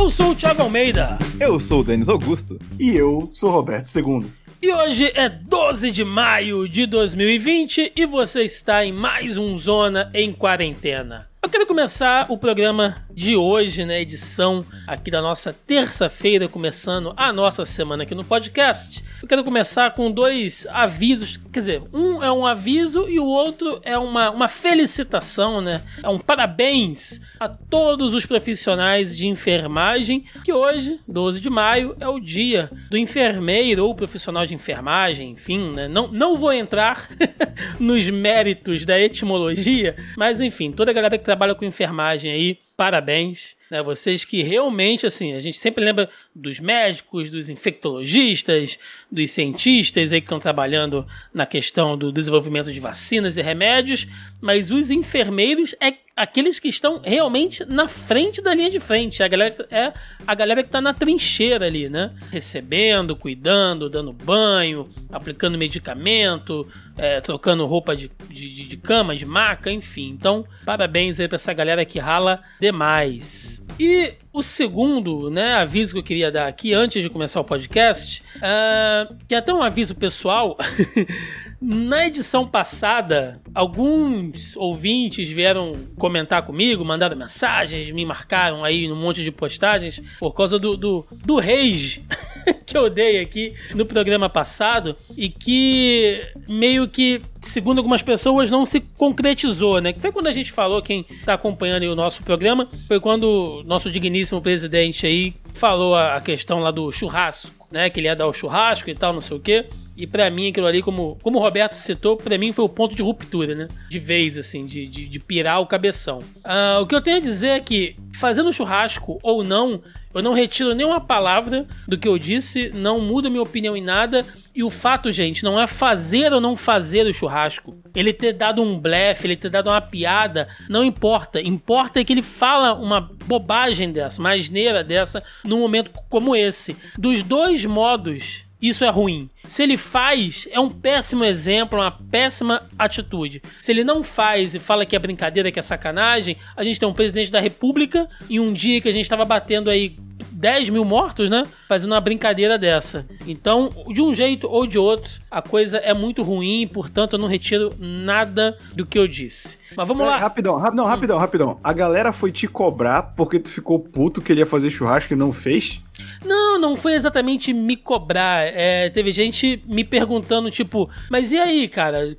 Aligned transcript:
Eu 0.00 0.08
sou 0.08 0.30
o 0.30 0.34
Thiago 0.34 0.62
Almeida. 0.62 1.18
Eu 1.38 1.60
sou 1.60 1.82
o 1.82 1.84
Denis 1.84 2.08
Augusto. 2.08 2.58
E 2.78 2.96
eu 2.96 3.28
sou 3.30 3.50
o 3.50 3.52
Roberto 3.52 3.94
II. 3.94 4.24
E 4.62 4.72
hoje 4.72 5.12
é 5.14 5.28
12 5.28 5.90
de 5.90 6.04
maio 6.04 6.66
de 6.66 6.86
2020 6.86 7.92
e 7.94 8.06
você 8.06 8.42
está 8.44 8.82
em 8.82 8.94
mais 8.94 9.36
um 9.36 9.58
Zona 9.58 10.10
em 10.14 10.32
Quarentena. 10.32 11.28
Eu 11.42 11.50
quero 11.50 11.66
começar 11.66 12.24
o 12.30 12.38
programa 12.38 13.04
de 13.14 13.36
hoje, 13.36 13.84
né, 13.84 14.00
edição 14.00 14.64
aqui 14.86 15.10
da 15.10 15.20
nossa 15.20 15.52
terça-feira, 15.52 16.48
começando 16.48 17.12
a 17.16 17.32
nossa 17.32 17.64
semana 17.64 18.02
aqui 18.02 18.14
no 18.14 18.24
podcast. 18.24 19.04
Eu 19.22 19.28
quero 19.28 19.44
começar 19.44 19.90
com 19.92 20.10
dois 20.10 20.66
avisos, 20.70 21.38
quer 21.52 21.60
dizer, 21.60 21.82
um 21.92 22.22
é 22.22 22.32
um 22.32 22.46
aviso 22.46 23.08
e 23.08 23.18
o 23.18 23.26
outro 23.26 23.80
é 23.82 23.96
uma, 23.98 24.30
uma 24.30 24.48
felicitação, 24.48 25.60
né? 25.60 25.82
É 26.02 26.08
um 26.08 26.18
parabéns 26.18 27.20
a 27.38 27.48
todos 27.48 28.14
os 28.14 28.24
profissionais 28.24 29.16
de 29.16 29.26
enfermagem, 29.26 30.24
que 30.44 30.52
hoje, 30.52 31.00
12 31.06 31.40
de 31.40 31.50
maio, 31.50 31.96
é 32.00 32.08
o 32.08 32.20
dia 32.20 32.70
do 32.90 32.96
enfermeiro 32.96 33.84
ou 33.86 33.94
profissional 33.94 34.46
de 34.46 34.54
enfermagem, 34.54 35.30
enfim, 35.30 35.72
né? 35.72 35.88
Não, 35.88 36.08
não 36.08 36.36
vou 36.36 36.52
entrar 36.52 37.08
nos 37.78 38.08
méritos 38.08 38.84
da 38.84 38.98
etimologia, 38.98 39.96
mas 40.16 40.40
enfim, 40.40 40.70
toda 40.72 40.90
a 40.90 40.94
galera 40.94 41.18
que 41.18 41.24
trabalha 41.24 41.54
com 41.54 41.64
enfermagem 41.64 42.32
aí, 42.32 42.58
parabéns. 42.80 43.56
Né? 43.70 43.82
Vocês 43.82 44.24
que 44.24 44.42
realmente, 44.42 45.06
assim, 45.06 45.34
a 45.34 45.40
gente 45.40 45.58
sempre 45.58 45.84
lembra 45.84 46.08
dos 46.34 46.58
médicos, 46.58 47.30
dos 47.30 47.50
infectologistas, 47.50 48.78
dos 49.12 49.30
cientistas 49.32 50.14
aí 50.14 50.20
que 50.22 50.24
estão 50.24 50.40
trabalhando 50.40 51.06
na 51.34 51.44
questão 51.44 51.94
do 51.94 52.10
desenvolvimento 52.10 52.72
de 52.72 52.80
vacinas 52.80 53.36
e 53.36 53.42
remédios, 53.42 54.06
mas 54.40 54.70
os 54.70 54.90
enfermeiros 54.90 55.74
é 55.78 55.92
aqueles 56.20 56.58
que 56.58 56.68
estão 56.68 57.00
realmente 57.02 57.64
na 57.64 57.88
frente 57.88 58.42
da 58.42 58.52
linha 58.52 58.70
de 58.70 58.78
frente. 58.78 59.22
A 59.22 59.28
galera 59.28 59.66
é 59.70 59.92
a 60.26 60.34
galera 60.34 60.62
que 60.62 60.68
está 60.68 60.80
na 60.80 60.92
trincheira 60.92 61.64
ali, 61.66 61.88
né? 61.88 62.12
Recebendo, 62.30 63.16
cuidando, 63.16 63.88
dando 63.88 64.12
banho, 64.12 64.88
aplicando 65.10 65.56
medicamento, 65.56 66.66
é, 66.96 67.20
trocando 67.22 67.64
roupa 67.64 67.96
de, 67.96 68.10
de, 68.28 68.66
de 68.66 68.76
cama, 68.76 69.16
de 69.16 69.24
maca, 69.24 69.72
enfim. 69.72 70.10
Então, 70.10 70.44
parabéns 70.64 71.18
aí 71.18 71.26
para 71.26 71.36
essa 71.36 71.54
galera 71.54 71.84
que 71.86 71.98
rala 71.98 72.42
demais. 72.60 73.62
E 73.78 74.12
o 74.30 74.42
segundo, 74.42 75.30
né, 75.30 75.54
aviso 75.54 75.94
que 75.94 75.98
eu 76.00 76.04
queria 76.04 76.30
dar 76.30 76.46
aqui 76.46 76.74
antes 76.74 77.02
de 77.02 77.08
começar 77.08 77.40
o 77.40 77.44
podcast, 77.44 78.22
uh, 78.36 79.16
que 79.26 79.34
é 79.34 79.38
até 79.38 79.54
um 79.54 79.62
aviso 79.62 79.94
pessoal. 79.94 80.58
Na 81.62 82.06
edição 82.06 82.46
passada, 82.46 83.38
alguns 83.54 84.56
ouvintes 84.56 85.28
vieram 85.28 85.72
comentar 85.98 86.42
comigo, 86.42 86.82
mandaram 86.82 87.14
mensagens, 87.14 87.90
me 87.90 88.02
marcaram 88.06 88.64
aí 88.64 88.88
num 88.88 88.96
monte 88.96 89.22
de 89.22 89.30
postagens 89.30 90.02
por 90.18 90.32
causa 90.32 90.58
do, 90.58 90.74
do, 90.74 91.06
do 91.12 91.38
rage 91.38 92.02
que 92.64 92.78
eu 92.78 92.88
dei 92.88 93.20
aqui 93.20 93.54
no 93.74 93.84
programa 93.84 94.26
passado 94.26 94.96
e 95.14 95.28
que 95.28 96.26
meio 96.48 96.88
que, 96.88 97.20
segundo 97.42 97.76
algumas 97.76 98.02
pessoas, 98.02 98.50
não 98.50 98.64
se 98.64 98.80
concretizou, 98.80 99.82
né? 99.82 99.92
Que 99.92 100.00
foi 100.00 100.12
quando 100.12 100.28
a 100.28 100.32
gente 100.32 100.50
falou, 100.50 100.80
quem 100.80 101.04
tá 101.26 101.34
acompanhando 101.34 101.82
o 101.82 101.94
nosso 101.94 102.22
programa, 102.22 102.70
foi 102.88 102.98
quando 102.98 103.24
o 103.24 103.62
nosso 103.64 103.90
digníssimo 103.90 104.40
presidente 104.40 105.06
aí 105.06 105.34
falou 105.52 105.94
a 105.94 106.20
questão 106.22 106.60
lá 106.60 106.70
do 106.70 106.90
churrasco, 106.90 107.66
né? 107.70 107.90
Que 107.90 108.00
ele 108.00 108.08
ia 108.08 108.16
dar 108.16 108.26
o 108.26 108.32
churrasco 108.32 108.88
e 108.88 108.94
tal, 108.94 109.12
não 109.12 109.20
sei 109.20 109.36
o 109.36 109.40
quê. 109.40 109.66
E 110.00 110.06
para 110.06 110.30
mim, 110.30 110.48
aquilo 110.48 110.66
ali, 110.66 110.80
como, 110.80 111.18
como 111.22 111.38
o 111.38 111.42
Roberto 111.42 111.74
citou, 111.74 112.16
para 112.16 112.38
mim 112.38 112.54
foi 112.54 112.64
o 112.64 112.70
ponto 112.70 112.96
de 112.96 113.02
ruptura, 113.02 113.54
né? 113.54 113.68
De 113.90 113.98
vez, 113.98 114.38
assim, 114.38 114.64
de, 114.64 114.86
de, 114.86 115.06
de 115.06 115.20
pirar 115.20 115.60
o 115.60 115.66
cabeção. 115.66 116.20
Uh, 116.38 116.80
o 116.80 116.86
que 116.86 116.94
eu 116.94 117.02
tenho 117.02 117.18
a 117.18 117.20
dizer 117.20 117.48
é 117.48 117.60
que, 117.60 117.96
fazendo 118.14 118.50
churrasco 118.50 119.18
ou 119.22 119.44
não, 119.44 119.82
eu 120.14 120.22
não 120.22 120.32
retiro 120.32 120.74
nenhuma 120.74 121.02
palavra 121.02 121.66
do 121.86 121.98
que 121.98 122.08
eu 122.08 122.18
disse, 122.18 122.70
não 122.74 122.98
muda 122.98 123.28
minha 123.28 123.42
opinião 123.42 123.76
em 123.76 123.82
nada. 123.82 124.24
E 124.54 124.64
o 124.64 124.70
fato, 124.70 125.12
gente, 125.12 125.44
não 125.44 125.60
é 125.60 125.66
fazer 125.66 126.32
ou 126.32 126.40
não 126.40 126.56
fazer 126.56 127.06
o 127.06 127.12
churrasco. 127.12 127.76
Ele 127.94 128.14
ter 128.14 128.32
dado 128.32 128.62
um 128.62 128.78
blefe, 128.78 129.26
ele 129.26 129.36
ter 129.36 129.50
dado 129.50 129.68
uma 129.68 129.82
piada, 129.82 130.48
não 130.66 130.82
importa. 130.82 131.42
Importa 131.42 132.00
é 132.00 132.04
que 132.04 132.12
ele 132.14 132.22
fala 132.22 132.72
uma 132.72 133.02
bobagem 133.02 133.92
dessa, 133.92 134.18
uma 134.18 134.32
asneira 134.32 134.82
dessa, 134.82 135.22
num 135.44 135.58
momento 135.58 135.90
como 136.08 136.34
esse. 136.34 136.74
Dos 136.98 137.22
dois 137.22 137.66
modos 137.66 138.48
isso 138.60 138.84
é 138.84 138.90
ruim. 138.90 139.28
Se 139.44 139.62
ele 139.62 139.76
faz, 139.76 140.46
é 140.50 140.60
um 140.60 140.68
péssimo 140.68 141.24
exemplo, 141.24 141.78
uma 141.78 141.90
péssima 141.90 142.62
atitude. 142.78 143.42
Se 143.60 143.72
ele 143.72 143.84
não 143.84 144.02
faz 144.02 144.54
e 144.54 144.58
fala 144.58 144.84
que 144.84 144.94
é 144.94 144.98
brincadeira, 144.98 145.50
que 145.50 145.58
é 145.58 145.62
sacanagem, 145.62 146.36
a 146.56 146.62
gente 146.62 146.78
tem 146.78 146.88
um 146.88 146.92
presidente 146.92 147.32
da 147.32 147.40
república 147.40 148.08
e 148.28 148.38
um 148.38 148.52
dia 148.52 148.80
que 148.80 148.88
a 148.88 148.92
gente 148.92 149.04
estava 149.04 149.24
batendo 149.24 149.70
aí 149.70 149.96
10 150.30 150.70
mil 150.70 150.84
mortos, 150.84 151.28
né? 151.28 151.46
Fazendo 151.68 151.92
uma 151.92 152.00
brincadeira 152.00 152.58
dessa. 152.58 153.06
Então, 153.26 153.70
de 153.92 154.02
um 154.02 154.14
jeito 154.14 154.48
ou 154.48 154.66
de 154.66 154.78
outro, 154.78 155.20
a 155.30 155.42
coisa 155.42 155.78
é 155.78 155.94
muito 155.94 156.22
ruim, 156.22 156.66
portanto, 156.66 157.14
eu 157.14 157.18
não 157.18 157.28
retiro 157.28 157.74
nada 157.78 158.56
do 158.74 158.86
que 158.86 158.98
eu 158.98 159.08
disse. 159.08 159.58
Mas 159.76 159.86
vamos 159.86 160.06
lá. 160.06 160.16
Rapidão, 160.16 160.56
rapidão, 160.56 160.86
rapidão, 160.86 161.18
rapidão. 161.18 161.60
A 161.62 161.72
galera 161.72 162.12
foi 162.12 162.32
te 162.32 162.46
cobrar 162.46 163.14
porque 163.16 163.38
tu 163.38 163.50
ficou 163.50 163.78
puto 163.78 164.20
que 164.20 164.32
ele 164.32 164.40
ia 164.40 164.46
fazer 164.46 164.70
churrasco 164.70 165.12
e 165.12 165.16
não 165.16 165.32
fez? 165.32 165.80
Não, 166.24 166.58
não 166.58 166.76
foi 166.76 166.94
exatamente 166.94 167.52
me 167.52 167.76
cobrar. 167.76 168.46
É, 168.46 168.88
teve 168.90 169.12
gente 169.12 169.62
me 169.66 169.84
perguntando, 169.84 170.50
tipo, 170.50 170.88
mas 171.10 171.32
e 171.32 171.38
aí, 171.38 171.68
cara? 171.68 172.16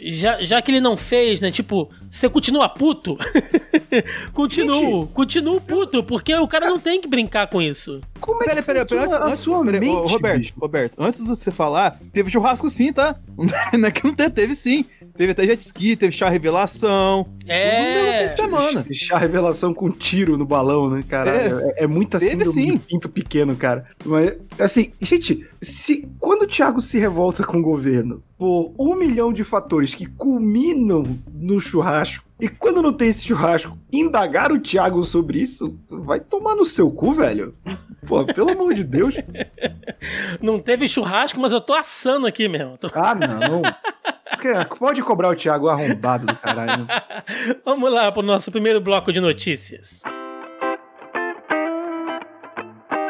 Já, 0.00 0.42
já 0.42 0.62
que 0.62 0.70
ele 0.70 0.80
não 0.80 0.96
fez, 0.96 1.40
né? 1.40 1.50
Tipo, 1.50 1.90
você 2.08 2.28
continua 2.28 2.68
puto? 2.68 3.16
continuo, 4.32 5.06
continuo 5.08 5.60
puto, 5.60 6.02
porque 6.02 6.34
o 6.34 6.48
cara 6.48 6.68
não 6.68 6.78
tem 6.78 7.00
que 7.00 7.08
brincar 7.08 7.48
com 7.48 7.60
isso. 7.60 8.00
Como 8.20 8.42
é 8.42 8.48
que 8.48 8.62
peraí, 8.62 8.84
peraí, 8.84 9.02
antes, 9.02 9.12
antes, 9.14 9.40
sua 9.40 9.64
peraí, 9.64 9.80
mente, 9.80 10.12
Roberto, 10.12 10.52
Roberto, 10.58 10.94
antes 10.98 11.22
de 11.22 11.28
você 11.28 11.50
falar, 11.50 11.98
teve 12.12 12.30
churrasco 12.30 12.68
sim, 12.68 12.92
tá? 12.92 13.16
Não 13.78 13.88
é 13.88 13.90
que 13.90 14.04
não 14.04 14.12
teve, 14.14 14.30
teve 14.30 14.54
sim. 14.54 14.84
Teve 15.16 15.32
até 15.32 15.44
jet 15.44 15.62
ski, 15.62 15.96
teve 15.96 16.12
chá 16.12 16.28
revelação. 16.28 17.26
É. 17.46 18.22
Fim 18.22 18.28
de 18.28 18.36
semana. 18.36 18.86
Chá 18.92 19.18
revelação 19.18 19.74
com 19.74 19.90
tiro 19.90 20.36
no 20.36 20.46
balão, 20.46 20.88
né, 20.88 21.04
cara? 21.06 21.30
É, 21.30 21.46
é, 21.46 21.84
é 21.84 21.86
muita 21.86 22.18
teve 22.18 22.44
sim. 22.44 22.78
pinto 22.78 23.08
pequeno, 23.22 23.54
cara. 23.54 23.86
Mas, 24.04 24.36
assim, 24.58 24.92
gente, 25.00 25.46
se, 25.60 26.08
quando 26.18 26.42
o 26.42 26.46
Thiago 26.46 26.80
se 26.80 26.98
revolta 26.98 27.44
com 27.44 27.58
o 27.58 27.62
governo 27.62 28.22
por 28.38 28.72
um 28.78 28.94
milhão 28.94 29.32
de 29.32 29.44
fatores 29.44 29.94
que 29.94 30.06
culminam 30.06 31.04
no 31.32 31.60
churrasco, 31.60 32.24
e 32.40 32.48
quando 32.48 32.80
não 32.82 32.92
tem 32.92 33.08
esse 33.08 33.26
churrasco, 33.26 33.76
indagar 33.92 34.50
o 34.50 34.58
Thiago 34.58 35.02
sobre 35.02 35.40
isso, 35.40 35.78
vai 35.88 36.18
tomar 36.18 36.56
no 36.56 36.64
seu 36.64 36.90
cu, 36.90 37.12
velho. 37.12 37.54
Pô, 38.06 38.24
pelo 38.24 38.50
amor 38.50 38.72
de 38.72 38.82
Deus. 38.82 39.14
Não 40.40 40.58
teve 40.58 40.88
churrasco, 40.88 41.38
mas 41.38 41.52
eu 41.52 41.60
tô 41.60 41.74
assando 41.74 42.26
aqui 42.26 42.48
mesmo. 42.48 42.78
Tô... 42.78 42.90
Ah, 42.94 43.14
não. 43.14 43.62
Pode 44.78 45.02
cobrar 45.02 45.28
o 45.28 45.36
Thiago 45.36 45.68
arrombado 45.68 46.26
do 46.26 46.34
caralho. 46.34 46.86
Vamos 47.62 47.92
lá 47.92 48.10
pro 48.10 48.22
nosso 48.22 48.50
primeiro 48.50 48.80
bloco 48.80 49.12
de 49.12 49.20
notícias. 49.20 50.02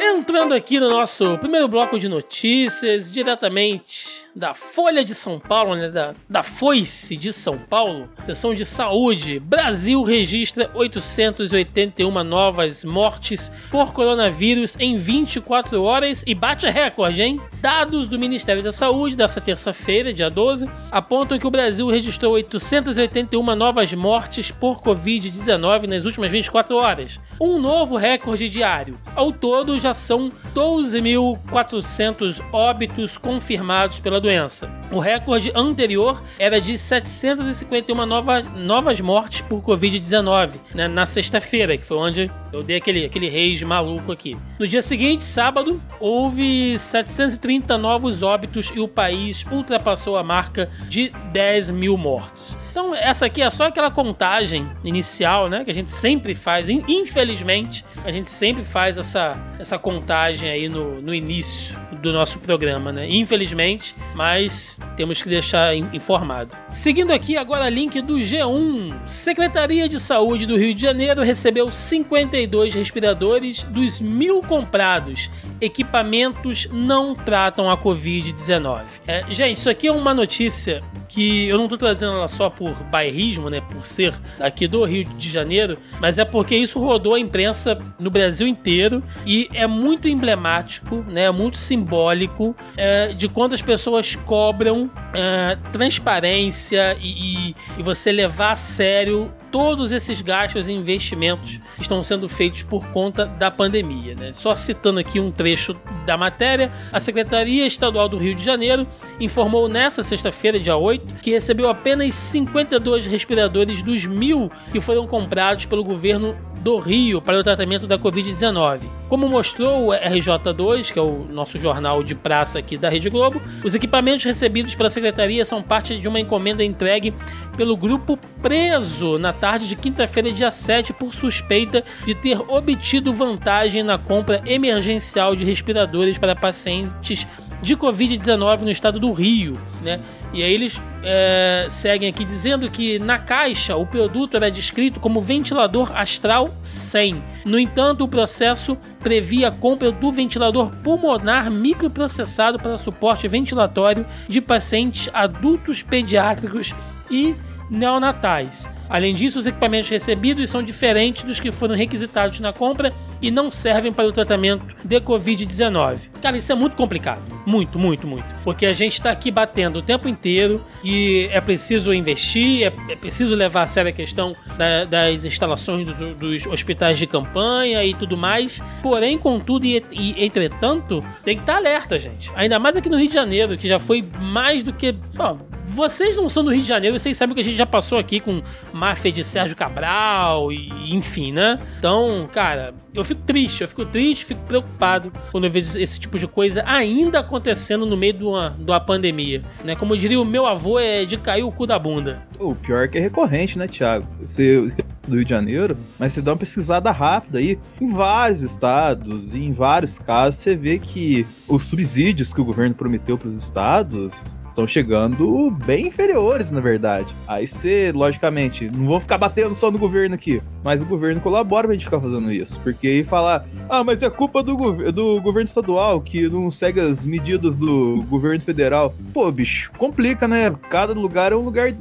Entrando 0.03 0.55
aqui 0.55 0.81
no 0.81 0.88
nosso 0.88 1.37
primeiro 1.37 1.69
bloco 1.69 1.99
de 1.99 2.09
notícias, 2.09 3.12
diretamente 3.12 4.25
da 4.34 4.54
Folha 4.54 5.04
de 5.04 5.14
São 5.14 5.38
Paulo, 5.38 5.74
né, 5.74 5.88
da, 5.88 6.14
da 6.28 6.42
Foice 6.42 7.16
de 7.16 7.32
São 7.32 7.58
Paulo, 7.58 8.08
questão 8.24 8.54
de 8.54 8.64
saúde. 8.64 9.41
Brasil 9.41 10.02
registra 10.02 10.70
881 10.74 12.24
novas 12.24 12.84
mortes 12.84 13.50
por 13.70 13.92
coronavírus 13.92 14.76
em 14.78 14.96
24 14.96 15.82
horas 15.82 16.22
e 16.26 16.34
bate 16.34 16.69
recorde, 16.69 17.22
hein? 17.22 17.40
Dados 17.60 18.08
do 18.08 18.19
Ministério 18.19 18.62
da 18.62 18.72
Saúde 18.72 19.16
dessa 19.16 19.40
terça-feira, 19.40 20.14
dia 20.14 20.30
12, 20.30 20.69
apontam 20.90 21.38
que 21.38 21.46
o 21.46 21.50
Brasil 21.50 21.88
registrou 21.88 22.32
881 22.34 23.54
novas 23.54 23.93
mortes 23.93 24.50
por 24.50 24.81
Covid-19 24.81 25.87
nas 25.87 26.05
últimas 26.05 26.31
24 26.31 26.76
horas, 26.76 27.20
um 27.40 27.58
novo 27.60 27.96
recorde 27.96 28.49
diário. 28.49 28.99
Ao 29.14 29.32
todo, 29.32 29.78
já 29.78 29.93
são 29.93 30.32
12.400 30.55 32.43
óbitos 32.52 33.19
confirmados 33.19 33.99
pela 33.99 34.19
doença. 34.20 34.70
O 34.93 34.99
recorde 34.99 35.50
anterior 35.55 36.22
era 36.38 36.61
de 36.61 36.76
751 36.76 38.06
novas, 38.06 38.46
novas 38.55 39.00
mortes 39.00 39.40
por 39.40 39.62
Covid-19, 39.62 40.52
né, 40.75 40.88
na 40.88 41.06
sexta-feira, 41.06 41.76
que 41.76 41.84
foi 41.84 41.96
onde 41.96 42.31
eu 42.52 42.62
dei 42.62 42.76
aquele, 42.76 43.05
aquele 43.05 43.28
rage 43.28 43.64
maluco 43.64 44.12
aqui. 44.12 44.37
No 44.58 44.67
dia 44.67 44.82
seguinte, 44.82 45.22
sábado, 45.22 45.81
houve 45.99 46.78
730 46.78 47.78
novos 47.78 48.22
óbitos 48.22 48.72
e 48.75 48.81
o 48.81 48.88
país 48.88 49.44
ultrapassou 49.50 50.17
a 50.17 50.22
marca 50.22 50.70
de 50.88 51.11
10 51.32 51.70
mil 51.70 51.96
mortos. 51.96 52.59
Então, 52.70 52.94
essa 52.94 53.26
aqui 53.26 53.43
é 53.43 53.50
só 53.50 53.64
aquela 53.64 53.90
contagem 53.90 54.70
inicial, 54.84 55.49
né? 55.49 55.64
Que 55.64 55.70
a 55.70 55.75
gente 55.75 55.90
sempre 55.90 56.34
faz. 56.34 56.69
Infelizmente, 56.69 57.84
a 58.05 58.11
gente 58.11 58.31
sempre 58.31 58.64
faz 58.64 58.99
essa, 58.99 59.37
essa 59.58 59.78
contagem 59.78 60.49
aí 60.49 60.69
no, 60.69 61.00
no 61.00 61.14
início 61.14 61.78
do 62.00 62.12
nosso 62.12 62.38
programa, 62.38 62.93
né? 62.93 63.08
Infelizmente, 63.11 63.94
mas 64.14 64.78
temos 64.96 65.22
que 65.22 65.28
deixar 65.28 65.75
informado. 65.76 66.56
Seguindo 66.69 67.12
aqui 67.12 67.37
agora 67.37 67.69
link 67.69 68.00
do 68.00 68.14
G1. 68.14 69.06
Secretaria 69.06 69.88
de 69.88 70.00
Saúde 70.00 70.46
do 70.46 70.56
Rio 70.56 70.75
de 70.75 70.81
Janeiro 70.81 71.22
recebeu 71.22 71.70
51 71.70 72.31
52 72.31 72.75
respiradores 72.75 73.62
dos 73.64 74.00
mil 74.00 74.43
comprados. 74.43 75.31
Equipamentos 75.61 76.69
não 76.72 77.14
tratam 77.14 77.70
a 77.70 77.76
Covid-19. 77.76 78.82
É, 79.06 79.25
gente, 79.31 79.58
isso 79.58 79.70
aqui 79.70 79.88
é 79.88 79.93
uma 79.93 80.14
notícia 80.14 80.82
que 81.08 81.49
eu 81.49 81.58
não 81.58 81.69
tô 81.69 81.76
trazendo 81.76 82.12
ela 82.12 82.28
só 82.28 82.49
por 82.60 82.74
bairrismo, 82.84 83.48
né, 83.48 83.62
por 83.62 83.86
ser 83.86 84.12
aqui 84.38 84.68
do 84.68 84.84
Rio 84.84 85.04
de 85.04 85.30
Janeiro, 85.30 85.78
mas 85.98 86.18
é 86.18 86.26
porque 86.26 86.54
isso 86.54 86.78
rodou 86.78 87.14
a 87.14 87.18
imprensa 87.18 87.80
no 87.98 88.10
Brasil 88.10 88.46
inteiro 88.46 89.02
e 89.24 89.48
é 89.54 89.66
muito 89.66 90.06
emblemático, 90.06 90.96
né, 91.08 91.30
muito 91.30 91.56
simbólico 91.56 92.54
é, 92.76 93.14
de 93.14 93.30
quantas 93.30 93.62
pessoas 93.62 94.14
cobram 94.14 94.90
é, 95.14 95.56
transparência 95.72 96.98
e, 97.00 97.48
e, 97.48 97.56
e 97.78 97.82
você 97.82 98.12
levar 98.12 98.52
a 98.52 98.56
sério 98.56 99.32
todos 99.50 99.93
esses 99.93 100.20
gastos 100.23 100.69
e 100.69 100.73
investimentos 100.73 101.61
estão 101.79 102.02
sendo 102.02 102.29
feitos 102.29 102.62
por 102.62 102.87
conta 102.88 103.26
da 103.26 103.50
pandemia. 103.50 104.14
Né? 104.14 104.32
Só 104.32 104.55
citando 104.55 105.00
aqui 105.00 105.19
um 105.20 105.31
trecho 105.31 105.76
da 106.06 106.17
matéria, 106.17 106.73
a 106.93 107.00
Secretaria 107.00 107.67
Estadual 107.67 108.08
do 108.08 108.17
Rio 108.17 108.35
de 108.35 108.44
Janeiro 108.44 108.87
informou 109.19 109.69
nesta 109.69 110.02
sexta-feira, 110.02 110.58
dia 110.58 110.76
8, 110.76 111.17
que 111.17 111.31
recebeu 111.31 111.69
apenas 111.69 112.14
52 112.14 113.06
respiradores 113.06 113.82
dos 113.82 114.06
mil 114.06 114.50
que 114.73 114.81
foram 114.81 115.06
comprados 115.06 115.64
pelo 115.64 115.82
governo 115.85 116.37
do 116.60 116.78
Rio 116.78 117.20
para 117.20 117.38
o 117.38 117.42
tratamento 117.42 117.86
da 117.86 117.98
Covid-19. 117.98 118.80
Como 119.08 119.28
mostrou 119.28 119.88
o 119.88 119.90
RJ2, 119.90 120.92
que 120.92 120.98
é 120.98 121.02
o 121.02 121.26
nosso 121.28 121.58
jornal 121.58 122.02
de 122.02 122.14
praça 122.14 122.58
aqui 122.58 122.76
da 122.76 122.88
Rede 122.88 123.10
Globo, 123.10 123.40
os 123.64 123.74
equipamentos 123.74 124.24
recebidos 124.24 124.74
pela 124.74 124.90
secretaria 124.90 125.44
são 125.44 125.62
parte 125.62 125.98
de 125.98 126.06
uma 126.06 126.20
encomenda 126.20 126.62
entregue 126.62 127.12
pelo 127.56 127.76
grupo 127.76 128.18
preso 128.40 129.18
na 129.18 129.32
tarde 129.32 129.68
de 129.68 129.74
quinta-feira, 129.74 130.30
dia 130.30 130.50
7, 130.50 130.92
por 130.92 131.14
suspeita 131.14 131.82
de 132.04 132.14
ter 132.14 132.38
obtido 132.48 133.12
vantagem 133.12 133.82
na 133.82 133.98
compra 133.98 134.42
emergencial 134.46 135.34
de 135.34 135.44
respiradores 135.44 136.18
para 136.18 136.36
pacientes 136.36 137.26
de 137.62 137.76
Covid-19 137.76 138.60
no 138.60 138.70
estado 138.70 138.98
do 138.98 139.12
Rio, 139.12 139.58
né? 139.82 140.00
E 140.32 140.42
aí 140.42 140.52
eles 140.52 140.80
é, 141.02 141.66
seguem 141.68 142.08
aqui 142.08 142.24
dizendo 142.24 142.70
que 142.70 142.98
na 142.98 143.18
caixa 143.18 143.76
o 143.76 143.86
produto 143.86 144.36
era 144.36 144.50
descrito 144.50 145.00
como 145.00 145.20
ventilador 145.20 145.90
astral 145.96 146.54
100. 146.62 147.22
No 147.44 147.58
entanto, 147.58 148.04
o 148.04 148.08
processo 148.08 148.76
previa 149.00 149.48
a 149.48 149.50
compra 149.50 149.90
do 149.90 150.12
ventilador 150.12 150.70
pulmonar 150.82 151.50
microprocessado 151.50 152.58
para 152.58 152.78
suporte 152.78 153.26
ventilatório 153.26 154.06
de 154.28 154.40
pacientes 154.40 155.08
adultos 155.12 155.82
pediátricos 155.82 156.74
e 157.10 157.34
neonatais. 157.70 158.69
Além 158.88 159.14
disso, 159.14 159.38
os 159.38 159.46
equipamentos 159.46 159.88
recebidos 159.88 160.50
são 160.50 160.62
diferentes 160.62 161.22
dos 161.22 161.38
que 161.38 161.52
foram 161.52 161.76
requisitados 161.76 162.40
na 162.40 162.52
compra 162.52 162.93
e 163.22 163.31
não 163.31 163.50
servem 163.50 163.93
para 163.93 164.08
o 164.08 164.12
tratamento 164.12 164.64
de 164.84 165.00
Covid-19. 165.00 165.99
Cara, 166.20 166.37
isso 166.37 166.50
é 166.50 166.55
muito 166.56 166.75
complicado. 166.75 167.22
Muito, 167.46 167.78
muito, 167.78 168.06
muito. 168.06 168.26
Porque 168.43 168.67
a 168.67 168.72
gente 168.72 168.94
está 168.94 169.11
aqui 169.11 169.31
batendo 169.31 169.78
o 169.78 169.82
tempo 169.82 170.08
inteiro 170.08 170.64
que 170.82 171.28
é 171.32 171.40
preciso 171.40 171.94
investir, 171.94 172.64
é, 172.64 172.93
é 172.93 172.96
preciso 172.96 173.34
levar 173.34 173.62
a 173.62 173.67
sério 173.67 173.90
a 173.90 173.93
questão 173.93 174.34
da, 174.58 174.84
das 174.84 175.25
instalações 175.25 175.87
dos, 175.87 176.17
dos, 176.17 176.46
hospitais 176.46 176.99
de 176.99 177.06
campanha 177.06 177.84
e 177.84 177.94
tudo 177.94 178.17
mais. 178.17 178.61
Porém, 178.82 179.17
contudo 179.17 179.64
e, 179.67 179.84
e 179.93 180.25
entretanto, 180.25 181.05
tem 181.22 181.37
que 181.37 181.43
estar 181.43 181.55
tá 181.55 181.58
alerta, 181.58 181.99
gente. 181.99 182.32
Ainda 182.34 182.58
mais 182.58 182.76
aqui 182.76 182.88
no 182.88 182.99
Rio 182.99 183.08
de 183.08 183.14
Janeiro, 183.14 183.56
que 183.56 183.69
já 183.69 183.78
foi 183.78 184.05
mais 184.20 184.64
do 184.64 184.72
que. 184.72 184.93
Bom, 184.93 185.38
vocês 185.81 186.15
não 186.15 186.29
são 186.29 186.44
do 186.44 186.50
Rio 186.50 186.61
de 186.61 186.69
Janeiro, 186.69 186.99
vocês 186.99 187.17
sabem 187.17 187.35
que 187.35 187.41
a 187.41 187.44
gente 187.44 187.56
já 187.56 187.65
passou 187.65 187.99
aqui 187.99 188.21
com 188.21 188.43
máfia 188.71 189.11
de 189.11 189.25
Sérgio 189.25 189.56
Cabral 189.56 190.53
e 190.53 190.94
enfim, 190.94 191.32
né? 191.32 191.59
Então, 191.79 192.29
cara, 192.31 192.75
eu 192.93 193.03
fico 193.03 193.23
triste, 193.23 193.62
eu 193.62 193.69
fico 193.69 193.87
triste, 193.87 194.27
fico 194.27 194.43
preocupado 194.43 195.11
quando 195.32 195.44
eu 195.44 195.50
vejo 195.50 195.79
esse 195.79 195.99
tipo 195.99 196.19
de 196.19 196.27
coisa 196.27 196.62
ainda 196.67 197.21
acontecendo 197.21 197.87
no 197.87 197.97
meio 197.97 198.12
de 198.12 198.25
uma, 198.25 198.55
de 198.59 198.71
uma 198.71 198.81
pandemia, 198.81 199.43
né? 199.65 199.75
Como 199.75 199.97
diria 199.97 200.21
o 200.21 200.25
meu 200.25 200.47
avô, 200.47 200.79
é 200.79 201.06
de 201.06 201.17
cair 201.17 201.44
o 201.44 201.50
cu 201.50 201.67
da 201.67 201.79
bunda. 201.79 202.23
O 202.38 202.55
pior 202.55 202.85
é 202.85 202.88
que 202.88 202.99
é 202.99 203.00
recorrente, 203.00 203.56
né, 203.56 203.67
Thiago? 203.67 204.06
Você 204.21 204.71
do 205.06 205.17
Rio 205.17 205.25
de 205.25 205.31
Janeiro, 205.31 205.76
mas 205.99 206.12
você 206.12 206.23
dá 206.23 206.32
uma 206.32 206.37
pesquisada 206.38 206.91
rápida 206.91 207.38
aí 207.38 207.58
em 207.81 207.93
vários 207.93 208.43
estados 208.43 209.35
e 209.35 209.38
em 209.38 209.52
vários 209.52 209.99
casos 209.99 210.41
você 210.41 210.56
vê 210.56 210.79
que 210.79 211.26
os 211.49 211.64
subsídios 211.64 212.32
que 212.32 212.41
o 212.41 212.44
governo 212.44 212.75
prometeu 212.75 213.19
para 213.19 213.29
os 213.29 213.43
estados 213.43 214.41
estão 214.44 214.67
chegando 214.67 215.50
bem 215.50 215.87
inferiores, 215.87 216.52
na 216.52 216.61
verdade. 216.61 217.14
Aí 217.26 217.47
você, 217.47 217.93
logicamente, 217.94 218.70
não 218.70 218.87
vão 218.87 219.00
ficar 219.00 219.19
batendo 219.19 219.55
só 219.55 219.70
no 219.70 219.79
governo 219.79 220.14
aqui, 220.14 220.43
mas 220.62 220.82
o 220.82 220.87
governo 220.87 221.20
colabora 221.20 221.67
pra 221.67 221.75
gente 221.75 221.85
ficar 221.85 222.00
fazendo 222.00 222.31
isso. 222.31 222.61
Porque 222.61 222.87
aí 222.87 223.05
falar, 223.05 223.46
ah, 223.69 223.82
mas 223.82 224.03
é 224.03 224.11
culpa 224.11 224.43
do, 224.43 224.56
gov 224.56 224.93
do 224.93 225.20
governo 225.20 225.46
estadual 225.46 226.00
que 226.00 226.29
não 226.29 226.50
segue 226.50 226.81
as 226.81 227.06
medidas 227.06 227.56
do 227.56 228.03
governo 228.08 228.43
federal. 228.43 228.94
Pô, 229.12 229.31
bicho, 229.31 229.70
complica, 229.79 230.29
né? 230.29 230.50
Cada 230.69 230.93
lugar 230.93 231.32
é 231.32 231.37
um 231.37 231.43
lugar. 231.43 231.73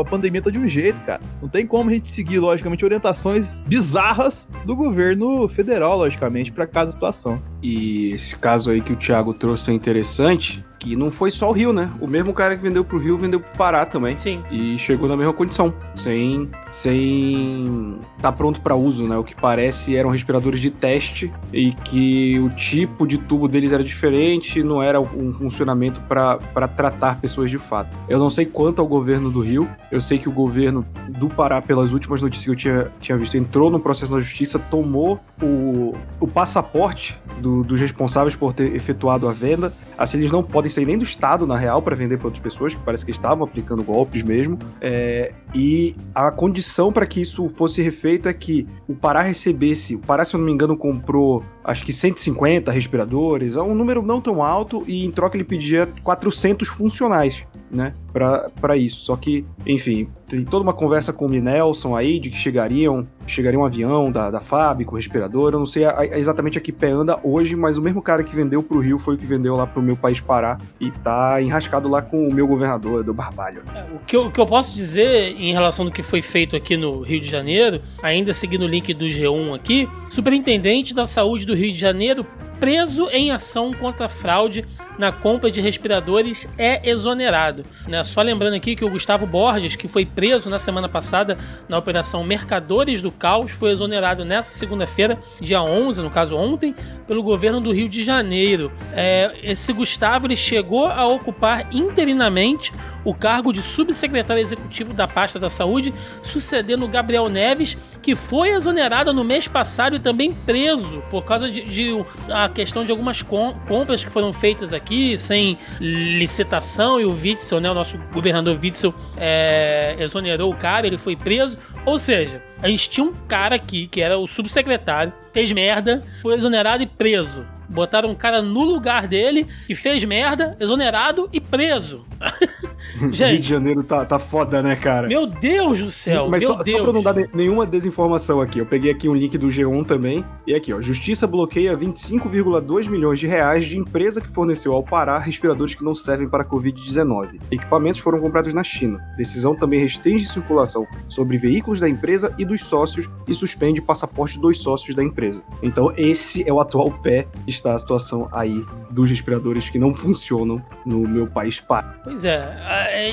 A 0.00 0.04
pandemia 0.04 0.42
tá 0.42 0.50
de 0.50 0.58
um 0.58 0.66
jeito, 0.66 1.00
cara. 1.02 1.20
Não 1.40 1.48
tem 1.48 1.66
como 1.66 1.90
a 1.90 1.92
gente 1.92 2.10
seguir, 2.10 2.38
logicamente, 2.62 2.84
orientações 2.84 3.60
bizarras 3.62 4.46
do 4.64 4.76
governo 4.76 5.48
federal, 5.48 5.98
logicamente, 5.98 6.52
para 6.52 6.66
cada 6.66 6.90
situação. 6.90 7.42
E 7.62 8.12
esse 8.12 8.36
caso 8.36 8.70
aí 8.70 8.80
que 8.80 8.92
o 8.92 8.96
Thiago 8.96 9.34
trouxe 9.34 9.70
é 9.70 9.74
interessante, 9.74 10.64
que 10.82 10.96
não 10.96 11.12
foi 11.12 11.30
só 11.30 11.48
o 11.48 11.52
Rio, 11.52 11.72
né? 11.72 11.88
O 12.00 12.08
mesmo 12.08 12.34
cara 12.34 12.56
que 12.56 12.62
vendeu 12.62 12.84
pro 12.84 12.98
Rio 12.98 13.16
vendeu 13.16 13.38
pro 13.38 13.56
Pará 13.56 13.86
também. 13.86 14.18
Sim. 14.18 14.42
E 14.50 14.76
chegou 14.78 15.08
na 15.08 15.16
mesma 15.16 15.32
condição, 15.32 15.72
sem 15.94 16.50
sem 16.72 17.98
tá 18.20 18.32
pronto 18.32 18.60
para 18.60 18.74
uso, 18.74 19.06
né? 19.06 19.16
O 19.16 19.22
que 19.22 19.34
parece 19.34 19.94
eram 19.94 20.10
respiradores 20.10 20.58
de 20.58 20.70
teste 20.70 21.32
e 21.52 21.72
que 21.72 22.40
o 22.40 22.50
tipo 22.50 23.06
de 23.06 23.16
tubo 23.16 23.46
deles 23.46 23.70
era 23.70 23.84
diferente, 23.84 24.60
não 24.60 24.82
era 24.82 25.00
um 25.00 25.32
funcionamento 25.32 26.00
para 26.00 26.66
tratar 26.68 27.20
pessoas 27.20 27.48
de 27.48 27.58
fato. 27.58 27.96
Eu 28.08 28.18
não 28.18 28.28
sei 28.28 28.44
quanto 28.44 28.80
ao 28.80 28.88
governo 28.88 29.30
do 29.30 29.40
Rio, 29.40 29.68
eu 29.90 30.00
sei 30.00 30.18
que 30.18 30.28
o 30.28 30.32
governo 30.32 30.84
do 31.08 31.28
Pará, 31.28 31.62
pelas 31.62 31.92
últimas 31.92 32.20
notícias 32.20 32.44
que 32.44 32.50
eu 32.50 32.56
tinha, 32.56 32.92
tinha 33.00 33.16
visto, 33.16 33.36
entrou 33.36 33.70
no 33.70 33.78
processo 33.78 34.12
na 34.12 34.20
justiça, 34.20 34.58
tomou 34.58 35.20
o, 35.40 35.94
o 36.18 36.26
passaporte 36.26 37.16
do, 37.40 37.62
dos 37.62 37.78
responsáveis 37.78 38.34
por 38.34 38.52
ter 38.52 38.74
efetuado 38.74 39.28
a 39.28 39.32
venda. 39.32 39.72
Assim, 39.96 40.18
eles 40.18 40.32
não 40.32 40.42
podem 40.42 40.71
sair 40.72 40.86
nem 40.86 40.98
do 40.98 41.04
Estado, 41.04 41.46
na 41.46 41.56
real, 41.56 41.82
para 41.82 41.94
vender 41.94 42.16
para 42.18 42.28
outras 42.28 42.42
pessoas, 42.42 42.74
que 42.74 42.80
parece 42.82 43.04
que 43.04 43.10
estavam 43.10 43.44
aplicando 43.44 43.82
golpes 43.82 44.22
mesmo. 44.22 44.58
É, 44.80 45.32
e 45.54 45.94
a 46.14 46.30
condição 46.30 46.92
para 46.92 47.06
que 47.06 47.20
isso 47.20 47.48
fosse 47.50 47.82
refeito 47.82 48.28
é 48.28 48.32
que 48.32 48.66
o 48.88 48.94
Pará 48.94 49.22
recebesse. 49.22 49.94
O 49.94 50.00
Pará, 50.00 50.24
se 50.24 50.34
eu 50.34 50.38
não 50.38 50.46
me 50.46 50.52
engano, 50.52 50.76
comprou 50.76 51.44
acho 51.64 51.84
que 51.84 51.92
150 51.92 52.72
respiradores, 52.72 53.56
é 53.56 53.62
um 53.62 53.74
número 53.74 54.02
não 54.02 54.20
tão 54.20 54.42
alto, 54.42 54.82
e 54.86 55.04
em 55.04 55.10
troca 55.10 55.36
ele 55.36 55.44
pedia 55.44 55.88
400 56.02 56.68
funcionais 56.68 57.44
né, 57.72 57.94
para 58.12 58.76
isso. 58.76 59.06
Só 59.06 59.16
que, 59.16 59.46
enfim, 59.66 60.06
tem 60.26 60.44
toda 60.44 60.62
uma 60.62 60.74
conversa 60.74 61.12
com 61.12 61.26
o 61.26 61.30
Minelson 61.30 61.96
aí 61.96 62.20
de 62.20 62.28
que 62.28 62.36
chegariam, 62.36 63.06
chegaria 63.26 63.58
um 63.58 63.64
avião 63.64 64.12
da, 64.12 64.30
da 64.30 64.40
fábrica, 64.40 64.92
o 64.92 64.96
respirador. 64.96 65.52
Eu 65.52 65.58
não 65.58 65.66
sei 65.66 65.84
a, 65.84 66.00
a, 66.00 66.18
exatamente 66.18 66.58
a 66.58 66.60
que 66.60 66.70
pé 66.70 66.90
anda 66.90 67.18
hoje, 67.22 67.56
mas 67.56 67.78
o 67.78 67.82
mesmo 67.82 68.02
cara 68.02 68.22
que 68.22 68.36
vendeu 68.36 68.62
pro 68.62 68.78
Rio 68.78 68.98
foi 68.98 69.14
o 69.14 69.18
que 69.18 69.24
vendeu 69.24 69.56
lá 69.56 69.66
pro 69.66 69.80
meu 69.80 69.96
país 69.96 70.20
Pará 70.20 70.58
e 70.78 70.90
tá 70.90 71.40
enrascado 71.40 71.88
lá 71.88 72.02
com 72.02 72.28
o 72.28 72.34
meu 72.34 72.46
governador, 72.46 73.02
do 73.02 73.14
Barbalho. 73.14 73.62
É, 73.74 73.84
o, 73.94 73.98
que 74.00 74.14
eu, 74.14 74.26
o 74.26 74.30
que 74.30 74.40
eu 74.40 74.46
posso 74.46 74.74
dizer 74.74 75.34
em 75.38 75.52
relação 75.52 75.86
do 75.86 75.90
que 75.90 76.02
foi 76.02 76.20
feito 76.20 76.54
aqui 76.54 76.76
no 76.76 77.00
Rio 77.00 77.20
de 77.20 77.28
Janeiro, 77.28 77.80
ainda 78.02 78.32
seguindo 78.34 78.62
o 78.62 78.68
link 78.68 78.92
do 78.92 79.06
G1 79.06 79.54
aqui, 79.54 79.88
superintendente 80.10 80.94
da 80.94 81.06
saúde 81.06 81.46
do 81.46 81.54
Rio 81.54 81.72
de 81.72 81.78
Janeiro 81.78 82.26
preso 82.62 83.08
em 83.10 83.32
ação 83.32 83.72
contra 83.72 84.08
fraude 84.08 84.64
na 84.98 85.10
compra 85.10 85.50
de 85.50 85.60
respiradores 85.60 86.48
é 86.58 86.88
exonerado. 86.88 87.64
Né? 87.86 88.02
Só 88.04 88.22
lembrando 88.22 88.54
aqui 88.54 88.76
que 88.76 88.84
o 88.84 88.90
Gustavo 88.90 89.26
Borges, 89.26 89.76
que 89.76 89.88
foi 89.88 90.04
preso 90.04 90.50
na 90.50 90.58
semana 90.58 90.88
passada 90.88 91.38
na 91.68 91.78
operação 91.78 92.22
Mercadores 92.24 93.00
do 93.00 93.10
Caos, 93.10 93.50
foi 93.50 93.70
exonerado 93.70 94.24
nessa 94.24 94.52
segunda-feira, 94.52 95.18
dia 95.40 95.62
11, 95.62 96.02
no 96.02 96.10
caso 96.10 96.36
ontem, 96.36 96.74
pelo 97.06 97.22
governo 97.22 97.60
do 97.60 97.72
Rio 97.72 97.88
de 97.88 98.04
Janeiro. 98.04 98.72
É, 98.92 99.34
esse 99.42 99.72
Gustavo 99.72 100.26
ele 100.26 100.36
chegou 100.36 100.86
a 100.86 101.06
ocupar 101.06 101.68
interinamente 101.72 102.72
o 103.04 103.12
cargo 103.12 103.52
de 103.52 103.60
subsecretário 103.60 104.40
executivo 104.40 104.94
da 104.94 105.08
pasta 105.08 105.38
da 105.38 105.50
saúde, 105.50 105.92
sucedendo 106.22 106.86
Gabriel 106.86 107.28
Neves, 107.28 107.76
que 108.00 108.14
foi 108.14 108.50
exonerado 108.50 109.12
no 109.12 109.24
mês 109.24 109.48
passado 109.48 109.96
e 109.96 109.98
também 109.98 110.32
preso 110.32 111.02
por 111.10 111.24
causa 111.24 111.50
de, 111.50 111.62
de 111.62 112.04
a 112.30 112.48
questão 112.48 112.84
de 112.84 112.92
algumas 112.92 113.22
com, 113.22 113.54
compras 113.66 114.04
que 114.04 114.10
foram 114.10 114.32
feitas 114.32 114.72
aqui 114.72 114.81
sem 115.18 115.58
licitação 115.80 117.00
e 117.00 117.04
o 117.04 117.12
Witzel, 117.12 117.60
né, 117.60 117.70
o 117.70 117.74
nosso 117.74 117.98
governador 118.12 118.58
Witzel, 118.62 118.94
é, 119.16 119.96
exonerou 119.98 120.50
o 120.50 120.56
cara, 120.56 120.86
ele 120.86 120.98
foi 120.98 121.16
preso. 121.16 121.58
Ou 121.84 121.98
seja, 121.98 122.42
a 122.62 122.68
gente 122.68 122.88
tinha 122.88 123.04
um 123.04 123.12
cara 123.26 123.54
aqui 123.54 123.86
que 123.86 124.00
era 124.00 124.18
o 124.18 124.26
subsecretário, 124.26 125.12
fez 125.32 125.52
merda, 125.52 126.04
foi 126.22 126.34
exonerado 126.34 126.82
e 126.82 126.86
preso. 126.86 127.46
Botaram 127.68 128.10
um 128.10 128.14
cara 128.14 128.42
no 128.42 128.64
lugar 128.64 129.08
dele 129.08 129.46
que 129.66 129.74
fez 129.74 130.04
merda, 130.04 130.56
exonerado 130.60 131.28
e 131.32 131.40
preso. 131.40 132.04
Rio 133.00 133.10
de 133.10 133.16
Gente, 133.16 133.48
Janeiro 133.48 133.82
tá, 133.82 134.04
tá 134.04 134.18
foda, 134.18 134.62
né, 134.62 134.76
cara? 134.76 135.08
meu 135.08 135.26
Deus 135.26 135.80
do 135.80 135.90
céu, 135.90 136.28
Mas 136.28 136.42
meu 136.42 136.56
só, 136.56 136.62
Deus. 136.62 136.78
só 136.78 136.84
pra 136.84 136.92
não 136.92 137.02
dar 137.02 137.14
ne- 137.14 137.28
nenhuma 137.34 137.66
desinformação 137.66 138.40
aqui, 138.40 138.58
eu 138.58 138.66
peguei 138.66 138.90
aqui 138.90 139.08
um 139.08 139.14
link 139.14 139.36
do 139.38 139.48
G1 139.48 139.84
também, 139.86 140.24
e 140.46 140.54
aqui, 140.54 140.72
ó, 140.72 140.80
Justiça 140.80 141.26
bloqueia 141.26 141.76
25,2 141.76 142.88
milhões 142.88 143.18
de 143.18 143.26
reais 143.26 143.64
de 143.66 143.76
empresa 143.78 144.20
que 144.20 144.28
forneceu 144.28 144.72
ao 144.72 144.82
Pará 144.82 145.18
respiradores 145.18 145.74
que 145.74 145.84
não 145.84 145.94
servem 145.94 146.28
para 146.28 146.42
a 146.42 146.46
Covid-19. 146.46 147.40
Equipamentos 147.50 148.00
foram 148.00 148.20
comprados 148.20 148.52
na 148.54 148.62
China. 148.62 148.98
Decisão 149.16 149.54
também 149.54 149.80
restringe 149.80 150.24
circulação 150.26 150.86
sobre 151.08 151.36
veículos 151.38 151.80
da 151.80 151.88
empresa 151.88 152.34
e 152.38 152.44
dos 152.44 152.62
sócios 152.64 153.08
e 153.26 153.34
suspende 153.34 153.80
passaporte 153.80 154.38
dos 154.38 154.58
sócios 154.62 154.94
da 154.94 155.02
empresa. 155.02 155.42
Então 155.62 155.92
esse 155.96 156.46
é 156.48 156.52
o 156.52 156.60
atual 156.60 156.90
pé 157.02 157.26
que 157.44 157.50
está 157.50 157.74
a 157.74 157.78
situação 157.78 158.28
aí 158.32 158.64
dos 158.90 159.08
respiradores 159.08 159.70
que 159.70 159.78
não 159.78 159.94
funcionam 159.94 160.62
no 160.84 161.00
meu 161.08 161.26
país 161.26 161.60
Pará. 161.60 161.94
Pois 162.04 162.24
é, 162.24 162.40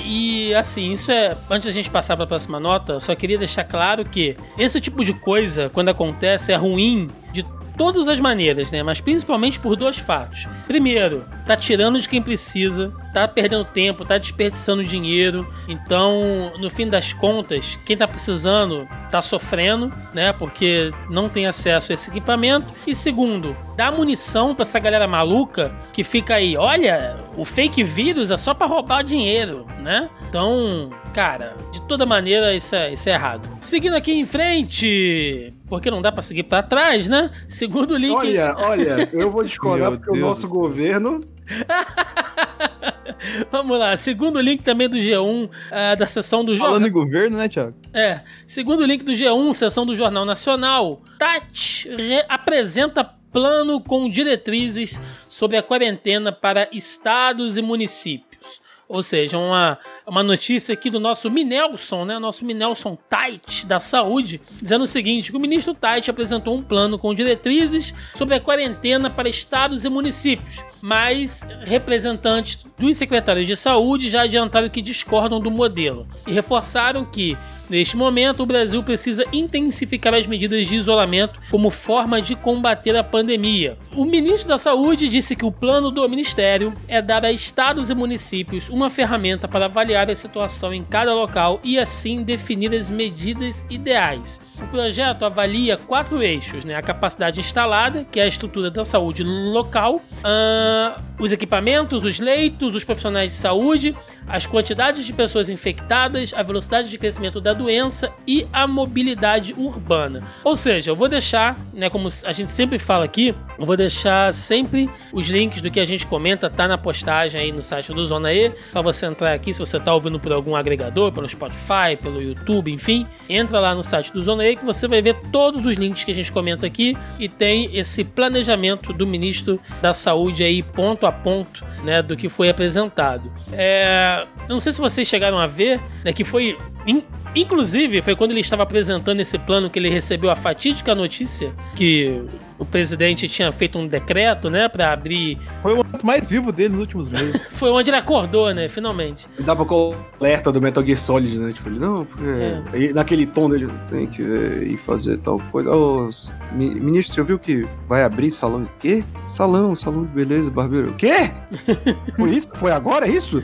e 0.05 0.53
assim, 0.53 0.91
isso 0.91 1.11
é. 1.11 1.35
Antes 1.49 1.67
da 1.67 1.71
gente 1.71 1.89
passar 1.89 2.15
para 2.15 2.25
a 2.25 2.27
próxima 2.27 2.59
nota, 2.59 2.99
só 2.99 3.15
queria 3.15 3.37
deixar 3.37 3.63
claro 3.63 4.05
que 4.05 4.35
esse 4.57 4.79
tipo 4.79 5.03
de 5.03 5.13
coisa, 5.13 5.69
quando 5.69 5.89
acontece, 5.89 6.51
é 6.51 6.55
ruim 6.55 7.09
de 7.31 7.43
todas 7.77 8.07
as 8.09 8.19
maneiras, 8.19 8.71
né? 8.71 8.83
Mas 8.83 8.99
principalmente 8.99 9.59
por 9.59 9.75
dois 9.75 9.97
fatos. 9.97 10.47
Primeiro, 10.67 11.25
tá 11.45 11.55
tirando 11.55 11.99
de 11.99 12.09
quem 12.09 12.21
precisa, 12.21 12.93
tá 13.13 13.27
perdendo 13.27 13.65
tempo, 13.65 14.05
tá 14.05 14.17
desperdiçando 14.17 14.83
dinheiro. 14.83 15.47
Então, 15.67 16.53
no 16.59 16.69
fim 16.69 16.87
das 16.87 17.13
contas, 17.13 17.77
quem 17.85 17.97
tá 17.97 18.07
precisando 18.07 18.87
tá 19.09 19.21
sofrendo, 19.21 19.91
né? 20.13 20.31
Porque 20.33 20.91
não 21.09 21.27
tem 21.27 21.45
acesso 21.47 21.91
a 21.91 21.95
esse 21.95 22.09
equipamento. 22.09 22.73
E 22.85 22.93
segundo, 22.93 23.55
dá 23.75 23.91
munição 23.91 24.53
pra 24.53 24.63
essa 24.63 24.79
galera 24.79 25.07
maluca 25.07 25.73
que 25.91 26.03
fica 26.03 26.35
aí, 26.35 26.55
olha, 26.55 27.17
o 27.35 27.43
fake 27.43 27.83
vírus 27.83 28.31
é 28.31 28.37
só 28.37 28.53
pra 28.53 28.67
roubar 28.67 29.03
dinheiro, 29.03 29.65
né? 29.79 30.09
Então, 30.27 30.91
cara, 31.13 31.55
de 31.71 31.81
toda 31.81 32.05
maneira 32.05 32.53
isso 32.53 32.75
é, 32.75 32.93
isso 32.93 33.09
é 33.09 33.13
errado. 33.13 33.49
Seguindo 33.59 33.95
aqui 33.95 34.13
em 34.13 34.25
frente, 34.25 35.53
porque 35.67 35.89
não 35.89 36.01
dá 36.01 36.11
pra 36.11 36.21
seguir 36.21 36.43
pra 36.43 36.61
trás, 36.61 37.09
né? 37.09 37.31
Segundo 37.47 37.95
o 37.95 37.97
link. 37.97 38.13
Olha, 38.15 38.55
olha, 38.57 39.09
eu 39.11 39.31
vou 39.31 39.43
discordar 39.45 39.91
porque 39.91 40.11
Deus 40.11 40.17
o 40.17 40.21
nosso 40.21 40.47
governo 40.47 41.21
Vamos 43.51 43.77
lá, 43.77 43.97
segundo 43.97 44.39
link 44.39 44.63
também 44.63 44.87
do 44.87 44.97
G1, 44.97 45.49
ah, 45.71 45.95
da 45.95 46.07
sessão 46.07 46.45
do 46.45 46.53
jornal. 46.55 46.75
Falando 46.75 46.87
em 46.87 46.91
governo, 46.91 47.37
né, 47.37 47.49
Thiago? 47.49 47.75
É, 47.93 48.21
segundo 48.47 48.85
link 48.85 49.03
do 49.03 49.11
G1, 49.11 49.53
sessão 49.53 49.85
do 49.85 49.93
Jornal 49.95 50.23
Nacional, 50.25 51.01
Tati 51.17 51.89
re- 51.89 52.23
apresenta 52.29 53.03
plano 53.03 53.81
com 53.81 54.09
diretrizes 54.09 55.01
sobre 55.27 55.57
a 55.57 55.63
quarentena 55.63 56.31
para 56.31 56.69
estados 56.71 57.57
e 57.57 57.61
municípios. 57.61 58.61
Ou 58.87 59.03
seja, 59.03 59.37
uma, 59.37 59.77
uma 60.09 60.23
notícia 60.23 60.73
aqui 60.73 60.89
do 60.89 60.99
nosso 60.99 61.29
Minelson, 61.29 62.03
né? 62.03 62.17
Nosso 62.17 62.43
Minelson 62.43 62.97
Tait 63.09 63.65
da 63.65 63.79
Saúde, 63.79 64.41
dizendo 64.61 64.83
o 64.83 64.87
seguinte: 64.87 65.35
o 65.35 65.39
ministro 65.39 65.73
Tait 65.73 66.09
apresentou 66.09 66.57
um 66.57 66.63
plano 66.63 66.97
com 66.97 67.13
diretrizes 67.13 67.93
sobre 68.15 68.35
a 68.35 68.39
quarentena 68.39 69.09
para 69.09 69.29
estados 69.29 69.85
e 69.85 69.89
municípios. 69.89 70.63
Mas 70.81 71.45
representantes 71.65 72.65
dos 72.77 72.97
secretários 72.97 73.45
de 73.45 73.55
saúde 73.55 74.09
já 74.09 74.21
adiantaram 74.21 74.69
que 74.69 74.81
discordam 74.81 75.39
do 75.39 75.51
modelo 75.51 76.07
e 76.25 76.31
reforçaram 76.31 77.05
que 77.05 77.37
Neste 77.69 77.95
momento, 77.95 78.41
o 78.41 78.47
Brasil 78.47 78.81
precisa 78.81 79.23
intensificar 79.31 80.15
as 80.15 80.25
medidas 80.25 80.65
de 80.65 80.75
isolamento 80.75 81.39
como 81.51 81.69
forma 81.69 82.19
de 82.19 82.35
combater 82.35 82.95
a 82.95 83.03
pandemia. 83.03 83.77
O 83.95 84.05
ministro 84.05 84.49
da 84.49 84.57
Saúde 84.57 85.07
disse 85.07 85.35
que 85.35 85.45
o 85.45 85.51
plano 85.51 85.91
do 85.91 86.09
ministério 86.09 86.73
é 86.87 86.99
dar 86.99 87.23
a 87.23 87.31
estados 87.31 87.91
e 87.91 87.95
municípios 87.95 88.69
uma 88.69 88.89
ferramenta 88.89 89.47
para 89.47 89.65
avaliar 89.65 89.98
a 90.07 90.15
situação 90.15 90.71
em 90.71 90.83
cada 90.83 91.15
local 91.15 91.59
e 91.63 91.79
assim 91.79 92.21
definir 92.21 92.71
as 92.75 92.89
medidas 92.89 93.65
ideais. 93.69 94.39
O 94.61 94.67
projeto 94.67 95.23
avalia 95.23 95.77
quatro 95.77 96.21
eixos: 96.21 96.65
né? 96.65 96.75
a 96.75 96.81
capacidade 96.81 97.39
instalada, 97.39 98.05
que 98.11 98.19
é 98.19 98.23
a 98.23 98.27
estrutura 98.27 98.69
da 98.69 98.85
saúde 98.85 99.23
local, 99.23 100.01
ah, 100.23 101.01
os 101.19 101.31
equipamentos, 101.31 102.03
os 102.03 102.19
leitos, 102.19 102.75
os 102.75 102.83
profissionais 102.83 103.31
de 103.31 103.37
saúde, 103.37 103.95
as 104.27 104.45
quantidades 104.45 105.05
de 105.05 105.13
pessoas 105.13 105.49
infectadas, 105.49 106.33
a 106.33 106.43
velocidade 106.43 106.89
de 106.89 106.97
crescimento 106.97 107.41
da 107.41 107.53
doença 107.53 108.11
e 108.27 108.47
a 108.51 108.67
mobilidade 108.67 109.53
urbana. 109.57 110.23
Ou 110.43 110.55
seja, 110.55 110.91
eu 110.91 110.95
vou 110.95 111.07
deixar, 111.07 111.57
né, 111.73 111.89
como 111.89 112.09
a 112.25 112.31
gente 112.31 112.51
sempre 112.51 112.77
fala 112.77 113.05
aqui, 113.05 113.35
eu 113.57 113.65
vou 113.65 113.75
deixar 113.75 114.33
sempre 114.33 114.89
os 115.11 115.27
links 115.27 115.61
do 115.61 115.71
que 115.71 115.79
a 115.79 115.85
gente 115.85 116.05
comenta, 116.05 116.49
tá 116.49 116.67
na 116.67 116.77
postagem 116.77 117.39
aí 117.39 117.51
no 117.51 117.61
site 117.61 117.93
do 117.93 118.05
Zona 118.05 118.33
E, 118.33 118.51
para 118.71 118.81
você 118.81 119.05
entrar 119.05 119.33
aqui, 119.33 119.53
se 119.53 119.59
você 119.59 119.79
tá 119.79 119.88
ouvindo 119.93 120.19
por 120.19 120.31
algum 120.31 120.55
agregador, 120.55 121.11
pelo 121.11 121.27
Spotify, 121.27 121.95
pelo 122.01 122.21
YouTube, 122.21 122.71
enfim, 122.71 123.05
entra 123.27 123.59
lá 123.59 123.73
no 123.75 123.83
site 123.83 124.11
do 124.13 124.21
Zona 124.21 124.45
E 124.47 124.55
que 124.55 124.65
você 124.65 124.87
vai 124.87 125.01
ver 125.01 125.15
todos 125.31 125.65
os 125.65 125.75
links 125.75 126.03
que 126.03 126.11
a 126.11 126.15
gente 126.15 126.31
comenta 126.31 126.65
aqui 126.65 126.97
e 127.19 127.27
tem 127.29 127.69
esse 127.75 128.03
planejamento 128.03 128.91
do 128.93 129.05
ministro 129.07 129.59
da 129.81 129.93
Saúde 129.93 130.43
aí 130.43 130.61
ponto 130.63 131.05
a 131.05 131.11
ponto, 131.11 131.63
né, 131.83 132.01
do 132.01 132.15
que 132.15 132.29
foi 132.29 132.49
apresentado. 132.49 133.31
É, 133.51 134.25
não 134.47 134.59
sei 134.59 134.71
se 134.73 134.79
vocês 134.79 135.07
chegaram 135.07 135.37
a 135.37 135.47
ver, 135.47 135.79
né, 136.03 136.13
que 136.13 136.23
foi 136.23 136.57
in- 136.85 137.03
Inclusive, 137.35 138.01
foi 138.01 138.15
quando 138.15 138.31
ele 138.31 138.39
estava 138.39 138.63
apresentando 138.63 139.19
esse 139.19 139.37
plano 139.37 139.69
que 139.69 139.77
ele 139.77 139.87
recebeu 139.87 140.31
a 140.31 140.35
fatídica 140.35 140.95
notícia 140.95 141.53
que 141.75 142.23
o 142.59 142.65
presidente 142.65 143.27
tinha 143.27 143.51
feito 143.51 143.79
um 143.79 143.87
decreto, 143.87 144.49
né, 144.49 144.67
para 144.67 144.91
abrir. 144.91 145.37
Foi 145.61 145.73
o 145.73 145.77
momento 145.77 146.05
mais 146.05 146.27
vivo 146.27 146.51
dele 146.51 146.69
nos 146.69 146.79
últimos 146.81 147.09
meses. 147.09 147.41
Foi 147.51 147.69
onde 147.71 147.89
ele 147.89 147.97
acordou, 147.97 148.53
né, 148.53 148.67
finalmente. 148.67 149.27
dava 149.39 149.65
com 149.65 149.89
o 149.89 149.95
alerta 150.19 150.51
do 150.51 150.61
Metal 150.61 150.83
Gear 150.85 150.97
Solid, 150.97 151.39
né? 151.39 151.53
Tipo, 151.53 151.69
ele, 151.69 151.79
não, 151.79 152.05
porque. 152.05 152.23
É. 152.25 152.61
E 152.79 152.93
naquele 152.93 153.25
tom 153.25 153.49
dele, 153.49 153.67
tem 153.89 154.05
que 154.07 154.21
ver 154.21 154.67
e 154.67 154.77
fazer 154.77 155.17
tal 155.19 155.39
coisa. 155.51 155.71
Ô, 155.71 156.09
mi- 156.51 156.75
ministro, 156.75 157.13
você 157.15 157.21
ouviu 157.21 157.39
que 157.39 157.65
vai 157.87 158.03
abrir 158.03 158.29
salão 158.29 158.63
de 158.63 158.69
quê? 158.79 159.03
Salão, 159.25 159.75
salão 159.75 160.03
de 160.05 160.09
beleza, 160.11 160.49
barbeiro. 160.51 160.91
O 160.91 160.93
quê? 160.95 161.31
Foi 162.17 162.31
isso? 162.31 162.49
Foi 162.55 162.71
agora 162.71 163.07
isso? 163.07 163.41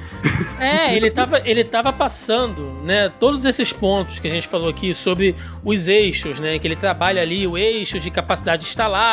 É, 0.60 0.96
ele 0.96 1.10
tava, 1.10 1.42
ele 1.46 1.64
tava 1.64 1.94
passando, 1.94 2.62
né, 2.84 3.10
todos 3.20 3.46
esses 3.46 3.72
pontos 3.72 4.20
que 4.20 4.28
a 4.28 4.30
gente 4.30 4.48
falou 4.48 4.70
aqui 4.70 4.94
sobre 4.94 5.36
os 5.64 5.88
eixos, 5.88 6.40
né, 6.40 6.60
que 6.60 6.68
ele 6.68 6.76
trabalha 6.76 7.22
ali 7.22 7.48
o 7.48 7.58
eixo 7.58 8.00
de 8.00 8.10
capacidade 8.12 8.66
instalada, 8.66 9.05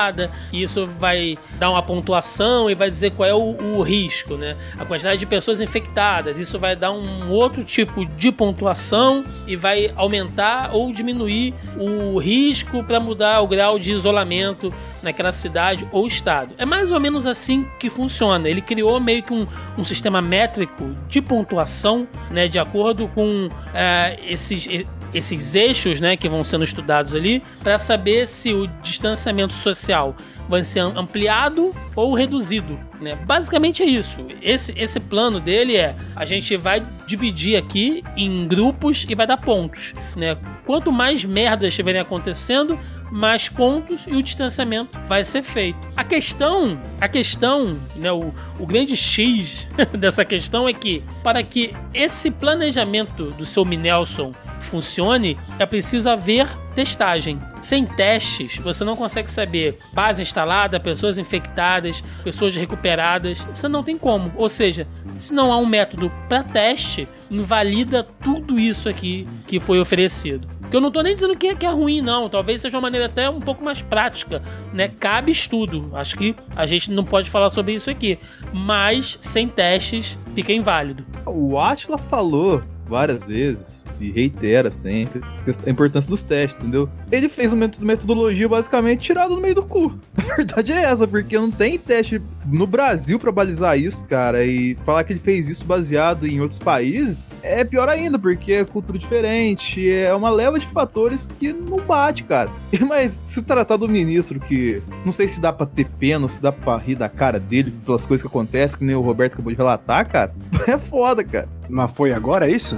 e 0.53 0.63
isso 0.63 0.87
vai 0.87 1.39
dar 1.59 1.71
uma 1.71 1.83
pontuação 1.83 2.71
e 2.71 2.75
vai 2.75 2.89
dizer 2.89 3.11
qual 3.11 3.29
é 3.29 3.35
o, 3.35 3.79
o 3.79 3.83
risco, 3.83 4.37
né, 4.37 4.57
a 4.79 4.85
quantidade 4.85 5.19
de 5.19 5.27
pessoas 5.27 5.61
infectadas, 5.61 6.39
isso 6.39 6.59
vai 6.59 6.75
dar 6.77 6.93
um 6.93 7.31
outro 7.31 7.65
tipo 7.65 8.05
de 8.05 8.33
pontuação 8.33 9.25
e 9.47 9.57
vai 9.57 9.93
aumentar 9.97 10.71
ou 10.73 10.93
diminuir 10.93 11.55
o 11.77 12.19
risco 12.19 12.83
para 12.85 13.01
mudar 13.01 13.41
o 13.41 13.47
grau 13.47 13.79
de 13.79 13.93
isolamento 13.93 14.73
naquela 15.03 15.33
cidade 15.33 15.89
ou 15.93 16.07
estado. 16.07 16.55
É 16.59 16.65
mais 16.65 16.93
ou 16.93 17.01
menos 17.01 17.27
assim 17.27 17.67
que 17.79 17.91
funciona. 17.91 18.49
Ele 18.49 18.61
criou 18.61 18.99
meio 19.01 19.23
que 19.23 19.33
um, 19.33 19.47
um 19.77 19.85
sistema 19.85 20.23
métrico 20.23 20.97
de 21.09 21.21
pontuação, 21.21 22.07
né, 22.31 22.49
de 22.49 22.59
acordo 22.59 23.09
com 23.09 23.49
eh, 23.75 24.19
esses 24.27 24.69
esses 25.13 25.55
eixos, 25.55 26.01
né, 26.01 26.17
que 26.17 26.29
vão 26.29 26.43
sendo 26.43 26.65
estudados 26.65 27.15
ali, 27.15 27.43
para 27.63 27.79
saber 27.79 28.27
se 28.27 28.53
o 28.53 28.67
distanciamento 28.83 29.53
social 29.53 30.17
vai 30.49 30.65
ser 30.65 30.81
ampliado 30.81 31.75
ou 31.95 32.15
reduzido, 32.15 32.79
né? 33.01 33.17
Basicamente 33.27 33.83
é 33.83 33.87
isso. 33.87 34.19
Esse, 34.41 34.73
esse 34.77 34.99
plano 35.01 35.41
dele 35.41 35.77
é 35.77 35.95
a 36.17 36.25
gente 36.25 36.57
vai 36.57 36.83
dividir 37.07 37.57
aqui 37.57 38.03
em 38.17 38.47
grupos 38.47 39.07
e 39.09 39.15
vai 39.15 39.27
dar 39.27 39.37
pontos, 39.37 39.95
né? 40.17 40.37
Quanto 40.65 40.93
mais 40.93 41.25
merdas 41.25 41.69
estiverem 41.69 42.01
acontecendo, 42.01 42.79
mais 43.11 43.49
pontos 43.49 44.07
e 44.07 44.17
o 44.17 44.23
distanciamento 44.23 44.99
vai 45.09 45.23
ser 45.23 45.43
feito. 45.43 45.79
A 45.97 46.03
questão, 46.03 46.81
a 47.01 47.09
questão, 47.09 47.79
né, 47.95 48.11
o, 48.11 48.33
o 48.59 48.67
grande 48.67 48.97
X 48.97 49.69
dessa 49.99 50.25
questão 50.25 50.67
é 50.67 50.73
que 50.73 51.03
para 51.23 51.43
que 51.43 51.75
esse 51.93 52.31
planejamento 52.31 53.31
do 53.33 53.45
seu 53.45 53.65
Minelson 53.65 54.33
funcione, 54.63 55.39
é 55.59 55.67
preciso 55.67 56.09
haver 56.09 56.49
testagem. 56.75 57.39
Sem 57.61 57.85
testes, 57.85 58.57
você 58.57 58.85
não 58.85 58.97
consegue 58.97 59.31
saber 59.31 59.79
base 59.93 60.23
instalada, 60.23 60.81
pessoas 60.81 61.19
infectadas, 61.19 62.03
pessoas 62.25 62.57
recuperadas. 62.57 63.41
Você 63.53 63.69
não 63.69 63.83
tem 63.83 63.99
como. 63.99 64.33
Ou 64.37 64.49
seja, 64.49 64.87
se 65.19 65.35
não 65.35 65.53
há 65.53 65.59
um 65.59 65.67
método 65.67 66.11
para 66.29 66.43
teste, 66.43 66.92
invalida 67.31 68.03
tudo 68.03 68.59
isso 68.59 68.89
aqui 68.89 69.27
que 69.47 69.59
foi 69.59 69.81
oferecido. 69.81 70.49
Que 70.71 70.77
eu 70.77 70.81
não 70.81 70.91
tô 70.91 71.03
nem 71.03 71.15
dizendo 71.15 71.37
que 71.37 71.49
é, 71.49 71.55
que 71.55 71.67
é 71.67 71.71
ruim, 71.71 72.01
não. 72.01 72.29
Talvez 72.31 72.63
seja 72.63 72.77
uma 72.77 72.83
maneira 72.83 73.07
até 73.07 73.29
um 73.29 73.41
pouco 73.41 73.63
mais 73.63 73.83
prática, 73.83 74.41
né? 74.73 74.89
Cabe 74.89 75.31
estudo. 75.31 75.91
Acho 75.93 76.17
que 76.17 76.35
a 76.57 76.65
gente 76.65 76.91
não 76.91 77.05
pode 77.05 77.29
falar 77.29 77.51
sobre 77.51 77.75
isso 77.75 77.91
aqui. 77.91 78.19
Mas 78.53 79.19
sem 79.21 79.47
testes 79.49 80.19
fica 80.35 80.53
inválido. 80.53 81.05
O 81.27 81.59
Atila 81.59 81.99
falou 81.99 82.63
várias 82.93 83.25
vezes, 83.25 83.87
e 83.99 84.11
reitera 84.11 84.71
sempre 84.71 85.23
a 85.67 85.71
importância 85.71 86.11
dos 86.11 86.23
testes, 86.23 86.61
entendeu? 86.61 86.87
Ele 87.11 87.27
fez 87.27 87.55
uma 87.55 87.71
metodologia 87.81 88.47
basicamente 88.47 89.01
tirada 89.01 89.35
no 89.35 89.41
meio 89.41 89.55
do 89.55 89.63
cu. 89.63 89.99
A 90.19 90.37
verdade 90.37 90.73
é 90.73 90.83
essa, 90.85 91.09
porque 91.09 91.39
não 91.39 91.51
tem 91.51 91.79
teste 91.79 92.21
no 92.47 92.67
Brasil 92.67 93.19
para 93.19 93.33
balizar 93.33 93.79
isso, 93.79 94.07
cara, 94.07 94.45
e 94.45 94.75
falar 94.85 95.05
que 95.05 95.13
ele 95.15 95.21
fez 95.21 95.49
isso 95.49 95.65
baseado 95.65 96.27
em 96.27 96.41
outros 96.41 96.59
países 96.59 97.25
é 97.43 97.65
pior 97.65 97.89
ainda, 97.89 98.19
porque 98.19 98.53
é 98.53 98.65
cultura 98.65 98.99
diferente, 98.99 99.91
é 99.91 100.15
uma 100.15 100.31
leva 100.31 100.59
de 100.59 100.67
fatores 100.67 101.29
que 101.39 101.53
não 101.53 101.79
bate, 101.79 102.25
cara. 102.25 102.51
Mas 102.87 103.23
se 103.25 103.43
tratar 103.43 103.77
do 103.77 103.89
ministro 103.89 104.39
que 104.39 104.83
não 105.05 105.13
sei 105.13 105.29
se 105.29 105.41
dá 105.41 105.53
pra 105.53 105.67
ter 105.67 105.87
pena, 105.99 106.29
se 106.29 106.43
dá 106.43 106.53
pra 106.53 106.77
rir 106.77 106.97
da 106.97 107.09
cara 107.09 107.41
dele 107.41 107.73
pelas 107.85 108.07
coisas 108.07 108.23
que 108.23 108.29
acontecem, 108.29 108.79
que 108.79 108.85
nem 108.85 108.95
o 108.95 109.01
Roberto 109.01 109.35
acabou 109.35 109.53
de 109.53 109.57
relatar, 109.57 110.09
cara, 110.09 110.35
é 110.69 110.79
foda, 110.79 111.25
cara. 111.25 111.49
Mas 111.69 111.91
foi 111.93 112.13
agora 112.13 112.49
isso? 112.49 112.77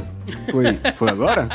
Foi, 0.51 0.79
foi 0.97 1.11
agora? 1.11 1.49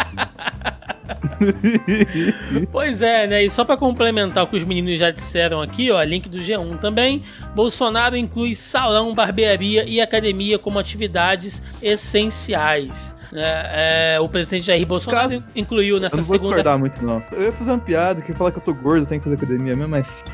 pois 2.71 3.01
é, 3.01 3.27
né? 3.27 3.43
E 3.43 3.49
só 3.49 3.63
para 3.63 3.77
complementar 3.77 4.43
o 4.43 4.47
que 4.47 4.57
os 4.57 4.63
meninos 4.63 4.97
já 4.97 5.11
disseram 5.11 5.61
aqui, 5.61 5.91
ó, 5.91 6.01
link 6.03 6.29
do 6.29 6.39
G1 6.39 6.79
também, 6.79 7.23
Bolsonaro 7.55 8.15
inclui 8.15 8.55
salão, 8.55 9.13
barbearia 9.13 9.85
e 9.87 10.01
academia 10.01 10.59
como 10.59 10.79
atividades 10.79 11.61
essenciais. 11.81 13.15
É, 13.31 14.15
é, 14.15 14.19
o 14.19 14.27
presidente 14.27 14.65
Jair 14.65 14.85
Bolsonaro 14.87 15.29
Caso, 15.29 15.43
incluiu 15.55 15.99
nessa 15.99 16.19
segunda. 16.21 16.39
Não 16.39 16.63
vou 16.63 16.63
segunda... 16.63 16.77
muito, 16.77 17.05
não. 17.05 17.23
Eu 17.31 17.43
ia 17.43 17.53
fazer 17.53 17.71
uma 17.71 17.79
piada 17.79 18.21
que 18.21 18.33
falar 18.33 18.51
que 18.51 18.57
eu 18.57 18.63
tô 18.63 18.73
gordo, 18.73 19.05
tenho 19.05 19.21
que 19.21 19.29
fazer 19.29 19.35
academia 19.35 19.75
mesmo, 19.75 19.91
mas 19.91 20.25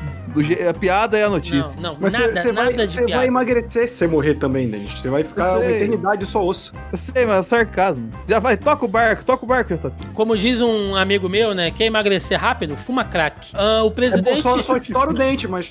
a 0.68 0.74
piada 0.74 1.18
é 1.18 1.24
a 1.24 1.30
notícia. 1.30 1.80
Não, 1.80 1.92
não 1.92 1.98
mas 2.00 2.12
nada, 2.12 2.40
cê, 2.40 2.52
nada 2.52 2.72
vai, 2.72 2.86
de 2.86 2.92
Você 2.92 3.06
vai 3.06 3.26
emagrecer 3.26 3.88
se 3.88 3.94
você 3.94 4.06
morrer 4.06 4.34
também, 4.34 4.68
Denis. 4.68 4.92
Você 4.92 5.08
vai 5.08 5.24
ficar 5.24 5.58
uma 5.58 5.64
eternidade 5.64 6.26
só 6.26 6.44
osso. 6.44 6.72
Eu 6.92 6.98
sei, 6.98 7.24
mas 7.24 7.38
é 7.38 7.42
sarcasmo. 7.42 8.10
Já 8.28 8.38
vai, 8.38 8.56
toca 8.56 8.84
o 8.84 8.88
barco, 8.88 9.24
toca 9.24 9.44
o 9.44 9.48
barco. 9.48 9.78
Como 10.14 10.36
diz 10.36 10.60
um 10.60 10.94
amigo 10.94 11.28
meu, 11.28 11.54
né? 11.54 11.70
Quer 11.70 11.84
emagrecer 11.84 12.38
rápido? 12.38 12.76
Fuma 12.76 13.04
crack. 13.04 13.52
Uh, 13.54 13.84
o 13.84 13.90
presidente... 13.90 14.38
É 14.38 14.42
só, 14.42 14.62
só 14.62 14.76
estoura 14.76 15.10
o 15.10 15.14
dente, 15.14 15.48
mas 15.48 15.70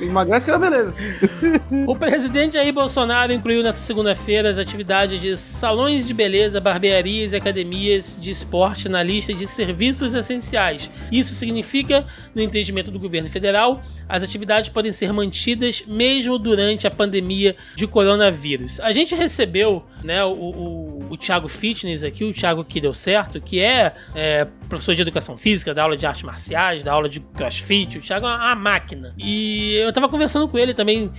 emagrece 0.00 0.46
que 0.46 0.52
é 0.52 0.58
beleza. 0.58 0.94
o 1.86 1.96
presidente 1.96 2.54
Jair 2.54 2.72
Bolsonaro 2.72 3.32
incluiu 3.32 3.62
nessa 3.62 3.80
segunda-feira 3.80 4.50
as 4.50 4.58
atividades 4.58 5.20
de 5.20 5.36
salões 5.36 6.06
de 6.06 6.14
beleza, 6.14 6.60
barbearias 6.60 7.32
e 7.32 7.36
academias 7.36 8.18
de 8.20 8.30
esporte 8.30 8.88
na 8.88 9.02
lista 9.02 9.32
de 9.32 9.46
serviços 9.46 10.14
essenciais. 10.14 10.90
Isso 11.10 11.34
significa, 11.34 12.04
no 12.34 12.42
entendimento 12.42 12.90
do 12.90 12.98
governo 12.98 13.28
federal, 13.28 13.82
as 14.08 14.22
atividades 14.22 14.70
podem 14.70 14.92
ser 14.92 15.12
mantidas 15.12 15.84
mesmo 15.86 16.38
durante 16.38 16.86
a 16.86 16.90
pandemia 16.90 17.56
de 17.74 17.86
coronavírus. 17.86 18.80
A 18.80 18.92
gente 18.92 19.14
recebeu 19.14 19.84
né, 20.02 20.24
o, 20.24 20.32
o, 20.32 21.06
o 21.10 21.16
Thiago 21.16 21.48
Fitness 21.48 22.04
aqui, 22.04 22.24
o 22.24 22.32
Thiago 22.32 22.64
que 22.64 22.80
deu 22.80 22.94
certo, 22.94 23.40
que 23.40 23.60
é, 23.60 23.94
é, 24.14 24.46
professor 24.68 24.94
de 24.94 25.02
educação 25.02 25.36
física, 25.36 25.74
da 25.74 25.82
aula 25.82 25.96
de 25.96 26.06
artes 26.06 26.22
marciais, 26.22 26.84
da 26.84 26.92
aula 26.92 27.08
de 27.08 27.20
crossfit. 27.20 27.98
O 27.98 28.00
Thiago 28.00 28.26
é 28.26 28.28
uma, 28.28 28.36
uma 28.36 28.54
máquina. 28.54 29.14
E 29.18 29.74
eu 29.76 29.92
tava 29.92 30.08
conversando 30.08 30.48
com 30.48 30.58
ele 30.58 30.74
também 30.74 31.10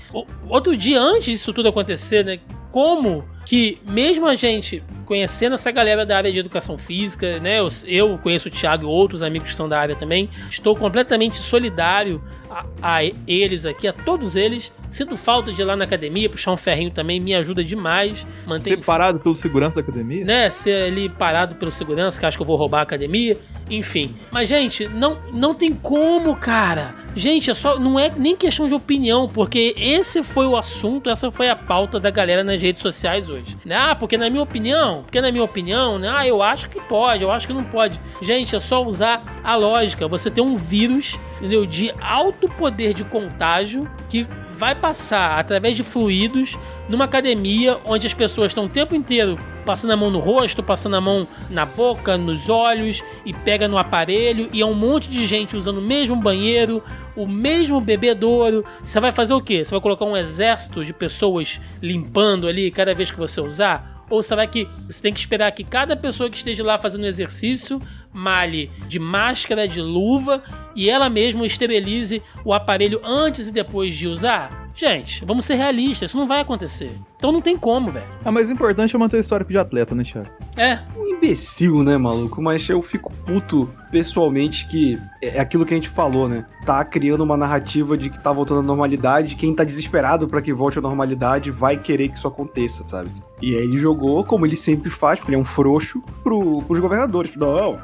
outro 0.47 0.75
dia 0.77 1.01
antes 1.01 1.25
disso 1.25 1.53
tudo 1.53 1.69
acontecer, 1.69 2.23
né? 2.23 2.39
Como 2.77 3.25
que 3.43 3.79
mesmo 3.87 4.27
a 4.27 4.35
gente 4.35 4.83
conhecendo 5.03 5.53
essa 5.55 5.71
galera 5.71 6.05
da 6.05 6.15
área 6.15 6.31
de 6.31 6.37
educação 6.37 6.77
física, 6.77 7.39
né? 7.39 7.59
Eu, 7.59 7.67
eu 7.87 8.19
conheço 8.19 8.49
o 8.49 8.51
Thiago 8.51 8.83
e 8.83 8.85
outros 8.85 9.23
amigos 9.23 9.47
que 9.47 9.53
estão 9.53 9.67
da 9.67 9.79
área 9.79 9.95
também. 9.95 10.29
Estou 10.47 10.75
completamente 10.75 11.37
solidário 11.37 12.21
a, 12.51 12.65
a, 12.79 13.03
eles 13.25 13.65
aqui, 13.65 13.87
a 13.87 13.93
todos 13.93 14.35
eles. 14.35 14.71
Sinto 14.91 15.17
falta 15.17 15.51
de 15.51 15.59
ir 15.59 15.65
lá 15.65 15.75
na 15.75 15.85
academia, 15.85 16.29
puxar 16.29 16.51
um 16.51 16.57
ferrinho 16.57 16.91
também 16.91 17.19
me 17.19 17.33
ajuda 17.33 17.63
demais. 17.63 18.27
Manter 18.45 18.75
Ser 18.75 18.85
parado 18.85 19.19
pelo 19.21 19.35
segurança 19.35 19.77
da 19.77 19.81
academia? 19.81 20.23
Né? 20.23 20.47
Ser 20.51 20.83
ali 20.83 21.09
parado 21.09 21.55
pelo 21.55 21.71
segurança, 21.71 22.19
que 22.19 22.27
acho 22.27 22.37
que 22.37 22.43
eu 22.43 22.47
vou 22.47 22.57
roubar 22.57 22.81
a 22.81 22.83
academia. 22.83 23.39
Enfim. 23.71 24.13
Mas, 24.29 24.47
gente, 24.47 24.87
não, 24.87 25.17
não 25.33 25.55
tem 25.55 25.73
como, 25.73 26.35
cara 26.35 27.06
Gente, 27.17 27.49
é 27.49 27.55
só, 27.55 27.79
não 27.79 27.99
é 27.99 28.13
nem 28.15 28.35
questão 28.35 28.67
de 28.67 28.75
opinião, 28.75 29.27
porque 29.27 29.73
esse 29.75 30.21
foi 30.21 30.45
o 30.45 30.55
assunto, 30.55 31.09
essa 31.09 31.31
foi 31.31 31.49
a 31.49 31.55
pauta 31.55 31.99
da 31.99 32.11
galera 32.11 32.43
nas 32.43 32.61
redes 32.61 32.79
sociais 32.79 33.27
hoje. 33.27 33.57
Ah, 33.71 33.95
porque 33.95 34.15
na 34.17 34.29
minha 34.29 34.43
opinião, 34.43 35.01
porque 35.01 35.19
na 35.19 35.31
minha 35.31 35.43
opinião, 35.43 35.97
né? 35.97 36.13
Ah, 36.15 36.27
eu 36.27 36.43
acho 36.43 36.69
que 36.69 36.79
pode, 36.79 37.23
eu 37.23 37.31
acho 37.31 37.47
que 37.47 37.53
não 37.53 37.63
pode. 37.63 37.99
Gente, 38.21 38.55
é 38.55 38.59
só 38.59 38.85
usar 38.85 39.41
a 39.43 39.55
lógica. 39.55 40.07
Você 40.07 40.29
tem 40.29 40.43
um 40.43 40.55
vírus, 40.55 41.19
entendeu? 41.39 41.65
De 41.65 41.91
alto 41.99 42.47
poder 42.49 42.93
de 42.93 43.03
contágio 43.03 43.89
que 44.07 44.27
vai 44.57 44.73
passar 44.73 45.39
através 45.39 45.77
de 45.77 45.83
fluidos 45.83 46.57
numa 46.89 47.05
academia 47.05 47.77
onde 47.85 48.07
as 48.07 48.13
pessoas 48.13 48.51
estão 48.51 48.65
o 48.65 48.69
tempo 48.69 48.95
inteiro 48.95 49.37
passando 49.63 49.91
a 49.91 49.97
mão 49.97 50.09
no 50.09 50.19
rosto, 50.19 50.63
passando 50.63 50.95
a 50.95 51.01
mão 51.01 51.27
na 51.49 51.65
boca, 51.65 52.17
nos 52.17 52.49
olhos 52.49 53.03
e 53.23 53.33
pega 53.33 53.67
no 53.67 53.77
aparelho 53.77 54.49
e 54.51 54.61
é 54.61 54.65
um 54.65 54.73
monte 54.73 55.09
de 55.09 55.25
gente 55.25 55.55
usando 55.55 55.77
o 55.77 55.81
mesmo 55.81 56.15
banheiro, 56.15 56.81
o 57.15 57.27
mesmo 57.27 57.79
bebedouro. 57.79 58.65
Você 58.83 58.99
vai 58.99 59.11
fazer 59.11 59.33
o 59.33 59.41
quê? 59.41 59.63
Você 59.63 59.71
vai 59.71 59.81
colocar 59.81 60.05
um 60.05 60.17
exército 60.17 60.83
de 60.83 60.93
pessoas 60.93 61.61
limpando 61.81 62.47
ali 62.47 62.71
cada 62.71 62.95
vez 62.95 63.11
que 63.11 63.17
você 63.17 63.39
usar? 63.39 64.05
Ou 64.09 64.23
será 64.23 64.47
que 64.47 64.67
você 64.89 65.01
tem 65.01 65.13
que 65.13 65.19
esperar 65.19 65.51
que 65.51 65.65
cada 65.65 65.95
pessoa 65.95 66.29
que 66.29 66.37
esteja 66.37 66.63
lá 66.63 66.77
fazendo 66.77 67.05
exercício 67.05 67.81
male 68.17 68.71
de 68.87 68.99
máscara, 68.99 69.67
de 69.67 69.79
luva 69.79 70.43
e 70.75 70.89
ela 70.89 71.09
mesma 71.09 71.45
esterilize 71.45 72.21
o 72.43 72.53
aparelho 72.53 72.99
antes 73.03 73.47
e 73.47 73.53
depois 73.53 73.95
de 73.95 74.07
usar? 74.07 74.66
Gente, 74.77 75.25
vamos 75.25 75.43
ser 75.43 75.55
realistas, 75.55 76.11
isso 76.11 76.17
não 76.19 76.27
vai 76.27 76.39
acontecer. 76.39 76.95
Então 77.15 77.31
não 77.31 77.41
tem 77.41 77.57
como, 77.57 77.91
velho. 77.91 78.05
Ah, 78.23 78.31
mas 78.31 78.47
o 78.47 78.53
importante 78.53 78.95
é 78.95 78.99
manter 78.99 79.17
o 79.17 79.19
histórico 79.19 79.51
de 79.51 79.57
atleta, 79.57 79.95
né, 79.95 80.03
Thiago? 80.03 80.29
É. 80.55 80.77
Um 80.95 81.07
imbecil, 81.07 81.81
né, 81.81 81.97
maluco? 81.97 82.39
Mas 82.39 82.69
eu 82.69 82.79
fico 82.83 83.11
puto 83.25 83.67
pessoalmente 83.89 84.67
que 84.67 85.01
é 85.19 85.39
aquilo 85.39 85.65
que 85.65 85.73
a 85.73 85.77
gente 85.77 85.89
falou, 85.89 86.29
né? 86.29 86.45
Tá 86.63 86.85
criando 86.85 87.23
uma 87.23 87.35
narrativa 87.35 87.97
de 87.97 88.11
que 88.11 88.19
tá 88.19 88.31
voltando 88.31 88.59
à 88.59 88.63
normalidade, 88.63 89.35
quem 89.35 89.55
tá 89.55 89.63
desesperado 89.63 90.27
para 90.27 90.43
que 90.43 90.53
volte 90.53 90.77
à 90.77 90.81
normalidade 90.81 91.49
vai 91.49 91.79
querer 91.81 92.09
que 92.09 92.17
isso 92.17 92.27
aconteça, 92.27 92.87
sabe? 92.87 93.09
E 93.41 93.55
aí 93.55 93.63
ele 93.63 93.79
jogou, 93.79 94.23
como 94.23 94.45
ele 94.45 94.55
sempre 94.55 94.91
faz, 94.91 95.17
porque 95.19 95.31
ele 95.31 95.37
é 95.37 95.41
um 95.41 95.45
frouxo, 95.45 96.03
pro, 96.23 96.61
pros 96.61 96.79
governadores. 96.79 97.35
Não, 97.35 97.81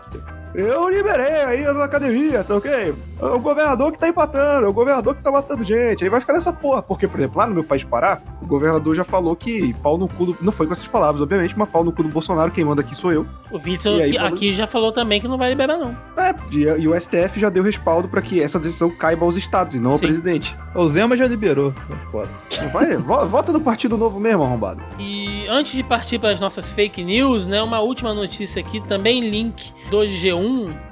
eu 0.53 0.89
liberei 0.89 1.43
aí 1.43 1.63
na 1.63 1.83
academia, 1.83 2.43
tá 2.43 2.55
ok? 2.55 2.71
É 2.71 3.25
o 3.25 3.39
governador 3.39 3.91
que 3.91 3.97
tá 3.97 4.07
empatando, 4.07 4.65
é 4.65 4.69
o 4.69 4.73
governador 4.73 5.15
que 5.15 5.21
tá 5.21 5.31
matando 5.31 5.63
gente. 5.63 6.03
Aí 6.03 6.09
vai 6.09 6.19
ficar 6.19 6.33
nessa 6.33 6.51
porra. 6.51 6.81
Porque, 6.81 7.07
por 7.07 7.19
exemplo, 7.19 7.37
lá 7.37 7.47
no 7.47 7.53
meu 7.53 7.63
país 7.63 7.83
Pará, 7.83 8.21
o 8.41 8.45
governador 8.45 8.93
já 8.95 9.03
falou 9.03 9.35
que 9.35 9.73
pau 9.75 9.97
no 9.97 10.07
cu 10.07 10.25
do. 10.25 10.37
Não 10.41 10.51
foi 10.51 10.67
com 10.67 10.73
essas 10.73 10.87
palavras, 10.87 11.21
obviamente, 11.21 11.57
mas 11.57 11.69
pau 11.69 11.83
no 11.83 11.91
cu 11.91 12.03
do 12.03 12.09
Bolsonaro, 12.09 12.51
quem 12.51 12.65
manda 12.65 12.81
aqui 12.81 12.95
sou 12.95 13.11
eu. 13.11 13.25
O 13.51 13.57
Witzel 13.57 14.03
aqui, 14.03 14.17
aqui, 14.17 14.53
já 14.53 14.67
falou 14.67 14.91
também 14.91 15.21
que 15.21 15.27
não 15.27 15.37
vai 15.37 15.49
liberar, 15.49 15.77
não. 15.77 15.95
É, 16.17 16.33
e, 16.51 16.87
o 16.87 16.99
STF 16.99 17.39
já 17.39 17.49
deu 17.49 17.63
respaldo 17.63 18.07
para 18.07 18.21
que 18.21 18.41
essa 18.41 18.59
decisão 18.59 18.89
caiba 18.89 19.25
aos 19.25 19.37
estados 19.37 19.75
e 19.75 19.79
não 19.79 19.91
Sim. 19.91 19.95
ao 19.95 19.99
presidente. 19.99 20.57
O 20.75 20.87
Zema 20.87 21.15
já 21.15 21.27
liberou. 21.27 21.73
Foda. 22.11 22.29
Vai, 22.71 22.97
vota 22.97 23.51
no 23.51 23.61
Partido 23.61 23.97
Novo 23.97 24.19
mesmo, 24.19 24.43
arrombado. 24.43 24.81
E 24.99 25.47
antes 25.47 25.73
de 25.73 25.83
partir 25.83 26.19
para 26.19 26.31
as 26.31 26.39
nossas 26.39 26.71
fake 26.71 27.03
news, 27.03 27.45
né, 27.45 27.61
uma 27.61 27.79
última 27.79 28.13
notícia 28.13 28.59
aqui, 28.59 28.81
também 28.81 29.29
link 29.29 29.71
do 29.89 29.99
G1, 29.99 30.42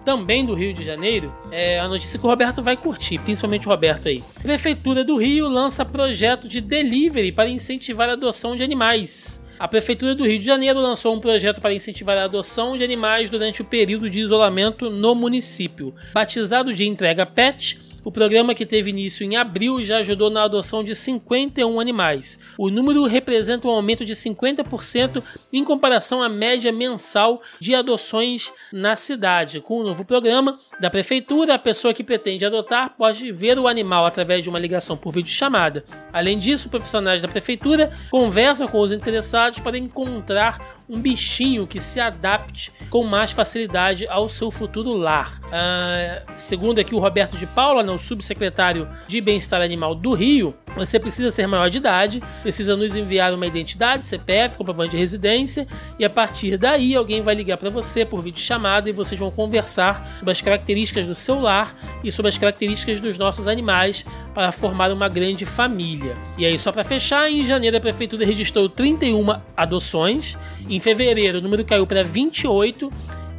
também 0.05 0.45
do 0.45 0.53
Rio 0.53 0.73
de 0.73 0.83
Janeiro, 0.83 1.33
é 1.51 1.79
a 1.79 1.87
notícia 1.87 2.19
que 2.19 2.25
o 2.25 2.29
Roberto 2.29 2.61
vai 2.61 2.75
curtir, 2.77 3.19
principalmente 3.19 3.67
o 3.67 3.69
Roberto 3.69 4.07
aí. 4.07 4.23
Prefeitura 4.41 5.03
do 5.03 5.17
Rio 5.17 5.47
lança 5.47 5.85
projeto 5.85 6.47
de 6.47 6.61
delivery 6.61 7.31
para 7.31 7.49
incentivar 7.49 8.09
a 8.09 8.13
adoção 8.13 8.55
de 8.55 8.63
animais. 8.63 9.41
A 9.59 9.67
Prefeitura 9.67 10.15
do 10.15 10.25
Rio 10.25 10.39
de 10.39 10.45
Janeiro 10.45 10.79
lançou 10.79 11.15
um 11.15 11.19
projeto 11.19 11.61
para 11.61 11.73
incentivar 11.73 12.17
a 12.17 12.23
adoção 12.23 12.75
de 12.75 12.83
animais 12.83 13.29
durante 13.29 13.61
o 13.61 13.65
período 13.65 14.09
de 14.09 14.19
isolamento 14.19 14.89
no 14.89 15.13
município. 15.13 15.93
Batizado 16.13 16.73
de 16.73 16.83
Entrega 16.83 17.27
Pet, 17.27 17.79
o 18.03 18.11
programa, 18.11 18.55
que 18.55 18.65
teve 18.65 18.89
início 18.89 19.23
em 19.23 19.35
abril, 19.35 19.83
já 19.83 19.97
ajudou 19.97 20.29
na 20.29 20.43
adoção 20.43 20.83
de 20.83 20.95
51 20.95 21.79
animais. 21.79 22.39
O 22.57 22.69
número 22.69 23.05
representa 23.05 23.67
um 23.67 23.71
aumento 23.71 24.03
de 24.03 24.15
50% 24.15 25.21
em 25.53 25.63
comparação 25.63 26.23
à 26.23 26.27
média 26.27 26.71
mensal 26.71 27.41
de 27.59 27.75
adoções 27.75 28.51
na 28.73 28.95
cidade. 28.95 29.61
Com 29.61 29.79
o 29.79 29.83
novo 29.83 30.03
programa 30.03 30.59
da 30.79 30.89
prefeitura, 30.89 31.53
a 31.53 31.59
pessoa 31.59 31.93
que 31.93 32.03
pretende 32.03 32.43
adotar 32.43 32.95
pode 32.97 33.31
ver 33.31 33.59
o 33.59 33.67
animal 33.67 34.05
através 34.05 34.43
de 34.43 34.49
uma 34.49 34.57
ligação 34.57 34.97
por 34.97 35.13
videochamada. 35.13 35.85
Além 36.11 36.39
disso, 36.39 36.69
profissionais 36.69 37.21
da 37.21 37.27
prefeitura 37.27 37.91
conversam 38.09 38.67
com 38.67 38.79
os 38.79 38.91
interessados 38.91 39.59
para 39.59 39.77
encontrar 39.77 40.80
um 40.91 40.99
bichinho 40.99 41.65
que 41.65 41.79
se 41.79 42.01
adapte 42.01 42.69
com 42.89 43.05
mais 43.05 43.31
facilidade 43.31 44.05
ao 44.09 44.27
seu 44.27 44.51
futuro 44.51 44.91
lar. 44.91 45.39
Uh, 45.45 46.31
segundo 46.35 46.79
aqui 46.79 46.93
o 46.93 46.99
Roberto 46.99 47.37
de 47.37 47.47
Paula, 47.47 47.81
o 47.89 47.97
subsecretário 47.97 48.89
de 49.07 49.21
Bem-Estar 49.21 49.61
Animal 49.61 49.95
do 49.95 50.13
Rio, 50.13 50.53
você 50.75 50.99
precisa 50.99 51.29
ser 51.31 51.47
maior 51.47 51.69
de 51.69 51.77
idade, 51.77 52.21
precisa 52.41 52.75
nos 52.75 52.95
enviar 52.95 53.33
uma 53.33 53.45
identidade, 53.45 54.05
CPF, 54.05 54.57
comprovante 54.57 54.91
de 54.91 54.97
residência, 54.97 55.67
e 55.97 56.05
a 56.05 56.09
partir 56.09 56.57
daí 56.57 56.95
alguém 56.95 57.21
vai 57.21 57.35
ligar 57.35 57.57
para 57.57 57.69
você 57.69 58.05
por 58.05 58.21
vídeo 58.21 58.41
chamada 58.41 58.89
e 58.89 58.93
vocês 58.93 59.19
vão 59.19 59.31
conversar 59.31 60.05
sobre 60.19 60.31
as 60.31 60.41
características 60.41 61.07
do 61.07 61.15
seu 61.15 61.39
lar 61.39 61.75
e 62.03 62.11
sobre 62.11 62.29
as 62.29 62.37
características 62.37 62.99
dos 62.99 63.17
nossos 63.17 63.47
animais 63.47 64.05
para 64.33 64.51
formar 64.51 64.91
uma 64.91 65.07
grande 65.09 65.45
família. 65.45 66.17
E 66.37 66.45
aí, 66.45 66.57
só 66.57 66.71
para 66.71 66.83
fechar, 66.83 67.29
em 67.29 67.43
janeiro 67.43 67.77
a 67.77 67.81
prefeitura 67.81 68.25
registrou 68.25 68.69
31 68.69 69.39
adoções, 69.55 70.37
em 70.75 70.79
fevereiro 70.79 71.39
o 71.39 71.41
número 71.41 71.63
caiu 71.65 71.85
para 71.85 72.03
28 72.03 72.91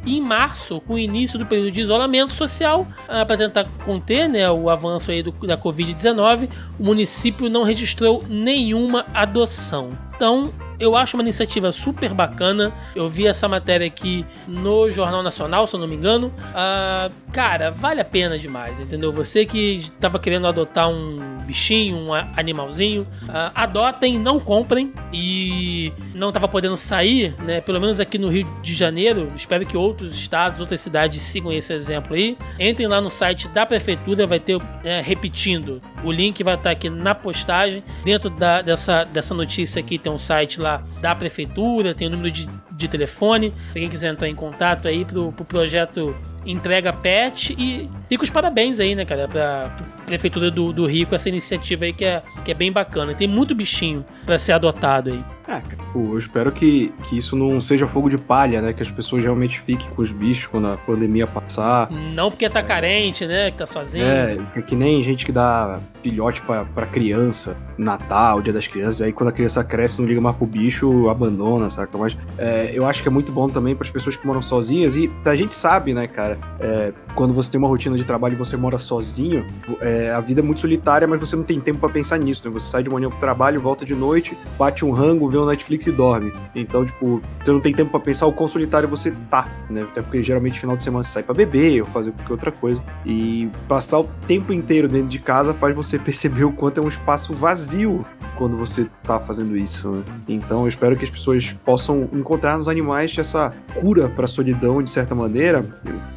e 0.05 0.17
em 0.17 0.21
março, 0.21 0.81
com 0.81 0.95
o 0.95 0.99
início 0.99 1.39
do 1.39 1.45
período 1.45 1.71
de 1.71 1.81
isolamento 1.81 2.33
social, 2.33 2.85
ah, 3.07 3.25
para 3.25 3.37
tentar 3.37 3.65
conter 3.85 4.27
né, 4.27 4.49
o 4.51 4.69
avanço 4.69 5.11
aí 5.11 5.23
do, 5.23 5.31
da 5.31 5.57
Covid-19, 5.57 6.49
o 6.77 6.83
município 6.83 7.49
não 7.49 7.63
registrou 7.63 8.23
nenhuma 8.27 9.05
adoção. 9.13 9.97
Então, 10.15 10.53
eu 10.79 10.95
acho 10.95 11.15
uma 11.17 11.23
iniciativa 11.23 11.71
super 11.71 12.13
bacana. 12.13 12.73
Eu 12.95 13.09
vi 13.09 13.27
essa 13.27 13.47
matéria 13.47 13.85
aqui 13.85 14.25
no 14.47 14.89
Jornal 14.89 15.23
Nacional, 15.23 15.67
se 15.67 15.75
eu 15.75 15.79
não 15.79 15.87
me 15.87 15.95
engano. 15.95 16.27
Uh, 16.27 17.13
cara, 17.31 17.71
vale 17.71 18.01
a 18.01 18.05
pena 18.05 18.37
demais, 18.37 18.79
entendeu? 18.79 19.11
Você 19.11 19.45
que 19.45 19.75
estava 19.75 20.19
querendo 20.19 20.47
adotar 20.47 20.89
um 20.89 21.43
bichinho, 21.45 21.97
um 21.97 22.13
animalzinho, 22.13 23.03
uh, 23.23 23.51
adotem, 23.53 24.17
não 24.17 24.39
comprem. 24.39 24.93
E 25.11 25.93
não 26.13 26.29
estava 26.29 26.47
podendo 26.47 26.75
sair, 26.75 27.35
né? 27.41 27.61
Pelo 27.61 27.79
menos 27.79 27.99
aqui 27.99 28.17
no 28.17 28.29
Rio 28.29 28.47
de 28.61 28.73
Janeiro. 28.73 29.31
Espero 29.35 29.65
que 29.65 29.77
outros 29.77 30.15
estados, 30.15 30.59
outras 30.59 30.81
cidades 30.81 31.21
sigam 31.21 31.51
esse 31.51 31.73
exemplo 31.73 32.15
aí. 32.15 32.37
Entrem 32.59 32.87
lá 32.87 32.99
no 32.99 33.09
site 33.09 33.47
da 33.47 33.65
prefeitura, 33.65 34.25
vai 34.25 34.39
ter, 34.39 34.59
é, 34.83 35.01
repetindo, 35.01 35.81
o 36.03 36.11
link 36.11 36.43
vai 36.43 36.55
estar 36.55 36.71
aqui 36.71 36.89
na 36.89 37.13
postagem. 37.13 37.83
Dentro 38.03 38.29
da, 38.29 38.61
dessa, 38.61 39.03
dessa 39.03 39.33
notícia 39.33 39.79
aqui 39.79 39.97
tem 39.97 40.11
um 40.11 40.17
site 40.17 40.59
lá 40.63 40.83
da 41.01 41.13
prefeitura, 41.13 41.93
tem 41.93 42.07
o 42.07 42.11
número 42.11 42.31
de, 42.31 42.49
de 42.71 42.87
telefone, 42.87 43.51
para 43.71 43.81
quem 43.81 43.89
quiser 43.89 44.11
entrar 44.11 44.27
em 44.27 44.35
contato 44.35 44.87
aí 44.87 45.05
pro, 45.05 45.31
pro 45.31 45.45
projeto 45.45 46.15
Entrega 46.45 46.91
Pet 46.91 47.55
e 47.57 47.89
fica 48.09 48.23
os 48.23 48.29
parabéns 48.29 48.79
aí, 48.79 48.95
né, 48.95 49.05
cara, 49.05 49.27
pra, 49.27 49.69
pra 49.69 49.85
Prefeitura 50.05 50.51
do, 50.51 50.73
do 50.73 50.85
Rio 50.85 51.07
com 51.07 51.15
essa 51.15 51.29
iniciativa 51.29 51.85
aí 51.85 51.93
que 51.93 52.03
é, 52.03 52.21
que 52.43 52.51
é 52.51 52.53
bem 52.53 52.71
bacana. 52.71 53.13
Tem 53.13 53.27
muito 53.27 53.55
bichinho 53.55 54.03
para 54.25 54.37
ser 54.37 54.51
adotado 54.51 55.11
aí. 55.11 55.23
É, 55.47 55.61
eu 55.93 56.17
espero 56.17 56.51
que, 56.51 56.93
que 57.03 57.17
isso 57.17 57.35
não 57.35 57.59
seja 57.59 57.87
fogo 57.87 58.09
de 58.09 58.17
palha, 58.17 58.61
né? 58.61 58.73
Que 58.73 58.81
as 58.81 58.89
pessoas 58.89 59.21
realmente 59.21 59.59
fiquem 59.59 59.89
com 59.89 60.01
os 60.01 60.11
bichos 60.11 60.47
quando 60.47 60.67
a 60.67 60.77
pandemia 60.77 61.27
passar. 61.27 61.91
Não 61.91 62.31
porque 62.31 62.49
tá 62.49 62.63
carente, 62.63 63.25
né? 63.25 63.51
Que 63.51 63.57
tá 63.57 63.65
sozinho. 63.65 64.05
É, 64.05 64.37
é 64.55 64.61
que 64.61 64.75
nem 64.75 65.03
gente 65.03 65.25
que 65.25 65.31
dá 65.31 65.79
filhote 66.01 66.41
pra, 66.41 66.65
pra 66.65 66.85
criança, 66.85 67.57
Natal, 67.77 68.41
Dia 68.41 68.53
das 68.53 68.67
Crianças, 68.67 69.01
aí 69.01 69.13
quando 69.13 69.29
a 69.29 69.31
criança 69.31 69.63
cresce 69.63 69.99
não 69.99 70.07
liga 70.07 70.19
mais 70.19 70.35
pro 70.35 70.45
bicho, 70.45 71.09
abandona, 71.09 71.69
saca? 71.69 71.97
Mas 71.97 72.15
é, 72.37 72.71
eu 72.73 72.85
acho 72.85 73.01
que 73.01 73.07
é 73.07 73.11
muito 73.11 73.31
bom 73.31 73.49
também 73.49 73.75
para 73.75 73.85
as 73.85 73.91
pessoas 73.91 74.15
que 74.15 74.25
moram 74.27 74.41
sozinhas 74.41 74.95
e 74.95 75.09
a 75.25 75.35
gente 75.35 75.55
sabe, 75.55 75.93
né, 75.93 76.07
cara? 76.07 76.37
É, 76.59 76.93
quando 77.15 77.33
você 77.33 77.51
tem 77.51 77.59
uma 77.59 77.67
rotina 77.67 77.97
de 77.97 78.05
trabalho 78.05 78.33
e 78.33 78.37
você 78.37 78.57
mora 78.57 78.77
sozinho, 78.77 79.45
é, 79.79 80.11
a 80.11 80.19
vida 80.19 80.41
é 80.41 80.43
muito 80.43 80.61
solitária, 80.61 81.07
mas 81.07 81.19
você 81.19 81.35
não 81.35 81.43
tem 81.43 81.59
tempo 81.59 81.79
para 81.79 81.89
pensar 81.89 82.17
nisso, 82.17 82.43
né? 82.45 82.51
Você 82.53 82.69
sai 82.69 82.83
de 82.83 82.89
manhã 82.89 83.09
pro 83.09 83.19
trabalho, 83.19 83.61
volta 83.61 83.85
de 83.85 83.95
noite, 83.95 84.37
bate 84.57 84.83
um 84.83 84.91
rango, 84.91 85.29
vê 85.33 85.37
o 85.37 85.45
Netflix 85.45 85.87
e 85.87 85.91
dorme. 85.91 86.31
Então, 86.55 86.85
tipo, 86.85 87.21
você 87.43 87.51
não 87.51 87.59
tem 87.59 87.73
tempo 87.73 87.91
para 87.91 87.99
pensar 87.99 88.27
o 88.27 88.33
quão 88.33 88.47
solitário 88.47 88.87
você 88.87 89.11
tá, 89.29 89.47
né? 89.69 89.81
Até 89.81 90.01
porque 90.01 90.21
geralmente 90.21 90.59
final 90.59 90.77
de 90.77 90.83
semana 90.83 91.03
você 91.03 91.11
sai 91.11 91.23
pra 91.23 91.33
beber 91.33 91.81
ou 91.81 91.87
fazer 91.87 92.11
qualquer 92.11 92.31
outra 92.31 92.51
coisa. 92.51 92.81
E 93.05 93.49
passar 93.67 93.99
o 93.99 94.05
tempo 94.27 94.53
inteiro 94.53 94.87
dentro 94.87 95.07
de 95.09 95.19
casa 95.19 95.53
faz 95.53 95.75
você 95.75 95.97
perceber 95.99 96.43
o 96.43 96.51
quanto 96.51 96.79
é 96.79 96.83
um 96.83 96.87
espaço 96.87 97.33
vazio 97.33 98.05
quando 98.37 98.55
você 98.55 98.87
tá 99.03 99.19
fazendo 99.19 99.57
isso. 99.57 99.89
Né? 99.89 100.03
Então, 100.27 100.61
eu 100.61 100.67
espero 100.67 100.95
que 100.95 101.03
as 101.03 101.09
pessoas 101.09 101.55
possam 101.65 102.07
encontrar 102.13 102.57
nos 102.57 102.67
animais 102.67 103.15
essa 103.17 103.53
cura 103.73 104.07
pra 104.09 104.27
solidão, 104.27 104.81
de 104.81 104.89
certa 104.89 105.15
maneira. 105.15 105.65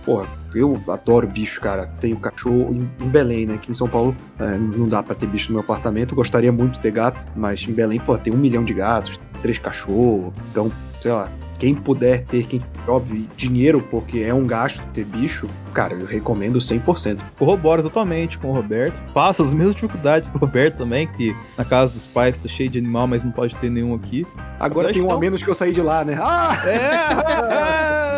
Porra, 0.04 0.26
eu 0.56 0.80
adoro 0.88 1.26
bicho, 1.26 1.60
cara. 1.60 1.86
Tenho 2.00 2.16
cachorro 2.18 2.74
em, 2.74 3.08
Belém, 3.08 3.46
né? 3.46 3.54
Aqui 3.54 3.70
em 3.70 3.74
São 3.74 3.88
Paulo 3.88 4.16
é, 4.38 4.56
não 4.56 4.86
dá 4.86 5.02
para 5.02 5.14
ter 5.14 5.26
bicho 5.26 5.48
no 5.48 5.54
meu 5.54 5.60
apartamento. 5.60 6.14
Gostaria 6.14 6.52
muito 6.52 6.74
de 6.74 6.80
ter 6.80 6.92
gato, 6.92 7.24
mas 7.36 7.66
em 7.68 7.72
Belém, 7.72 8.00
pô, 8.00 8.16
tem 8.16 8.32
um 8.32 8.36
milhão 8.36 8.64
de 8.64 8.74
gatos, 8.74 9.18
três 9.42 9.58
cachorros. 9.58 10.32
Então, 10.50 10.70
sei 11.00 11.12
lá, 11.12 11.30
quem 11.58 11.74
puder 11.74 12.24
ter, 12.24 12.46
quem, 12.46 12.62
óbvio, 12.86 13.26
dinheiro, 13.36 13.80
porque 13.90 14.20
é 14.20 14.32
um 14.32 14.46
gasto 14.46 14.82
ter 14.92 15.04
bicho, 15.04 15.48
cara, 15.72 15.94
eu 15.94 16.06
recomendo 16.06 16.58
100%. 16.58 17.18
Corroboro 17.38 17.82
totalmente 17.82 18.38
com 18.38 18.48
o 18.48 18.52
Roberto. 18.52 19.00
Passa 19.12 19.42
as 19.42 19.54
mesmas 19.54 19.74
dificuldades 19.74 20.30
com 20.30 20.36
o 20.36 20.40
Roberto 20.40 20.76
também, 20.76 21.06
que 21.06 21.34
na 21.56 21.64
casa 21.64 21.94
dos 21.94 22.06
pais 22.06 22.38
tá 22.38 22.48
cheio 22.48 22.68
de 22.68 22.78
animal, 22.78 23.06
mas 23.06 23.24
não 23.24 23.30
pode 23.30 23.54
ter 23.56 23.70
nenhum 23.70 23.94
aqui. 23.94 24.26
Agora 24.60 24.92
tem 24.92 25.04
um 25.04 25.10
a 25.10 25.18
menos 25.18 25.42
que 25.42 25.48
eu 25.48 25.54
saí 25.54 25.72
de 25.72 25.80
lá, 25.80 26.04
né? 26.04 26.18
Ah! 26.20 26.62
É! 26.66 28.16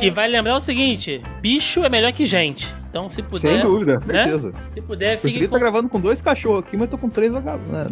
e 0.00 0.10
vai 0.10 0.28
lembrar 0.28 0.56
o 0.56 0.60
seguinte: 0.60 1.22
bicho 1.40 1.84
é 1.84 1.88
melhor 1.88 2.12
que 2.12 2.24
gente. 2.24 2.74
Então, 2.94 3.10
se 3.10 3.22
puder. 3.22 3.40
Sem 3.40 3.60
dúvida, 3.60 4.00
né? 4.06 4.22
certeza. 4.22 4.54
Se 4.72 4.80
puder, 4.80 5.18
fique. 5.18 5.48
Com... 5.48 5.54
tá 5.54 5.58
gravando 5.58 5.88
com 5.88 5.98
dois 5.98 6.22
cachorros 6.22 6.60
aqui, 6.60 6.76
mas 6.76 6.88
tô 6.88 6.96
com 6.96 7.08
três 7.08 7.32
vagabundos. 7.32 7.72
Né? 7.72 7.88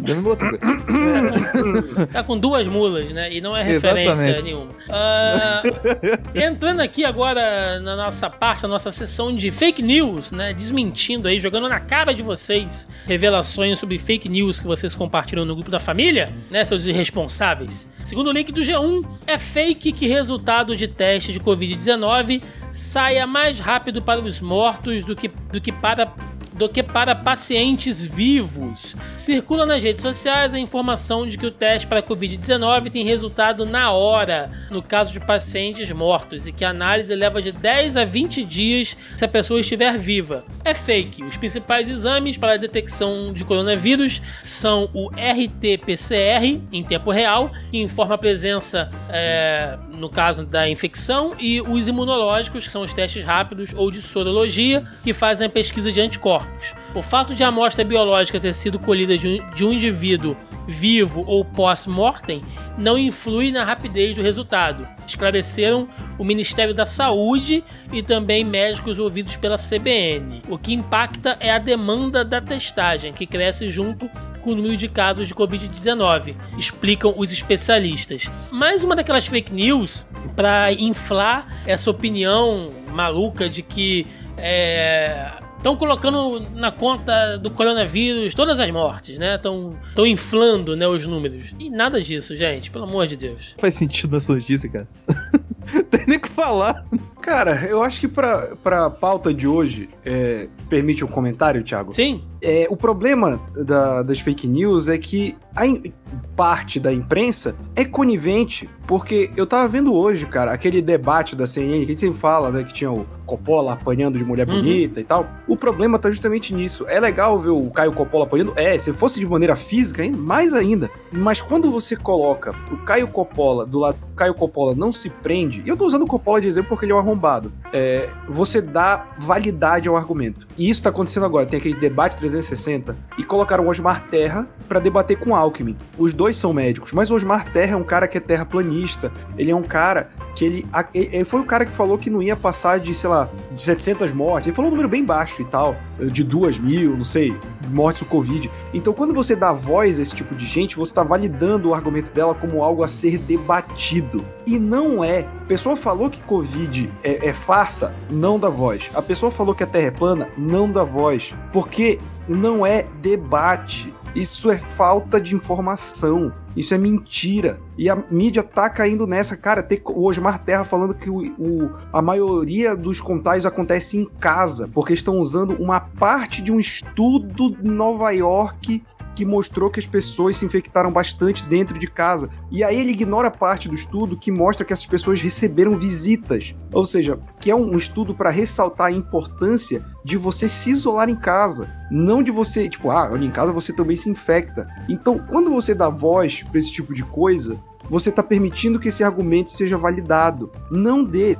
tá 2.09 2.23
com 2.23 2.37
duas 2.37 2.69
mulas, 2.69 2.92
né? 2.93 3.33
E 3.33 3.41
não 3.41 3.55
é 3.55 3.63
referência 3.63 4.11
Exatamente. 4.11 4.41
nenhuma. 4.43 4.71
Uh, 4.71 6.29
entrando 6.37 6.79
aqui 6.79 7.03
agora 7.05 7.79
na 7.79 7.95
nossa 7.95 8.29
parte, 8.29 8.63
na 8.63 8.69
nossa 8.69 8.91
sessão 8.91 9.35
de 9.35 9.51
fake 9.51 9.81
news, 9.81 10.31
né? 10.31 10.53
Desmentindo 10.53 11.27
aí, 11.27 11.39
jogando 11.39 11.69
na 11.69 11.79
cara 11.79 12.13
de 12.13 12.21
vocês 12.21 12.87
revelações 13.05 13.79
sobre 13.79 13.97
fake 13.97 14.29
news 14.29 14.59
que 14.59 14.67
vocês 14.67 14.95
compartilham 14.95 15.45
no 15.45 15.55
grupo 15.55 15.71
da 15.71 15.79
família, 15.79 16.29
né? 16.49 16.63
Seus 16.65 16.85
irresponsáveis. 16.85 17.89
Segundo 18.03 18.27
o 18.27 18.33
link 18.33 18.51
do 18.51 18.61
G1, 18.61 19.05
é 19.25 19.37
fake 19.37 19.91
que 19.91 20.07
resultado 20.07 20.75
de 20.75 20.87
teste 20.87 21.31
de 21.31 21.39
Covid-19 21.39 22.41
saia 22.71 23.25
mais 23.27 23.59
rápido 23.59 24.01
para 24.01 24.19
os 24.19 24.41
mortos 24.41 25.05
do 25.05 25.15
que, 25.15 25.27
do 25.27 25.61
que 25.61 25.71
para 25.71 26.11
do 26.53 26.69
que 26.69 26.83
para 26.83 27.15
pacientes 27.15 28.01
vivos. 28.01 28.95
Circula 29.15 29.65
nas 29.65 29.81
redes 29.81 30.01
sociais 30.01 30.53
a 30.53 30.59
informação 30.59 31.27
de 31.27 31.37
que 31.37 31.45
o 31.45 31.51
teste 31.51 31.87
para 31.87 32.01
Covid-19 32.01 32.91
tem 32.91 33.03
resultado 33.03 33.65
na 33.65 33.91
hora, 33.91 34.51
no 34.69 34.81
caso 34.81 35.11
de 35.11 35.19
pacientes 35.19 35.91
mortos, 35.91 36.47
e 36.47 36.51
que 36.51 36.63
a 36.63 36.69
análise 36.69 37.13
leva 37.13 37.41
de 37.41 37.51
10 37.51 37.97
a 37.97 38.05
20 38.05 38.43
dias 38.43 38.95
se 39.17 39.25
a 39.25 39.27
pessoa 39.27 39.59
estiver 39.59 39.97
viva. 39.97 40.45
É 40.63 40.73
fake. 40.73 41.23
Os 41.23 41.37
principais 41.37 41.89
exames 41.89 42.37
para 42.37 42.53
a 42.53 42.57
detecção 42.57 43.33
de 43.33 43.43
coronavírus 43.43 44.21
são 44.41 44.89
o 44.93 45.09
RT-PCR 45.09 46.61
em 46.71 46.83
tempo 46.83 47.11
real, 47.11 47.51
que 47.71 47.79
informa 47.79 48.15
a 48.15 48.17
presença, 48.17 48.91
é, 49.09 49.77
no 49.91 50.09
caso 50.09 50.45
da 50.45 50.69
infecção, 50.69 51.35
e 51.39 51.61
os 51.61 51.87
imunológicos, 51.87 52.65
que 52.65 52.71
são 52.71 52.83
os 52.83 52.93
testes 52.93 53.23
rápidos 53.23 53.71
ou 53.75 53.89
de 53.89 54.01
sorologia, 54.01 54.85
que 55.03 55.13
fazem 55.13 55.47
a 55.47 55.49
pesquisa 55.49 55.91
de 55.91 55.99
anticorpos 55.99 56.42
corpos. 56.43 56.75
O 56.93 57.01
fato 57.01 57.33
de 57.33 57.43
a 57.43 57.47
amostra 57.47 57.83
biológica 57.83 58.39
ter 58.39 58.53
sido 58.53 58.79
colhida 58.79 59.17
de 59.17 59.27
um, 59.27 59.49
de 59.53 59.65
um 59.65 59.73
indivíduo 59.73 60.35
vivo 60.67 61.23
ou 61.25 61.43
pós-mortem 61.43 62.43
não 62.77 62.97
influi 62.97 63.51
na 63.51 63.65
rapidez 63.65 64.15
do 64.15 64.21
resultado, 64.21 64.87
esclareceram 65.05 65.87
o 66.17 66.23
Ministério 66.23 66.73
da 66.73 66.85
Saúde 66.85 67.63
e 67.91 68.01
também 68.01 68.43
médicos 68.43 68.99
ouvidos 68.99 69.35
pela 69.35 69.57
CBN. 69.57 70.43
O 70.47 70.57
que 70.57 70.73
impacta 70.73 71.37
é 71.39 71.51
a 71.51 71.57
demanda 71.57 72.23
da 72.23 72.39
testagem, 72.39 73.11
que 73.11 73.25
cresce 73.25 73.69
junto 73.69 74.09
com 74.41 74.51
o 74.51 74.55
número 74.55 74.75
de 74.75 74.89
casos 74.89 75.27
de 75.27 75.33
Covid-19, 75.33 76.35
explicam 76.57 77.13
os 77.17 77.31
especialistas. 77.31 78.29
Mais 78.51 78.83
uma 78.83 78.95
daquelas 78.95 79.25
fake 79.25 79.53
news 79.53 80.05
para 80.35 80.71
inflar 80.73 81.47
essa 81.65 81.89
opinião 81.89 82.71
maluca 82.91 83.49
de 83.49 83.61
que 83.61 84.05
é, 84.37 85.31
estão 85.63 85.77
colocando 85.77 86.41
na 86.53 86.71
conta 86.71 87.37
do 87.37 87.49
coronavírus 87.49 88.35
todas 88.35 88.59
as 88.59 88.69
mortes, 88.69 89.17
né? 89.17 89.35
Estão 89.35 89.77
inflando 90.05 90.75
né, 90.75 90.85
os 90.85 91.07
números. 91.07 91.55
E 91.57 91.69
nada 91.69 92.01
disso, 92.01 92.35
gente, 92.35 92.69
pelo 92.69 92.83
amor 92.83 93.07
de 93.07 93.15
Deus. 93.15 93.55
Faz 93.57 93.75
sentido 93.75 94.17
essa 94.17 94.33
notícia, 94.33 94.69
cara. 94.69 94.87
Tem 95.89 96.05
nem 96.05 96.17
o 96.17 96.21
que 96.21 96.27
falar. 96.27 96.85
Cara, 97.21 97.65
eu 97.65 97.81
acho 97.81 98.01
que 98.01 98.07
pra, 98.09 98.57
pra 98.57 98.89
pauta 98.89 99.33
de 99.33 99.47
hoje, 99.47 99.89
é, 100.03 100.49
permite 100.69 101.05
um 101.05 101.07
comentário, 101.07 101.63
Thiago? 101.63 101.93
Sim. 101.93 102.21
É, 102.43 102.67
o 102.69 102.75
problema 102.75 103.39
da, 103.55 104.03
das 104.03 104.19
fake 104.19 104.47
news 104.47 104.89
é 104.89 104.97
que 104.97 105.35
a 105.55 105.65
in, 105.65 105.93
parte 106.35 106.79
da 106.79 106.91
imprensa 106.91 107.55
é 107.75 107.85
conivente, 107.85 108.69
porque 108.85 109.31
eu 109.37 109.47
tava 109.47 109.67
vendo 109.67 109.93
hoje, 109.93 110.25
cara, 110.25 110.51
aquele 110.51 110.81
debate 110.81 111.35
da 111.35 111.47
CNN, 111.47 111.79
que 111.79 111.85
a 111.85 111.87
gente 111.87 112.01
sempre 112.01 112.19
fala, 112.19 112.51
né, 112.51 112.63
que 112.63 112.73
tinha 112.73 112.91
o 112.91 113.05
Coppola 113.25 113.73
apanhando 113.73 114.17
de 114.17 114.25
mulher 114.25 114.47
uhum. 114.47 114.55
bonita 114.55 114.99
e 114.99 115.03
tal. 115.03 115.25
O 115.47 115.55
problema 115.55 115.97
tá 115.97 116.11
justamente 116.11 116.53
nisso. 116.53 116.85
É 116.89 116.99
legal 116.99 117.39
ver 117.39 117.49
o 117.49 117.69
Caio 117.69 117.93
Coppola 117.93 118.25
apanhando? 118.25 118.53
É, 118.55 118.77
se 118.77 118.91
fosse 118.91 119.19
de 119.19 119.25
maneira 119.25 119.55
física, 119.55 120.03
mais 120.11 120.53
ainda. 120.53 120.89
Mas 121.11 121.41
quando 121.41 121.71
você 121.71 121.95
coloca 121.95 122.53
o 122.71 122.77
Caio 122.77 123.07
Coppola 123.07 123.65
do 123.65 123.79
lado 123.79 123.97
o 124.11 124.15
Caio 124.15 124.33
Coppola 124.35 124.75
não 124.75 124.91
se 124.91 125.09
prende, 125.09 125.63
e 125.65 125.69
eu 125.69 125.75
tô 125.75 125.85
usando 125.85 126.03
o 126.03 126.07
Coppola 126.07 126.39
de 126.39 126.47
exemplo 126.47 126.69
porque 126.69 126.85
ele 126.85 126.91
é 126.91 126.95
um 126.95 126.99
arrombado, 126.99 127.51
é, 127.71 128.05
você 128.27 128.61
dá 128.61 129.07
validade 129.17 129.89
ao 129.89 129.97
argumento. 129.97 130.47
E 130.57 130.69
isso 130.69 130.83
tá 130.83 130.89
acontecendo 130.89 131.25
agora. 131.25 131.45
Tem 131.47 131.57
aquele 131.57 131.75
debate 131.75 132.17
360 132.33 132.95
e 133.17 133.23
colocaram 133.23 133.65
o 133.65 133.69
Osmar 133.69 134.05
Terra 134.07 134.47
para 134.67 134.79
debater 134.79 135.17
com 135.17 135.35
Alckmin. 135.35 135.77
Os 135.97 136.13
dois 136.13 136.37
são 136.37 136.53
médicos, 136.53 136.91
mas 136.91 137.11
o 137.11 137.15
Osmar 137.15 137.51
Terra 137.51 137.73
é 137.73 137.75
um 137.75 137.83
cara 137.83 138.07
que 138.07 138.17
é 138.17 138.21
terraplanista, 138.21 139.11
ele 139.37 139.51
é 139.51 139.55
um 139.55 139.63
cara 139.63 140.09
que 140.35 140.43
ele, 140.43 140.67
ele 140.93 141.25
foi 141.25 141.41
o 141.41 141.45
cara 141.45 141.65
que 141.65 141.73
falou 141.73 141.97
que 141.97 142.09
não 142.09 142.21
ia 142.21 142.35
passar 142.35 142.79
de, 142.79 142.95
sei 142.95 143.09
lá, 143.09 143.29
de 143.51 143.61
700 143.61 144.11
mortes. 144.11 144.47
Ele 144.47 144.55
falou 144.55 144.69
um 144.69 144.71
número 144.71 144.89
bem 144.89 145.05
baixo 145.05 145.41
e 145.41 145.45
tal, 145.45 145.75
de 145.99 146.23
2 146.23 146.57
mil, 146.57 146.97
não 146.97 147.05
sei, 147.05 147.35
mortes 147.69 148.01
do 148.01 148.07
Covid. 148.07 148.49
Então, 148.73 148.91
quando 148.93 149.13
você 149.13 149.35
dá 149.35 149.53
voz 149.53 149.99
a 149.99 150.01
esse 150.01 150.15
tipo 150.15 150.33
de 150.33 150.45
gente, 150.45 150.75
você 150.75 150.91
está 150.91 151.03
validando 151.03 151.69
o 151.69 151.73
argumento 151.73 152.11
dela 152.11 152.33
como 152.33 152.63
algo 152.63 152.83
a 152.83 152.87
ser 152.87 153.17
debatido. 153.17 154.25
E 154.47 154.57
não 154.57 155.03
é. 155.03 155.27
A 155.41 155.45
pessoa 155.45 155.75
falou 155.75 156.09
que 156.09 156.21
Covid 156.21 156.91
é, 157.03 157.27
é 157.27 157.33
farsa, 157.33 157.93
não 158.09 158.39
dá 158.39 158.49
voz. 158.49 158.89
A 158.93 159.01
pessoa 159.01 159.31
falou 159.31 159.53
que 159.53 159.63
a 159.63 159.67
Terra 159.67 159.87
é 159.87 159.91
plana, 159.91 160.27
não 160.37 160.71
dá 160.71 160.83
voz. 160.83 161.33
Porque 161.51 161.99
não 162.27 162.65
é 162.65 162.85
debate. 163.01 163.93
Isso 164.15 164.51
é 164.51 164.57
falta 164.57 165.19
de 165.19 165.35
informação. 165.35 166.31
Isso 166.55 166.73
é 166.73 166.77
mentira. 166.77 167.59
E 167.77 167.89
a 167.89 167.95
mídia 168.11 168.43
tá 168.43 168.69
caindo 168.69 169.07
nessa. 169.07 169.35
Cara, 169.35 169.63
tem 169.63 169.81
o 169.83 170.07
Osmar 170.07 170.43
Terra 170.43 170.63
falando 170.63 170.93
que 170.93 171.09
o, 171.09 171.33
o, 171.39 171.71
a 171.91 172.01
maioria 172.01 172.75
dos 172.75 173.01
contágios 173.01 173.45
acontece 173.45 173.97
em 173.97 174.05
casa, 174.05 174.69
porque 174.71 174.93
estão 174.93 175.17
usando 175.19 175.55
uma 175.55 175.79
parte 175.79 176.41
de 176.41 176.51
um 176.51 176.59
estudo 176.59 177.57
em 177.63 177.69
Nova 177.69 178.11
York 178.11 178.83
que 179.15 179.25
mostrou 179.25 179.69
que 179.69 179.79
as 179.79 179.85
pessoas 179.85 180.37
se 180.37 180.45
infectaram 180.45 180.91
bastante 180.91 181.45
dentro 181.45 181.77
de 181.77 181.87
casa. 181.87 182.29
E 182.51 182.63
aí 182.63 182.79
ele 182.79 182.91
ignora 182.91 183.29
parte 183.29 183.67
do 183.67 183.75
estudo 183.75 184.17
que 184.17 184.31
mostra 184.31 184.65
que 184.65 184.73
essas 184.73 184.85
pessoas 184.85 185.21
receberam 185.21 185.77
visitas. 185.77 186.55
Ou 186.71 186.85
seja, 186.85 187.19
que 187.39 187.51
é 187.51 187.55
um 187.55 187.77
estudo 187.77 188.13
para 188.13 188.29
ressaltar 188.29 188.87
a 188.87 188.91
importância 188.91 189.83
de 190.03 190.17
você 190.17 190.49
se 190.49 190.71
isolar 190.71 191.09
em 191.09 191.15
casa. 191.15 191.69
Não 191.91 192.23
de 192.23 192.31
você, 192.31 192.69
tipo, 192.69 192.89
ah, 192.89 193.09
olha, 193.11 193.25
em 193.25 193.31
casa 193.31 193.51
você 193.51 193.71
também 193.71 193.95
se 193.95 194.09
infecta. 194.09 194.67
Então, 194.89 195.19
quando 195.19 195.51
você 195.51 195.73
dá 195.73 195.89
voz 195.89 196.43
para 196.43 196.59
esse 196.59 196.71
tipo 196.71 196.93
de 196.93 197.03
coisa, 197.03 197.59
você 197.89 198.09
está 198.09 198.23
permitindo 198.23 198.79
que 198.79 198.89
esse 198.89 199.03
argumento 199.03 199.51
seja 199.51 199.77
validado. 199.77 200.51
Não 200.71 201.03
dê 201.03 201.37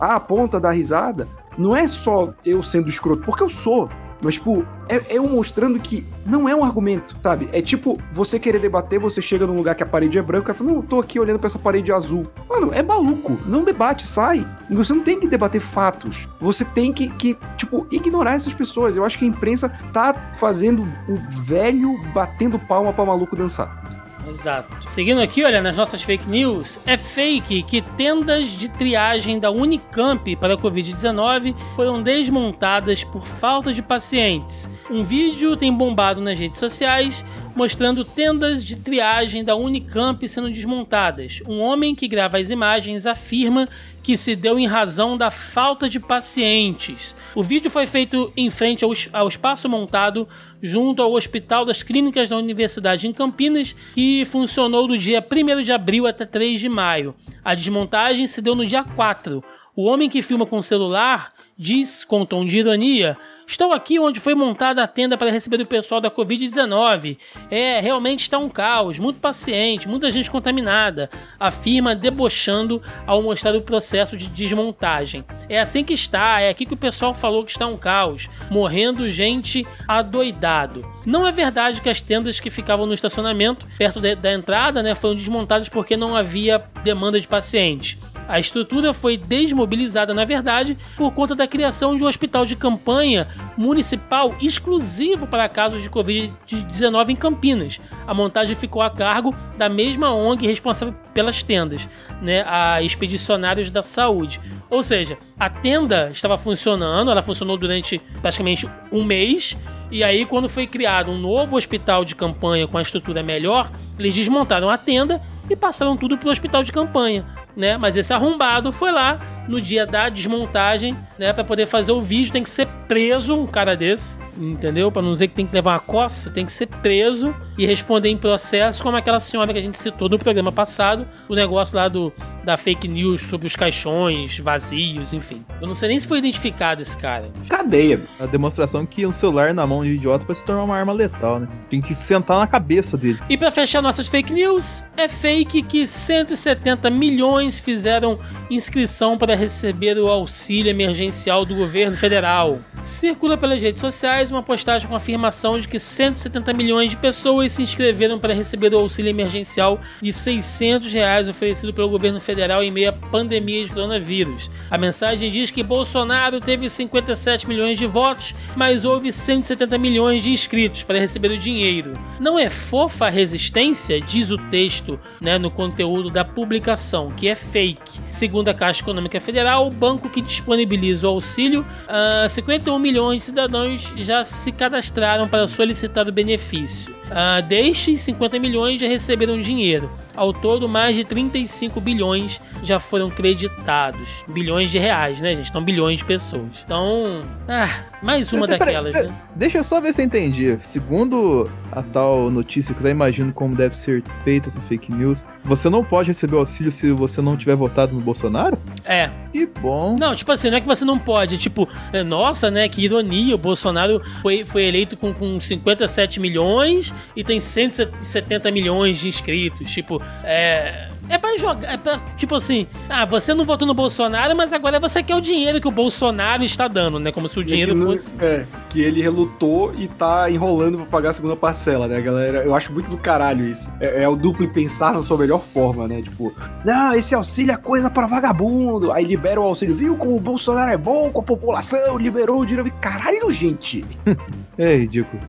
ah, 0.00 0.16
a 0.16 0.20
ponta 0.20 0.60
da 0.60 0.70
risada. 0.70 1.28
Não 1.56 1.74
é 1.74 1.86
só 1.88 2.32
eu 2.44 2.62
sendo 2.62 2.88
escroto, 2.88 3.24
porque 3.24 3.42
eu 3.42 3.48
sou. 3.48 3.88
Mas, 4.20 4.34
tipo, 4.34 4.64
é, 4.88 4.96
é 4.96 5.04
eu 5.10 5.28
mostrando 5.28 5.78
que 5.78 6.06
não 6.26 6.48
é 6.48 6.54
um 6.54 6.64
argumento, 6.64 7.14
sabe? 7.22 7.48
É 7.52 7.62
tipo, 7.62 7.98
você 8.12 8.38
querer 8.38 8.58
debater, 8.58 8.98
você 8.98 9.22
chega 9.22 9.46
num 9.46 9.56
lugar 9.56 9.74
que 9.74 9.82
a 9.82 9.86
parede 9.86 10.18
é 10.18 10.22
branca 10.22 10.52
e 10.52 10.54
fala, 10.54 10.70
não, 10.70 10.76
eu 10.78 10.82
tô 10.82 10.98
aqui 10.98 11.20
olhando 11.20 11.38
pra 11.38 11.46
essa 11.46 11.58
parede 11.58 11.92
azul. 11.92 12.26
Mano, 12.48 12.72
é 12.72 12.82
maluco. 12.82 13.38
Não 13.46 13.64
debate, 13.64 14.06
sai. 14.06 14.46
Você 14.70 14.92
não 14.92 15.02
tem 15.02 15.20
que 15.20 15.26
debater 15.26 15.60
fatos. 15.60 16.28
Você 16.40 16.64
tem 16.64 16.92
que, 16.92 17.08
que 17.10 17.36
tipo, 17.56 17.86
ignorar 17.90 18.34
essas 18.34 18.54
pessoas. 18.54 18.96
Eu 18.96 19.04
acho 19.04 19.18
que 19.18 19.24
a 19.24 19.28
imprensa 19.28 19.68
tá 19.92 20.14
fazendo 20.38 20.82
o 21.08 21.42
velho 21.42 21.96
batendo 22.12 22.58
palma 22.58 22.92
pra 22.92 23.04
maluco 23.04 23.36
dançar. 23.36 23.88
Exato. 24.26 24.88
Seguindo 24.88 25.20
aqui, 25.20 25.44
olha, 25.44 25.60
nas 25.60 25.76
nossas 25.76 26.02
fake 26.02 26.28
news, 26.28 26.80
é 26.86 26.96
fake 26.96 27.62
que 27.62 27.82
tendas 27.82 28.48
de 28.48 28.68
triagem 28.68 29.38
da 29.38 29.50
Unicamp 29.50 30.34
para 30.36 30.54
a 30.54 30.56
Covid-19 30.56 31.54
foram 31.76 32.02
desmontadas 32.02 33.04
por 33.04 33.26
falta 33.26 33.72
de 33.72 33.82
pacientes. 33.82 34.68
Um 34.90 35.04
vídeo 35.04 35.56
tem 35.56 35.72
bombado 35.72 36.20
nas 36.20 36.38
redes 36.38 36.58
sociais 36.58 37.24
mostrando 37.58 38.04
tendas 38.04 38.64
de 38.64 38.76
triagem 38.76 39.42
da 39.42 39.56
Unicamp 39.56 40.28
sendo 40.28 40.48
desmontadas. 40.48 41.42
Um 41.44 41.60
homem 41.60 41.92
que 41.92 42.06
grava 42.06 42.38
as 42.38 42.50
imagens 42.50 43.04
afirma 43.04 43.68
que 44.08 44.16
se 44.16 44.34
deu 44.34 44.58
em 44.58 44.66
razão 44.66 45.18
da 45.18 45.30
falta 45.30 45.86
de 45.86 46.00
pacientes. 46.00 47.14
O 47.34 47.42
vídeo 47.42 47.70
foi 47.70 47.86
feito 47.86 48.32
em 48.34 48.48
frente 48.48 48.82
ao, 48.82 48.90
ao 49.12 49.28
espaço 49.28 49.68
montado 49.68 50.26
junto 50.62 51.02
ao 51.02 51.12
Hospital 51.12 51.66
das 51.66 51.82
Clínicas 51.82 52.30
da 52.30 52.38
Universidade 52.38 53.06
em 53.06 53.12
Campinas, 53.12 53.76
que 53.94 54.24
funcionou 54.24 54.88
do 54.88 54.96
dia 54.96 55.22
1 55.22 55.62
de 55.62 55.72
abril 55.72 56.06
até 56.06 56.24
3 56.24 56.58
de 56.58 56.70
maio. 56.70 57.14
A 57.44 57.54
desmontagem 57.54 58.26
se 58.26 58.40
deu 58.40 58.54
no 58.54 58.64
dia 58.64 58.82
4. 58.82 59.44
O 59.76 59.84
homem 59.84 60.08
que 60.08 60.22
filma 60.22 60.46
com 60.46 60.58
o 60.58 60.62
celular 60.62 61.34
diz, 61.58 62.04
com 62.04 62.24
tom 62.24 62.46
de 62.46 62.58
ironia, 62.58 63.16
Estou 63.50 63.72
aqui 63.72 63.98
onde 63.98 64.20
foi 64.20 64.34
montada 64.34 64.82
a 64.82 64.86
tenda 64.86 65.16
para 65.16 65.30
receber 65.30 65.58
o 65.62 65.64
pessoal 65.64 66.02
da 66.02 66.10
Covid-19. 66.10 67.16
É, 67.50 67.80
realmente 67.80 68.20
está 68.20 68.36
um 68.36 68.50
caos, 68.50 68.98
muito 68.98 69.20
paciente, 69.20 69.88
muita 69.88 70.10
gente 70.10 70.30
contaminada, 70.30 71.08
afirma 71.40 71.94
debochando 71.94 72.82
ao 73.06 73.22
mostrar 73.22 73.56
o 73.56 73.62
processo 73.62 74.18
de 74.18 74.28
desmontagem. 74.28 75.24
É 75.48 75.58
assim 75.58 75.82
que 75.82 75.94
está, 75.94 76.42
é 76.42 76.50
aqui 76.50 76.66
que 76.66 76.74
o 76.74 76.76
pessoal 76.76 77.14
falou 77.14 77.42
que 77.42 77.50
está 77.50 77.66
um 77.66 77.78
caos, 77.78 78.28
morrendo 78.50 79.08
gente 79.08 79.66
adoidado. 79.88 80.82
Não 81.06 81.26
é 81.26 81.32
verdade 81.32 81.80
que 81.80 81.88
as 81.88 82.02
tendas 82.02 82.38
que 82.38 82.50
ficavam 82.50 82.84
no 82.84 82.92
estacionamento, 82.92 83.66
perto 83.78 83.98
da 83.98 84.30
entrada, 84.30 84.82
né, 84.82 84.94
foram 84.94 85.14
desmontadas 85.14 85.70
porque 85.70 85.96
não 85.96 86.14
havia 86.14 86.62
demanda 86.84 87.18
de 87.18 87.26
pacientes. 87.26 87.96
A 88.28 88.38
estrutura 88.38 88.92
foi 88.92 89.16
desmobilizada, 89.16 90.12
na 90.12 90.26
verdade, 90.26 90.76
por 90.98 91.10
conta 91.12 91.34
da 91.34 91.46
criação 91.46 91.96
de 91.96 92.04
um 92.04 92.06
hospital 92.06 92.44
de 92.44 92.54
campanha 92.54 93.26
municipal 93.56 94.36
exclusivo 94.38 95.26
para 95.26 95.48
casos 95.48 95.82
de 95.82 95.88
Covid-19 95.88 97.08
em 97.08 97.16
Campinas. 97.16 97.80
A 98.06 98.12
montagem 98.12 98.54
ficou 98.54 98.82
a 98.82 98.90
cargo 98.90 99.34
da 99.56 99.70
mesma 99.70 100.12
ONG 100.12 100.46
responsável 100.46 100.94
pelas 101.14 101.42
tendas, 101.42 101.88
né, 102.20 102.44
a 102.46 102.82
Expedicionários 102.82 103.70
da 103.70 103.80
Saúde. 103.80 104.42
Ou 104.68 104.82
seja, 104.82 105.16
a 105.40 105.48
tenda 105.48 106.10
estava 106.12 106.36
funcionando, 106.36 107.10
ela 107.10 107.22
funcionou 107.22 107.56
durante 107.56 107.98
praticamente 108.20 108.68
um 108.92 109.02
mês. 109.02 109.56
E 109.90 110.04
aí, 110.04 110.26
quando 110.26 110.50
foi 110.50 110.66
criado 110.66 111.10
um 111.10 111.18
novo 111.18 111.56
hospital 111.56 112.04
de 112.04 112.14
campanha 112.14 112.66
com 112.68 112.76
a 112.76 112.82
estrutura 112.82 113.22
melhor, 113.22 113.70
eles 113.98 114.14
desmontaram 114.14 114.68
a 114.68 114.76
tenda 114.76 115.22
e 115.48 115.56
passaram 115.56 115.96
tudo 115.96 116.18
para 116.18 116.28
o 116.28 116.30
hospital 116.30 116.62
de 116.62 116.70
campanha 116.70 117.37
né? 117.58 117.76
Mas 117.76 117.96
esse 117.96 118.14
arrombado 118.14 118.72
foi 118.72 118.92
lá 118.92 119.18
no 119.48 119.60
dia 119.60 119.84
da 119.84 120.08
desmontagem, 120.08 120.96
né, 121.18 121.32
para 121.32 121.42
poder 121.42 121.66
fazer 121.66 121.90
o 121.90 122.00
vídeo, 122.00 122.32
tem 122.32 122.42
que 122.42 122.50
ser 122.50 122.68
preso 122.88 123.34
um 123.34 123.46
cara 123.46 123.76
desse, 123.76 124.18
entendeu? 124.36 124.90
Para 124.90 125.02
não 125.02 125.12
dizer 125.12 125.28
que 125.28 125.34
tem 125.34 125.46
que 125.46 125.54
levar 125.54 125.74
uma 125.74 125.80
coça, 125.80 126.30
tem 126.30 126.46
que 126.46 126.52
ser 126.52 126.66
preso 126.66 127.34
e 127.56 127.66
responder 127.66 128.08
em 128.08 128.16
processo, 128.16 128.82
como 128.82 128.96
aquela 128.96 129.20
senhora 129.20 129.52
que 129.52 129.58
a 129.58 129.62
gente 129.62 129.76
citou 129.76 130.08
no 130.08 130.18
programa 130.18 130.50
passado, 130.50 131.06
o 131.28 131.34
negócio 131.34 131.76
lá 131.76 131.88
do 131.88 132.12
da 132.48 132.56
fake 132.56 132.88
news 132.88 133.20
sobre 133.20 133.46
os 133.46 133.54
caixões 133.54 134.38
vazios, 134.38 135.12
enfim. 135.12 135.44
Eu 135.60 135.66
não 135.66 135.74
sei 135.74 135.90
nem 135.90 136.00
se 136.00 136.08
foi 136.08 136.16
identificado 136.16 136.80
esse 136.80 136.96
cara. 136.96 137.30
Cadeia. 137.46 138.00
A 138.18 138.24
demonstração 138.24 138.86
que 138.86 139.04
um 139.04 139.12
celular 139.12 139.52
na 139.52 139.66
mão 139.66 139.84
de 139.84 139.90
idiota 139.90 140.24
pode 140.24 140.38
se 140.38 140.44
tornar 140.46 140.64
uma 140.64 140.74
arma 140.74 140.94
letal, 140.94 141.40
né? 141.40 141.48
Tem 141.68 141.78
que 141.78 141.94
sentar 141.94 142.38
na 142.38 142.46
cabeça 142.46 142.96
dele. 142.96 143.20
E 143.28 143.36
para 143.36 143.50
fechar 143.50 143.82
nossas 143.82 144.08
fake 144.08 144.32
news, 144.32 144.82
é 144.96 145.08
fake 145.08 145.60
que 145.60 145.86
170 145.86 146.88
milhões 146.88 147.60
fizeram 147.60 148.18
inscrição 148.48 149.18
para 149.18 149.34
receber 149.34 149.98
o 149.98 150.08
auxílio 150.08 150.70
emergencial 150.70 151.44
do 151.44 151.54
governo 151.54 151.96
federal. 151.96 152.60
Circula 152.80 153.36
pelas 153.36 153.60
redes 153.60 153.80
sociais 153.80 154.30
uma 154.30 154.42
postagem 154.42 154.88
com 154.88 154.94
afirmação 154.94 155.58
de 155.58 155.66
que 155.66 155.80
170 155.80 156.52
milhões 156.52 156.90
de 156.90 156.96
pessoas 156.96 157.52
se 157.52 157.62
inscreveram 157.62 158.18
para 158.20 158.32
receber 158.32 158.72
o 158.72 158.78
auxílio 158.78 159.10
emergencial 159.10 159.80
de 160.00 160.12
600 160.12 160.92
reais 160.92 161.28
oferecido 161.28 161.74
pelo 161.74 161.88
governo 161.88 162.20
federal 162.20 162.62
em 162.62 162.70
meio 162.70 162.90
à 162.90 162.92
pandemia 162.92 163.64
de 163.64 163.72
coronavírus. 163.72 164.48
A 164.70 164.78
mensagem 164.78 165.30
diz 165.30 165.50
que 165.50 165.62
Bolsonaro 165.62 166.40
teve 166.40 166.70
57 166.70 167.48
milhões 167.48 167.78
de 167.78 167.86
votos, 167.86 168.34
mas 168.54 168.84
houve 168.84 169.10
170 169.10 169.76
milhões 169.76 170.22
de 170.22 170.30
inscritos 170.30 170.84
para 170.84 171.00
receber 171.00 171.32
o 171.32 171.38
dinheiro. 171.38 171.98
Não 172.20 172.38
é 172.38 172.48
fofa 172.48 173.06
a 173.06 173.10
resistência, 173.10 174.00
diz 174.00 174.30
o 174.30 174.38
texto 174.38 175.00
né, 175.20 175.36
no 175.36 175.50
conteúdo 175.50 176.10
da 176.10 176.24
publicação, 176.24 177.10
que 177.10 177.28
é 177.28 177.34
fake. 177.34 178.00
Segundo 178.10 178.48
a 178.48 178.54
Caixa 178.54 178.82
Econômica 178.82 179.20
Federal, 179.20 179.66
o 179.66 179.70
banco 179.70 180.08
que 180.08 180.20
disponibiliza 180.20 181.08
o 181.08 181.10
auxílio, 181.10 181.62
uh, 181.62 181.64
ah, 181.88 182.28
51 182.68 182.78
milhões 182.78 183.22
de 183.22 183.22
cidadãos 183.22 183.94
já 183.96 184.22
se 184.22 184.52
cadastraram 184.52 185.26
para 185.26 185.48
solicitar 185.48 186.06
o 186.06 186.12
benefício. 186.12 186.94
Uh, 187.06 187.42
destes, 187.46 188.02
50 188.02 188.38
milhões 188.38 188.80
já 188.80 188.86
receberam 188.86 189.40
dinheiro. 189.40 189.90
Ao 190.18 190.32
todo, 190.32 190.68
mais 190.68 190.96
de 190.96 191.04
35 191.04 191.80
bilhões 191.80 192.40
já 192.60 192.80
foram 192.80 193.08
creditados. 193.08 194.24
Bilhões 194.26 194.68
de 194.68 194.76
reais, 194.76 195.20
né, 195.20 195.36
gente? 195.36 195.54
Não 195.54 195.62
bilhões 195.62 195.98
de 195.98 196.04
pessoas. 196.04 196.64
Então, 196.64 197.22
ah, 197.46 197.84
mais 198.02 198.32
uma 198.32 198.44
daquelas, 198.44 198.96
né? 198.96 199.14
Deixa 199.36 199.58
eu 199.58 199.64
só 199.64 199.80
ver 199.80 199.92
se 199.92 200.02
eu 200.02 200.06
entendi. 200.06 200.58
Segundo 200.60 201.48
a 201.70 201.84
tal 201.84 202.30
notícia 202.30 202.74
que 202.74 202.82
eu 202.82 202.90
imagino 202.90 203.32
como 203.32 203.54
deve 203.54 203.76
ser 203.76 204.02
feita 204.24 204.48
essa 204.48 204.60
fake 204.60 204.90
news, 204.90 205.24
você 205.44 205.70
não 205.70 205.84
pode 205.84 206.08
receber 206.08 206.36
auxílio 206.36 206.72
se 206.72 206.90
você 206.90 207.22
não 207.22 207.36
tiver 207.36 207.54
votado 207.54 207.94
no 207.94 208.00
Bolsonaro? 208.00 208.58
É. 208.84 209.10
Que 209.32 209.46
bom. 209.46 209.96
Não, 209.98 210.14
tipo 210.14 210.32
assim, 210.32 210.50
não 210.50 210.56
é 210.56 210.60
que 210.60 210.66
você 210.66 210.84
não 210.84 210.98
pode. 210.98 211.38
Tipo, 211.38 211.68
é, 211.92 212.02
nossa, 212.02 212.50
né? 212.50 212.68
Que 212.68 212.82
ironia. 212.82 213.34
O 213.34 213.38
Bolsonaro 213.38 214.02
foi, 214.22 214.44
foi 214.44 214.64
eleito 214.64 214.96
com, 214.96 215.12
com 215.12 215.38
57 215.38 216.18
milhões 216.18 216.92
e 217.14 217.22
tem 217.22 217.38
170 217.38 218.50
milhões 218.50 218.98
de 218.98 219.08
inscritos. 219.08 219.70
Tipo, 219.70 220.02
É, 220.24 220.88
é 221.08 221.16
pra 221.16 221.36
jogar. 221.38 221.72
É 221.72 221.76
pra, 221.78 221.98
tipo 222.16 222.34
assim, 222.34 222.66
ah, 222.88 223.04
você 223.04 223.32
não 223.32 223.44
votou 223.44 223.66
no 223.66 223.72
Bolsonaro, 223.72 224.36
mas 224.36 224.52
agora 224.52 224.78
você 224.78 225.02
quer 225.02 225.14
o 225.16 225.20
dinheiro 225.20 225.60
que 225.60 225.68
o 225.68 225.70
Bolsonaro 225.70 226.42
está 226.44 226.68
dando, 226.68 226.98
né? 226.98 227.10
Como 227.12 227.28
se 227.28 227.38
o 227.38 227.44
dinheiro 227.44 227.72
que 227.72 227.78
não- 227.78 227.86
fosse. 227.86 228.12
É, 228.20 228.44
que 228.68 228.80
ele 228.80 229.00
relutou 229.00 229.72
e 229.74 229.88
tá 229.88 230.30
enrolando 230.30 230.76
pra 230.78 230.86
pagar 230.86 231.10
a 231.10 231.12
segunda 231.14 231.34
parcela, 231.36 231.86
né, 231.88 232.00
galera? 232.00 232.44
Eu 232.44 232.54
acho 232.54 232.72
muito 232.72 232.90
do 232.90 232.98
caralho 232.98 233.46
isso. 233.48 233.70
É, 233.80 234.02
é 234.02 234.08
o 234.08 234.16
duplo 234.16 234.46
pensar 234.48 234.92
na 234.92 235.02
sua 235.02 235.16
melhor 235.16 235.42
forma, 235.54 235.88
né? 235.88 236.02
Tipo, 236.02 236.34
não, 236.64 236.94
esse 236.94 237.14
auxílio 237.14 237.52
é 237.52 237.56
coisa 237.56 237.88
pra 237.88 238.06
vagabundo. 238.06 238.92
Aí 238.92 239.04
libera 239.04 239.40
o 239.40 239.44
auxílio. 239.44 239.74
Viu 239.74 239.96
como 239.96 240.14
o 240.16 240.20
Bolsonaro 240.20 240.70
é 240.70 240.76
bom 240.76 241.10
com 241.10 241.20
a 241.20 241.24
população? 241.24 241.96
Liberou 241.96 242.40
o 242.40 242.46
dinheiro. 242.46 242.70
Caralho, 242.80 243.30
gente. 243.30 243.84
É 244.60 244.74
ridículo. 244.74 245.22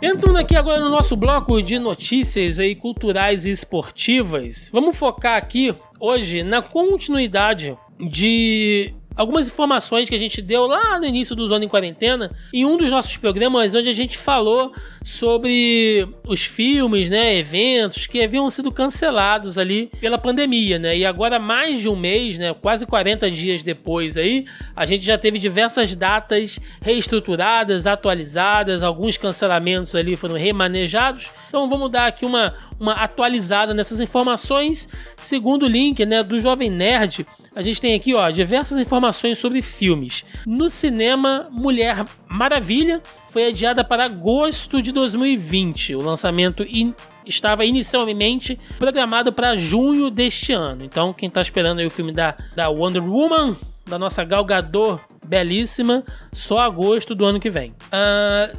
Entrando 0.00 0.38
aqui 0.38 0.54
agora 0.54 0.80
no 0.80 0.90
nosso 0.90 1.16
bloco 1.16 1.60
de 1.62 1.78
notícias 1.78 2.58
aí 2.58 2.74
culturais 2.74 3.44
e 3.46 3.50
esportivas, 3.50 4.68
vamos 4.72 4.96
focar 4.96 5.36
aqui 5.36 5.74
hoje 5.98 6.42
na 6.42 6.62
continuidade 6.62 7.76
de 7.98 8.94
algumas 9.18 9.48
informações 9.48 10.08
que 10.08 10.14
a 10.14 10.18
gente 10.18 10.40
deu 10.40 10.68
lá 10.68 10.96
no 11.00 11.04
início 11.04 11.34
do 11.34 11.44
Zona 11.44 11.64
em 11.64 11.68
Quarentena 11.68 12.30
em 12.54 12.64
um 12.64 12.76
dos 12.76 12.88
nossos 12.88 13.16
programas 13.16 13.74
onde 13.74 13.88
a 13.88 13.92
gente 13.92 14.16
falou 14.16 14.72
sobre 15.04 16.06
os 16.24 16.44
filmes, 16.44 17.10
né, 17.10 17.36
eventos 17.36 18.06
que 18.06 18.22
haviam 18.22 18.48
sido 18.48 18.70
cancelados 18.70 19.58
ali 19.58 19.90
pela 20.00 20.18
pandemia, 20.18 20.78
né? 20.78 20.96
E 20.96 21.04
agora 21.04 21.38
mais 21.38 21.80
de 21.80 21.88
um 21.88 21.96
mês, 21.96 22.38
né, 22.38 22.54
quase 22.54 22.86
40 22.86 23.28
dias 23.30 23.64
depois 23.64 24.16
aí, 24.16 24.44
a 24.76 24.86
gente 24.86 25.04
já 25.04 25.18
teve 25.18 25.38
diversas 25.38 25.96
datas 25.96 26.60
reestruturadas, 26.80 27.88
atualizadas, 27.88 28.84
alguns 28.84 29.16
cancelamentos 29.16 29.96
ali 29.96 30.14
foram 30.14 30.36
remanejados. 30.36 31.30
Então 31.48 31.68
vamos 31.68 31.90
dar 31.90 32.06
aqui 32.06 32.24
uma, 32.24 32.54
uma 32.78 32.92
atualizada 32.92 33.74
nessas 33.74 33.98
informações. 33.98 34.88
Segundo 35.16 35.64
o 35.64 35.68
link, 35.68 36.06
né, 36.06 36.22
do 36.22 36.38
Jovem 36.38 36.70
Nerd, 36.70 37.26
a 37.58 37.62
gente 37.62 37.80
tem 37.80 37.92
aqui, 37.92 38.14
ó, 38.14 38.30
diversas 38.30 38.78
informações 38.78 39.36
sobre 39.36 39.60
filmes. 39.60 40.24
No 40.46 40.70
cinema, 40.70 41.48
Mulher 41.50 42.04
Maravilha 42.28 43.02
foi 43.30 43.48
adiada 43.48 43.82
para 43.82 44.04
agosto 44.04 44.80
de 44.80 44.92
2020. 44.92 45.96
O 45.96 46.00
lançamento 46.00 46.62
in- 46.62 46.94
estava 47.26 47.64
inicialmente 47.64 48.56
programado 48.78 49.32
para 49.32 49.56
junho 49.56 50.08
deste 50.08 50.52
ano. 50.52 50.84
Então, 50.84 51.12
quem 51.12 51.28
tá 51.28 51.40
esperando 51.40 51.80
o 51.84 51.90
filme 51.90 52.12
da, 52.12 52.36
da 52.54 52.68
Wonder 52.68 53.02
Woman, 53.04 53.56
da 53.86 53.98
nossa 53.98 54.24
Gal 54.24 54.44
Gadot, 54.44 55.02
belíssima, 55.28 56.02
só 56.32 56.58
agosto 56.58 57.14
do 57.14 57.24
ano 57.24 57.38
que 57.38 57.50
vem. 57.50 57.74
Ah, 57.92 58.50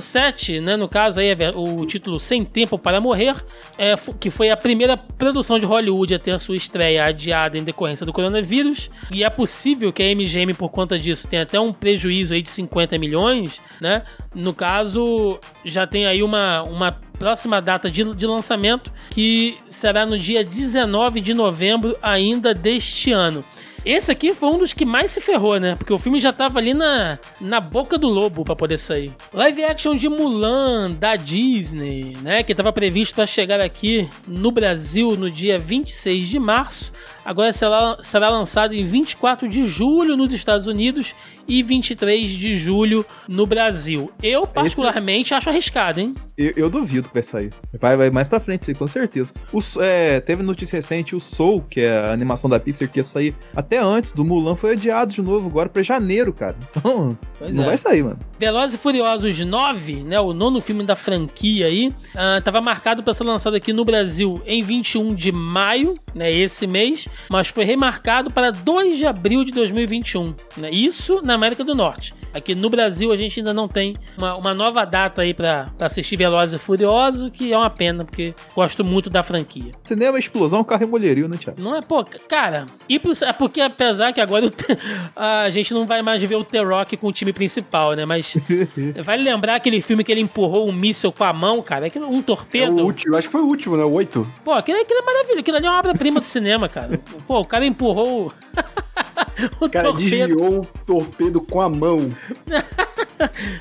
007, 0.00 0.60
né, 0.60 0.76
no 0.76 0.88
caso 0.88 1.20
aí, 1.20 1.28
o 1.54 1.86
título 1.86 2.18
Sem 2.18 2.44
Tempo 2.44 2.78
para 2.78 3.00
Morrer, 3.00 3.36
é, 3.76 3.94
que 4.18 4.30
foi 4.30 4.50
a 4.50 4.56
primeira 4.56 4.96
produção 4.96 5.58
de 5.58 5.64
Hollywood 5.64 6.14
a 6.14 6.18
ter 6.18 6.32
a 6.32 6.38
sua 6.38 6.56
estreia 6.56 7.04
adiada 7.04 7.56
em 7.56 7.62
decorrência 7.62 8.04
do 8.04 8.12
coronavírus, 8.12 8.90
e 9.10 9.22
é 9.22 9.30
possível 9.30 9.92
que 9.92 10.02
a 10.02 10.14
MGM, 10.14 10.54
por 10.54 10.70
conta 10.70 10.98
disso, 10.98 11.28
tenha 11.28 11.42
até 11.42 11.60
um 11.60 11.72
prejuízo 11.72 12.34
aí 12.34 12.42
de 12.42 12.48
50 12.48 12.98
milhões, 12.98 13.60
né? 13.80 14.02
No 14.34 14.52
caso, 14.52 15.38
já 15.64 15.86
tem 15.86 16.06
aí 16.06 16.22
uma, 16.22 16.62
uma 16.62 16.92
próxima 17.18 17.60
data 17.60 17.90
de, 17.90 18.04
de 18.14 18.26
lançamento, 18.26 18.92
que 19.10 19.58
será 19.66 20.06
no 20.06 20.18
dia 20.18 20.44
19 20.44 21.20
de 21.20 21.34
novembro 21.34 21.96
ainda 22.02 22.54
deste 22.54 23.12
ano. 23.12 23.44
Esse 23.84 24.10
aqui 24.10 24.34
foi 24.34 24.48
um 24.50 24.58
dos 24.58 24.72
que 24.72 24.84
mais 24.84 25.10
se 25.10 25.20
ferrou, 25.20 25.58
né? 25.58 25.74
Porque 25.76 25.92
o 25.92 25.98
filme 25.98 26.20
já 26.20 26.32
tava 26.32 26.58
ali 26.58 26.74
na, 26.74 27.18
na 27.40 27.60
boca 27.60 27.96
do 27.96 28.08
lobo 28.08 28.44
pra 28.44 28.56
poder 28.56 28.76
sair. 28.76 29.12
Live 29.32 29.64
action 29.64 29.94
de 29.94 30.08
Mulan, 30.08 30.90
da 30.90 31.16
Disney, 31.16 32.16
né? 32.22 32.42
Que 32.42 32.54
tava 32.54 32.72
previsto 32.72 33.14
para 33.14 33.26
chegar 33.26 33.60
aqui 33.60 34.08
no 34.26 34.50
Brasil 34.50 35.16
no 35.16 35.30
dia 35.30 35.58
26 35.58 36.28
de 36.28 36.38
março. 36.38 36.92
Agora 37.28 37.52
será, 37.52 37.98
será 38.00 38.30
lançado 38.30 38.72
em 38.74 38.86
24 38.86 39.46
de 39.46 39.68
julho 39.68 40.16
nos 40.16 40.32
Estados 40.32 40.66
Unidos 40.66 41.14
e 41.46 41.62
23 41.62 42.30
de 42.30 42.56
julho 42.56 43.04
no 43.28 43.46
Brasil. 43.46 44.10
Eu, 44.22 44.46
particularmente, 44.46 45.34
acho 45.34 45.50
arriscado, 45.50 46.00
hein? 46.00 46.14
Eu, 46.38 46.54
eu 46.56 46.70
duvido 46.70 47.08
que 47.08 47.12
vai 47.14 47.22
sair. 47.22 47.50
Vai, 47.78 47.98
vai 47.98 48.08
mais 48.08 48.28
pra 48.28 48.40
frente, 48.40 48.72
com 48.72 48.88
certeza. 48.88 49.34
O, 49.52 49.60
é, 49.78 50.20
teve 50.20 50.42
notícia 50.42 50.76
recente, 50.76 51.14
o 51.14 51.20
Soul, 51.20 51.60
que 51.68 51.82
é 51.82 51.98
a 51.98 52.12
animação 52.12 52.48
da 52.48 52.58
Pixar 52.58 52.88
que 52.88 52.98
ia 52.98 53.04
sair 53.04 53.34
até 53.54 53.78
antes 53.78 54.12
do 54.12 54.24
Mulan, 54.24 54.56
foi 54.56 54.72
adiado 54.72 55.12
de 55.12 55.20
novo 55.20 55.48
agora 55.48 55.68
pra 55.68 55.82
janeiro, 55.82 56.32
cara. 56.32 56.56
Então, 56.70 57.18
Pois 57.38 57.56
não 57.56 57.64
é. 57.64 57.66
vai 57.66 57.78
sair, 57.78 58.04
mano. 58.04 58.18
Velozes 58.38 58.74
e 58.74 58.78
Furiosos 58.78 59.38
9, 59.38 60.04
né, 60.04 60.18
o 60.18 60.32
nono 60.32 60.62
filme 60.62 60.82
da 60.82 60.96
franquia 60.96 61.66
aí, 61.66 61.92
estava 62.38 62.60
marcado 62.62 63.02
para 63.02 63.12
ser 63.12 63.24
lançado 63.24 63.54
aqui 63.54 63.72
no 63.72 63.84
Brasil 63.84 64.40
em 64.46 64.62
21 64.62 65.14
de 65.14 65.32
maio, 65.32 65.94
né, 66.14 66.32
esse 66.32 66.66
mês, 66.66 67.08
mas 67.30 67.48
foi 67.48 67.64
remarcado 67.64 68.30
para 68.30 68.50
2 68.50 68.96
de 68.98 69.06
abril 69.06 69.44
de 69.44 69.52
2021, 69.52 70.34
né, 70.56 70.70
isso 70.70 71.20
na 71.22 71.34
América 71.34 71.64
do 71.64 71.74
Norte. 71.74 72.14
Aqui 72.32 72.54
no 72.54 72.68
Brasil 72.68 73.10
a 73.10 73.16
gente 73.16 73.40
ainda 73.40 73.54
não 73.54 73.66
tem 73.66 73.96
uma, 74.16 74.36
uma 74.36 74.52
nova 74.54 74.84
data 74.84 75.22
aí 75.22 75.32
para 75.32 75.70
assistir 75.80 76.16
Velozes 76.16 76.54
e 76.54 76.58
Furiosos, 76.58 77.30
que 77.30 77.52
é 77.52 77.56
uma 77.56 77.70
pena, 77.70 78.04
porque 78.04 78.34
gosto 78.54 78.84
muito 78.84 79.08
da 79.08 79.22
franquia. 79.22 79.72
Cinema, 79.82 80.18
explosão, 80.18 80.62
carro 80.62 80.82
e 80.82 80.86
mulherio, 80.86 81.26
né, 81.26 81.38
Thiago? 81.38 81.60
Não 81.60 81.74
é, 81.74 81.80
pô, 81.80 82.04
cara, 82.28 82.66
e 82.88 82.98
pro- 82.98 83.12
é 83.24 83.32
porque 83.32 83.60
apesar 83.62 84.12
que 84.12 84.20
agora 84.20 84.44
a 85.16 85.48
gente 85.50 85.72
não 85.72 85.86
vai 85.86 86.02
mais 86.02 86.22
ver 86.22 86.36
o 86.36 86.44
The 86.44 86.60
Rock 86.60 86.96
com 86.98 87.06
o 87.08 87.12
time 87.12 87.32
principal, 87.32 87.94
né? 87.94 88.04
Mas 88.04 88.36
vale 89.02 89.22
lembrar 89.22 89.54
aquele 89.56 89.80
filme 89.80 90.04
que 90.04 90.12
ele 90.12 90.20
empurrou 90.20 90.68
um 90.68 90.72
míssil 90.72 91.10
com 91.10 91.24
a 91.24 91.32
mão, 91.32 91.62
cara, 91.62 91.86
aquilo, 91.86 92.06
um 92.08 92.16
É 92.16 92.18
o 92.18 92.22
torpedo. 92.22 92.82
último, 92.84 93.16
acho 93.16 93.28
que 93.28 93.32
foi 93.32 93.40
o 93.42 93.46
último, 93.46 93.76
né? 93.76 93.84
O 93.84 93.92
oito. 93.92 94.30
Pô, 94.44 94.52
aquilo, 94.52 94.78
aquilo 94.80 95.00
é 95.00 95.02
maravilhoso, 95.02 95.40
aquilo 95.40 95.56
ali 95.56 95.66
é 95.66 95.70
uma 95.70 95.78
obra-prima 95.78 96.20
do 96.20 96.26
cinema, 96.26 96.68
cara. 96.68 97.00
Pô, 97.26 97.40
o 97.40 97.44
cara 97.44 97.64
empurrou 97.66 98.26
o, 98.26 98.32
o 99.60 99.66
O 99.66 99.70
cara 99.70 99.88
torpedo. 99.88 100.10
desviou 100.10 100.60
o 100.60 100.66
torpedo 100.86 101.40
com 101.40 101.60
a 101.60 101.68
mão. 101.68 101.98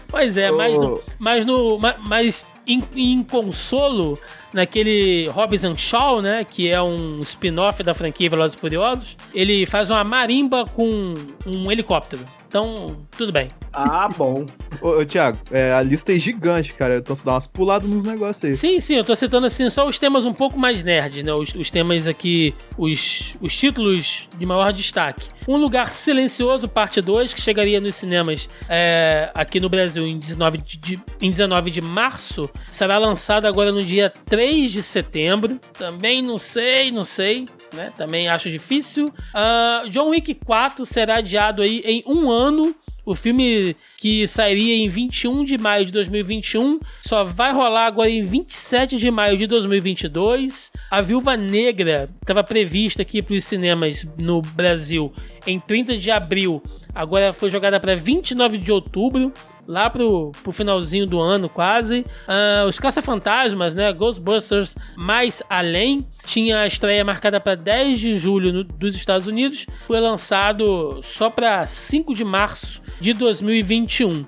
Pois 0.07 0.37
é, 0.37 0.51
mas, 0.51 0.77
Ô. 0.77 0.81
no, 0.81 1.01
mas, 1.17 1.43
no, 1.45 1.79
ma- 1.79 1.95
mas 1.99 2.45
em, 2.67 2.83
em 2.95 3.23
consolo, 3.23 4.17
naquele 4.53 5.27
Hobbs 5.29 5.63
and 5.63 5.75
Shaw, 5.77 6.21
né, 6.21 6.43
que 6.43 6.69
é 6.69 6.79
um 6.79 7.19
spin-off 7.21 7.81
da 7.81 7.95
franquia 7.95 8.29
Velozes 8.29 8.55
e 8.55 8.59
Furiosos, 8.59 9.17
ele 9.33 9.65
faz 9.65 9.89
uma 9.89 10.03
marimba 10.03 10.63
com 10.65 11.15
um 11.45 11.71
helicóptero. 11.71 12.23
Então, 12.47 12.97
tudo 13.17 13.31
bem. 13.31 13.47
Ah, 13.73 14.07
bom. 14.15 14.45
Ô, 14.81 14.89
ô, 14.99 15.05
Thiago, 15.05 15.37
é, 15.51 15.73
a 15.73 15.81
lista 15.81 16.13
é 16.13 16.19
gigante, 16.19 16.73
cara. 16.73 16.97
Então 16.97 17.15
você 17.15 17.25
dá 17.25 17.33
umas 17.33 17.47
puladas 17.47 17.89
nos 17.89 18.03
negócios 18.03 18.43
aí. 18.45 18.53
Sim, 18.53 18.79
sim, 18.79 18.95
eu 18.95 19.03
tô 19.03 19.15
citando 19.15 19.45
assim 19.47 19.69
só 19.69 19.87
os 19.87 19.97
temas 19.99 20.25
um 20.25 20.33
pouco 20.33 20.57
mais 20.57 20.83
nerds, 20.83 21.23
né? 21.23 21.33
Os, 21.33 21.53
os 21.55 21.69
temas 21.69 22.07
aqui, 22.07 22.53
os, 22.77 23.35
os 23.41 23.55
títulos 23.57 24.27
de 24.37 24.45
maior 24.45 24.71
destaque. 24.71 25.29
Um 25.47 25.55
Lugar 25.57 25.91
Silencioso, 25.91 26.67
parte 26.67 27.01
2, 27.01 27.33
que 27.33 27.41
chegaria 27.41 27.79
nos 27.79 27.95
cinemas 27.95 28.49
é, 28.69 29.29
aqui 29.33 29.59
no 29.59 29.69
Brasil 29.69 30.05
em 30.05 30.17
19 30.19 30.57
de, 30.59 30.77
de- 30.77 31.01
em 31.21 31.29
19 31.29 31.71
de 31.71 31.81
março, 31.81 32.49
será 32.69 32.97
lançado 32.97 33.45
agora 33.45 33.71
no 33.71 33.83
dia 33.83 34.11
3 34.25 34.71
de 34.71 34.83
setembro. 34.83 35.59
Também 35.77 36.21
não 36.21 36.37
sei, 36.37 36.91
não 36.91 37.03
sei. 37.03 37.47
Né? 37.73 37.91
Também 37.97 38.29
acho 38.29 38.49
difícil. 38.49 39.13
Ah, 39.33 39.83
John 39.89 40.09
Wick 40.09 40.33
4 40.35 40.85
será 40.85 41.15
adiado 41.17 41.61
aí 41.61 41.81
em 41.85 42.03
um 42.07 42.31
ano. 42.31 42.73
O 43.07 43.15
filme 43.15 43.73
que 43.95 44.27
sairia 44.27 44.75
em 44.75 44.89
21 44.89 45.45
de 45.45 45.57
maio 45.57 45.85
de 45.85 45.93
2021 45.93 46.77
só 47.01 47.23
vai 47.23 47.53
rolar 47.53 47.85
agora 47.85 48.09
em 48.09 48.21
27 48.21 48.97
de 48.97 49.09
maio 49.09 49.37
de 49.37 49.47
2022. 49.47 50.73
A 50.91 50.99
Viúva 50.99 51.37
Negra 51.37 52.09
estava 52.21 52.43
prevista 52.43 53.03
aqui 53.03 53.21
para 53.21 53.35
os 53.35 53.45
cinemas 53.45 54.05
no 54.21 54.41
Brasil 54.41 55.13
em 55.45 55.57
30 55.57 55.97
de 55.97 56.11
abril. 56.11 56.61
Agora 56.93 57.31
foi 57.31 57.49
jogada 57.49 57.79
para 57.79 57.95
29 57.95 58.57
de 58.57 58.73
outubro. 58.73 59.31
Lá 59.67 59.89
pro, 59.89 60.31
pro 60.43 60.51
finalzinho 60.53 61.05
do 61.05 61.19
ano, 61.19 61.49
quase. 61.49 62.05
Ah, 62.27 62.65
os 62.67 62.79
Caça-Fantasmas, 62.79 63.75
né? 63.75 63.91
Ghostbusters 63.91 64.75
Mais 64.95 65.43
Além. 65.49 66.05
Tinha 66.25 66.59
a 66.61 66.67
estreia 66.67 67.03
marcada 67.05 67.39
para 67.39 67.55
10 67.55 67.99
de 67.99 68.15
julho 68.15 68.51
no- 68.53 68.63
dos 68.63 68.95
Estados 68.95 69.27
Unidos. 69.27 69.65
Foi 69.85 69.99
lançado 69.99 70.99
só 71.03 71.29
para 71.29 71.65
5 71.65 72.13
de 72.15 72.23
março 72.23 72.81
de 72.99 73.13
2021. 73.13 74.25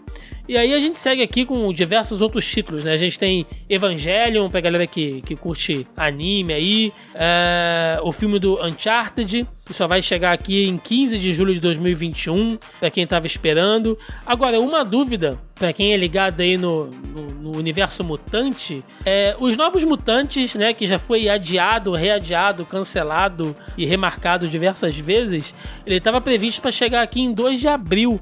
E 0.49 0.57
aí 0.57 0.73
a 0.73 0.79
gente 0.79 0.97
segue 0.97 1.21
aqui 1.21 1.45
com 1.45 1.71
diversos 1.71 2.21
outros 2.21 2.43
títulos, 2.43 2.83
né? 2.83 2.91
A 2.91 2.97
gente 2.97 3.19
tem 3.19 3.45
Evangelion, 3.69 4.49
pra 4.49 4.59
galera 4.59 4.87
que, 4.87 5.21
que 5.21 5.35
curte 5.35 5.85
anime 5.95 6.51
aí. 6.51 6.93
é, 7.13 7.99
o 8.01 8.11
filme 8.11 8.39
do 8.39 8.59
Uncharted, 8.65 9.45
que 9.63 9.73
só 9.75 9.85
vai 9.85 10.01
chegar 10.01 10.31
aqui 10.31 10.67
em 10.67 10.75
15 10.75 11.19
de 11.19 11.33
julho 11.33 11.53
de 11.53 11.59
2021, 11.59 12.57
pra 12.79 12.89
quem 12.89 13.05
tava 13.05 13.27
esperando. 13.27 13.95
Agora, 14.25 14.59
uma 14.59 14.83
dúvida, 14.83 15.37
pra 15.53 15.71
quem 15.71 15.93
é 15.93 15.97
ligado 15.97 16.39
aí 16.39 16.57
no, 16.57 16.85
no, 16.87 17.31
no 17.43 17.55
universo 17.55 18.03
mutante, 18.03 18.83
é, 19.05 19.35
os 19.39 19.55
novos 19.55 19.83
mutantes, 19.83 20.55
né, 20.55 20.73
que 20.73 20.87
já 20.87 20.97
foi 20.97 21.29
adiado, 21.29 21.93
readiado, 21.93 22.65
cancelado 22.65 23.55
e 23.77 23.85
remarcado 23.85 24.47
diversas 24.47 24.97
vezes, 24.97 25.53
ele 25.85 25.99
tava 25.99 26.19
previsto 26.19 26.59
pra 26.59 26.71
chegar 26.71 27.03
aqui 27.03 27.21
em 27.21 27.31
2 27.31 27.59
de 27.59 27.67
abril. 27.67 28.19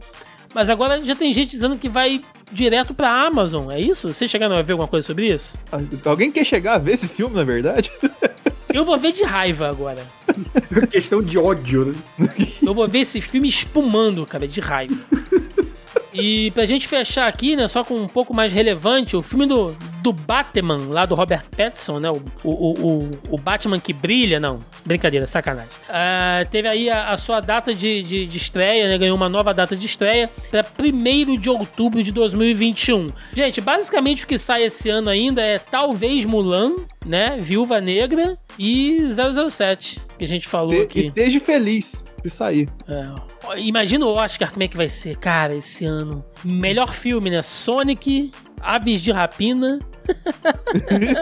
Mas 0.58 0.72
agora 0.72 1.00
já 1.06 1.15
tem 1.15 1.32
gente 1.32 1.52
dizendo 1.52 1.78
que 1.78 1.88
vai 1.88 2.20
direto 2.52 2.91
pra 2.91 3.12
Amazon, 3.12 3.70
é 3.70 3.80
isso? 3.80 4.12
Vocês 4.12 4.32
chegaram 4.32 4.55
a 4.55 4.62
ver 4.64 4.72
alguma 4.72 4.88
coisa 4.88 5.05
sobre 5.05 5.32
isso? 5.32 5.55
Alguém 6.03 6.32
quer 6.32 6.43
chegar 6.43 6.74
a 6.74 6.78
ver 6.80 6.93
esse 6.93 7.08
filme, 7.08 7.36
na 7.36 7.43
verdade? 7.43 7.91
Eu 8.74 8.84
vou 8.84 8.97
ver 8.97 9.12
de 9.12 9.24
raiva 9.24 9.70
agora. 9.70 10.03
Questão 10.89 11.22
de 11.22 11.38
ódio, 11.38 11.95
né? 12.18 12.28
Eu 12.60 12.74
vou 12.74 12.88
ver 12.88 13.01
esse 13.01 13.22
filme 13.22 13.47
espumando, 13.47 14.26
cara, 14.26 14.47
de 14.47 14.60
raiva. 14.60 14.95
E 16.12 16.49
pra 16.51 16.66
gente 16.66 16.88
fechar 16.88 17.28
aqui, 17.28 17.55
né, 17.55 17.68
só 17.68 17.84
com 17.84 17.93
um 17.93 18.08
pouco 18.08 18.34
mais 18.34 18.51
relevante, 18.51 19.16
o 19.16 19.22
filme 19.22 19.45
do, 19.45 19.78
do 20.01 20.12
Batman, 20.12 20.80
lá 20.89 21.05
do 21.05 21.14
Robert 21.14 21.45
Pattinson, 21.55 21.99
né, 21.99 22.10
o, 22.10 22.20
o, 22.43 22.51
o, 22.51 23.12
o 23.30 23.38
Batman 23.38 23.80
que 23.80 23.93
brilha, 23.93 24.39
não, 24.39 24.58
brincadeira, 24.88 25.27
sacanagem. 25.27 25.69
Uh, 25.89 26.49
teve 26.49 26.67
aí 26.67 26.89
a, 26.89 27.09
a 27.09 27.17
sua 27.17 27.39
data 27.39 27.75
de, 27.75 28.01
de, 28.01 28.25
de, 28.25 28.38
estreia, 28.38 28.88
né, 28.88 28.97
ganhou 28.97 29.15
uma 29.15 29.27
nova 29.27 29.53
data 29.53 29.75
de 29.75 29.85
estreia 29.85 30.29
para 30.49 30.65
1 30.79 31.38
de 31.38 31.49
outubro 31.49 32.01
de 32.01 32.11
2021. 32.11 33.09
Gente, 33.33 33.59
basicamente 33.59 34.23
o 34.23 34.27
que 34.27 34.38
sai 34.38 34.63
esse 34.63 34.89
ano 34.89 35.09
ainda 35.09 35.41
é 35.41 35.59
talvez 35.59 36.23
Mulan, 36.25 36.75
né, 37.05 37.38
Viúva 37.39 37.81
Negra 37.81 38.38
e 38.57 39.07
007, 39.49 39.99
que 40.17 40.23
a 40.23 40.27
gente 40.27 40.47
falou 40.47 40.71
de, 40.71 40.81
aqui. 40.81 40.99
E 41.07 41.11
desde 41.11 41.39
feliz 41.39 42.05
de 42.23 42.29
sair. 42.29 42.69
É. 42.88 43.59
Imagina 43.59 44.05
o 44.05 44.13
Oscar, 44.13 44.51
como 44.51 44.63
é 44.63 44.67
que 44.67 44.77
vai 44.77 44.88
ser, 44.88 45.17
cara, 45.17 45.55
esse 45.55 45.85
ano. 45.85 46.23
Melhor 46.43 46.93
filme, 46.93 47.29
né? 47.29 47.41
Sonic, 47.41 48.31
Aves 48.61 49.01
de 49.01 49.11
Rapina, 49.11 49.79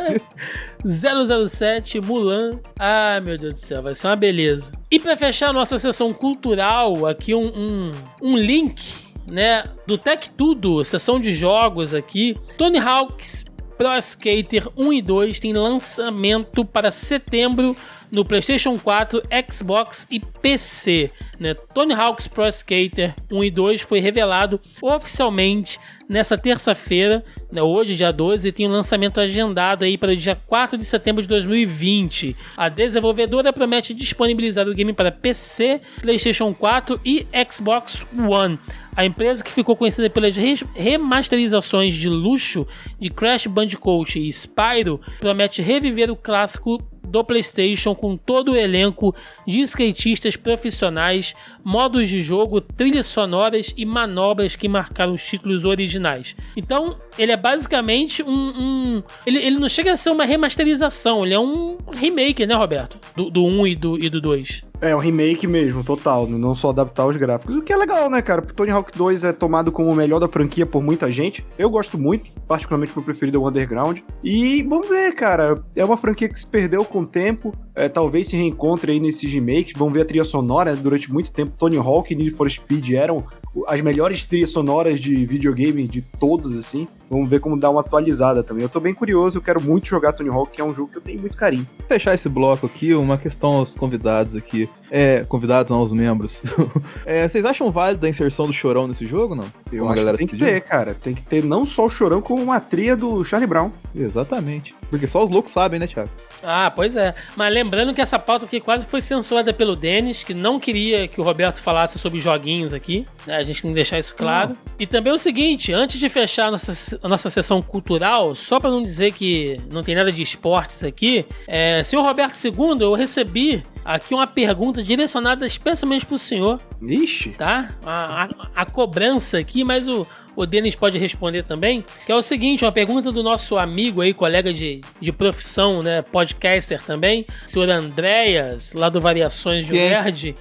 007, 0.85 1.99
Mulan. 1.99 2.59
Ah, 2.77 3.19
meu 3.19 3.37
Deus 3.37 3.53
do 3.53 3.59
céu, 3.59 3.81
vai 3.81 3.95
ser 3.95 4.07
uma 4.07 4.15
beleza. 4.15 4.71
E 4.91 4.99
para 4.99 5.17
fechar 5.17 5.49
a 5.49 5.53
nossa 5.53 5.79
sessão 5.79 6.13
cultural, 6.13 7.07
aqui 7.07 7.33
um, 7.33 7.47
um, 7.47 7.91
um 8.21 8.37
link 8.37 8.93
né, 9.27 9.63
do 9.87 9.97
Tech 9.97 10.29
Tudo, 10.29 10.83
sessão 10.83 11.19
de 11.19 11.33
jogos 11.33 11.93
aqui. 11.93 12.35
Tony 12.57 12.77
Hawk's 12.77 13.45
Pro 13.77 13.97
Skater 13.97 14.67
1 14.77 14.93
e 14.93 15.01
2 15.01 15.39
tem 15.39 15.53
lançamento 15.53 16.63
para 16.63 16.91
setembro 16.91 17.75
no 18.09 18.23
PlayStation 18.23 18.77
4, 18.77 19.21
Xbox 19.51 20.07
e 20.09 20.19
PC. 20.19 21.11
Né? 21.39 21.53
Tony 21.53 21.93
Hawk's 21.93 22.27
Pro 22.27 22.47
Skater 22.47 23.13
1 23.29 23.43
e 23.43 23.51
2 23.51 23.81
foi 23.81 23.99
revelado 23.99 24.61
oficialmente 24.81 25.79
nessa 26.07 26.37
terça-feira, 26.37 27.23
né, 27.51 27.61
hoje, 27.61 27.95
dia 27.95 28.11
12, 28.11 28.47
e 28.47 28.51
tem 28.51 28.67
um 28.67 28.71
lançamento 28.71 29.19
agendado 29.19 29.85
aí 29.85 29.97
para 29.97 30.11
o 30.11 30.15
dia 30.15 30.35
4 30.47 30.77
de 30.77 30.85
setembro 30.85 31.21
de 31.21 31.27
2020. 31.27 32.35
A 32.55 32.69
desenvolvedora 32.69 33.51
promete 33.51 33.93
disponibilizar 33.93 34.67
o 34.67 34.73
game 34.73 34.93
para 34.93 35.11
PC, 35.11 35.81
PlayStation 36.01 36.53
4 36.53 36.99
e 37.03 37.25
Xbox 37.49 38.05
One. 38.17 38.59
A 38.95 39.05
empresa 39.05 39.43
que 39.43 39.51
ficou 39.51 39.75
conhecida 39.75 40.09
pelas 40.09 40.35
remasterizações 40.73 41.93
de 41.93 42.07
luxo 42.07 42.65
de 42.97 43.09
Crash 43.09 43.45
Bandicoot 43.45 44.17
e 44.17 44.31
Spyro 44.31 45.01
promete 45.19 45.61
reviver 45.61 46.09
o 46.09 46.15
clássico 46.15 46.81
do 47.05 47.23
PlayStation 47.23 47.93
com 47.93 48.17
todo 48.17 48.53
o 48.53 48.55
elenco 48.55 49.15
de 49.45 49.61
skatistas 49.61 50.35
profissionais, 50.35 51.35
modos 51.63 52.09
de 52.09 52.21
jogo, 52.21 52.59
trilhas 52.61 53.05
sonoras 53.05 53.73
e 53.77 53.85
manobras 53.85 54.55
que 54.55 54.67
marcaram 54.67 55.13
os 55.13 55.25
títulos 55.25 55.65
originais. 55.65 56.35
Então, 56.55 56.97
ele 57.17 57.31
é 57.31 57.37
basicamente 57.37 58.23
um. 58.23 58.29
um 58.29 59.03
ele, 59.25 59.39
ele 59.39 59.57
não 59.57 59.69
chega 59.69 59.91
a 59.91 59.97
ser 59.97 60.09
uma 60.09 60.25
remasterização, 60.25 61.25
ele 61.25 61.33
é 61.33 61.39
um 61.39 61.77
remake, 61.93 62.45
né, 62.45 62.55
Roberto? 62.55 62.97
Do, 63.15 63.29
do 63.29 63.45
1 63.45 63.67
e 63.67 63.75
do, 63.75 64.03
e 64.03 64.09
do 64.09 64.21
2. 64.21 64.65
É, 64.81 64.95
um 64.95 64.99
remake 64.99 65.47
mesmo, 65.47 65.83
total, 65.83 66.27
não 66.27 66.53
só 66.53 66.69
adaptar 66.69 67.05
os 67.05 67.15
gráficos. 67.15 67.55
O 67.55 67.61
que 67.61 67.71
é 67.71 67.77
legal, 67.77 68.09
né, 68.09 68.21
cara? 68.21 68.41
Porque 68.41 68.55
Tony 68.55 68.71
Hawk 68.71 68.95
2 68.95 69.23
é 69.23 69.31
tomado 69.31 69.71
como 69.71 69.89
o 69.89 69.95
melhor 69.95 70.19
da 70.19 70.27
franquia 70.27 70.65
por 70.65 70.83
muita 70.83 71.11
gente. 71.11 71.45
Eu 71.57 71.69
gosto 71.69 71.97
muito, 71.97 72.31
particularmente 72.47 72.91
meu 72.95 73.03
preferido 73.03 73.37
é 73.37 73.39
o 73.39 73.47
Underground. 73.47 73.99
E 74.23 74.61
vamos 74.63 74.87
ver, 74.87 75.13
cara. 75.13 75.55
É 75.75 75.83
uma 75.83 75.97
franquia 75.97 76.27
que 76.27 76.39
se 76.39 76.45
perdeu 76.45 76.83
com 76.83 77.01
o 77.01 77.07
tempo. 77.07 77.53
É, 77.73 77.87
talvez 77.89 78.27
se 78.27 78.35
reencontre 78.35 78.91
aí 78.91 78.99
nesses 78.99 79.31
remakes. 79.31 79.73
Vamos 79.75 79.93
ver 79.93 80.01
a 80.01 80.05
trilha 80.05 80.23
sonora. 80.23 80.73
Né? 80.73 80.79
Durante 80.81 81.11
muito 81.11 81.31
tempo, 81.31 81.51
Tony 81.57 81.77
Hawk 81.77 82.13
e 82.13 82.15
Need 82.15 82.35
for 82.35 82.49
Speed 82.49 82.91
eram 82.91 83.25
as 83.67 83.81
melhores 83.81 84.25
trilhas 84.25 84.49
sonoras 84.49 84.99
de 84.99 85.25
videogame 85.25 85.87
de 85.87 86.01
todos, 86.01 86.55
assim. 86.55 86.87
Vamos 87.09 87.29
ver 87.29 87.39
como 87.39 87.57
dá 87.57 87.69
uma 87.69 87.81
atualizada 87.81 88.43
também. 88.43 88.63
Eu 88.63 88.69
tô 88.69 88.79
bem 88.79 88.93
curioso, 88.93 89.37
eu 89.37 89.41
quero 89.41 89.61
muito 89.61 89.87
jogar 89.87 90.13
Tony 90.13 90.29
Hawk, 90.29 90.51
que 90.51 90.61
é 90.61 90.63
um 90.63 90.73
jogo 90.73 90.91
que 90.91 90.97
eu 90.97 91.01
tenho 91.01 91.19
muito 91.19 91.37
carinho. 91.37 91.65
Vou 91.77 91.87
fechar 91.87 92.13
esse 92.13 92.27
bloco 92.27 92.65
aqui, 92.65 92.93
uma 92.93 93.17
questão 93.17 93.53
aos 93.53 93.75
convidados 93.75 94.35
aqui. 94.35 94.69
É, 94.89 95.23
convidados 95.27 95.71
não, 95.71 95.79
aos 95.79 95.91
membros. 95.91 96.41
é, 97.05 97.27
vocês 97.27 97.45
acham 97.45 97.71
válido 97.71 98.05
a 98.05 98.09
inserção 98.09 98.47
do 98.47 98.53
Chorão 98.53 98.87
nesse 98.87 99.05
jogo, 99.05 99.35
não? 99.35 99.45
Eu 99.71 99.79
como 99.79 99.91
acho 99.91 100.05
que 100.05 100.17
tem 100.17 100.27
que 100.27 100.37
ter, 100.37 100.61
cara. 100.61 100.93
Tem 100.93 101.13
que 101.13 101.21
ter 101.21 101.43
não 101.43 101.65
só 101.65 101.85
o 101.85 101.89
Chorão, 101.89 102.21
como 102.21 102.41
uma 102.41 102.59
trilha 102.59 102.95
do 102.95 103.23
Charlie 103.23 103.47
Brown. 103.47 103.71
Exatamente. 103.93 104.75
Porque 104.89 105.07
só 105.07 105.23
os 105.23 105.29
loucos 105.29 105.51
sabem, 105.51 105.79
né, 105.79 105.87
Thiago? 105.87 106.09
Ah, 106.43 106.71
pois 106.73 106.95
é. 106.95 107.13
Mas 107.35 107.53
lembrando 107.53 107.93
que 107.93 108.01
essa 108.01 108.19
pauta 108.19 108.45
aqui 108.45 108.59
quase 108.59 108.85
foi 108.85 109.01
censurada 109.01 109.53
pelo 109.53 109.75
Denis, 109.75 110.23
que 110.23 110.33
não 110.33 110.59
queria 110.59 111.07
que 111.07 111.19
o 111.19 111.23
Roberto 111.23 111.61
falasse 111.61 111.97
sobre 111.97 112.19
joguinhos 112.19 112.73
aqui. 112.73 113.05
Né? 113.25 113.35
A 113.35 113.43
gente 113.43 113.61
tem 113.61 113.71
que 113.71 113.75
deixar 113.75 113.99
isso 113.99 114.15
claro. 114.15 114.49
Não. 114.49 114.57
E 114.79 114.85
também 114.85 115.11
é 115.11 115.15
o 115.15 115.19
seguinte, 115.19 115.73
antes 115.73 115.99
de 115.99 116.09
fechar 116.09 116.47
a 116.47 116.51
nossa, 116.51 116.99
a 117.01 117.07
nossa 117.07 117.29
sessão 117.29 117.61
cultural, 117.61 118.35
só 118.35 118.59
para 118.59 118.69
não 118.69 118.83
dizer 118.83 119.13
que 119.13 119.59
não 119.71 119.83
tem 119.83 119.95
nada 119.95 120.11
de 120.11 120.21
esportes 120.21 120.83
aqui, 120.83 121.25
é, 121.47 121.83
senhor 121.83 122.03
Roberto 122.03 122.35
II, 122.43 122.81
eu 122.81 122.93
recebi 122.93 123.63
aqui 123.83 124.15
uma 124.15 124.25
pergunta 124.25 124.81
direcionada 124.81 125.45
especialmente 125.45 126.05
pro 126.05 126.17
senhor. 126.17 126.59
Ixi. 126.81 127.29
Tá? 127.31 127.69
A, 127.85 128.23
a, 128.23 128.29
a 128.55 128.65
cobrança 128.65 129.37
aqui, 129.37 129.63
mas 129.63 129.87
o, 129.87 130.05
o 130.35 130.45
Denis 130.45 130.75
pode 130.75 130.97
responder 130.97 131.43
também, 131.43 131.83
que 132.05 132.11
é 132.11 132.15
o 132.15 132.21
seguinte, 132.21 132.65
uma 132.65 132.71
pergunta 132.71 133.11
do 133.11 133.23
nosso 133.23 133.57
amigo 133.57 134.01
aí, 134.01 134.13
colega 134.13 134.53
de, 134.53 134.81
de 134.99 135.11
profissão, 135.11 135.81
né, 135.81 136.01
podcaster 136.01 136.81
também, 136.81 137.25
senhor 137.45 137.69
Andréas, 137.69 138.73
lá 138.73 138.89
do 138.89 138.99
Variações 138.99 139.65
de 139.65 139.73
Nerd, 139.73 140.35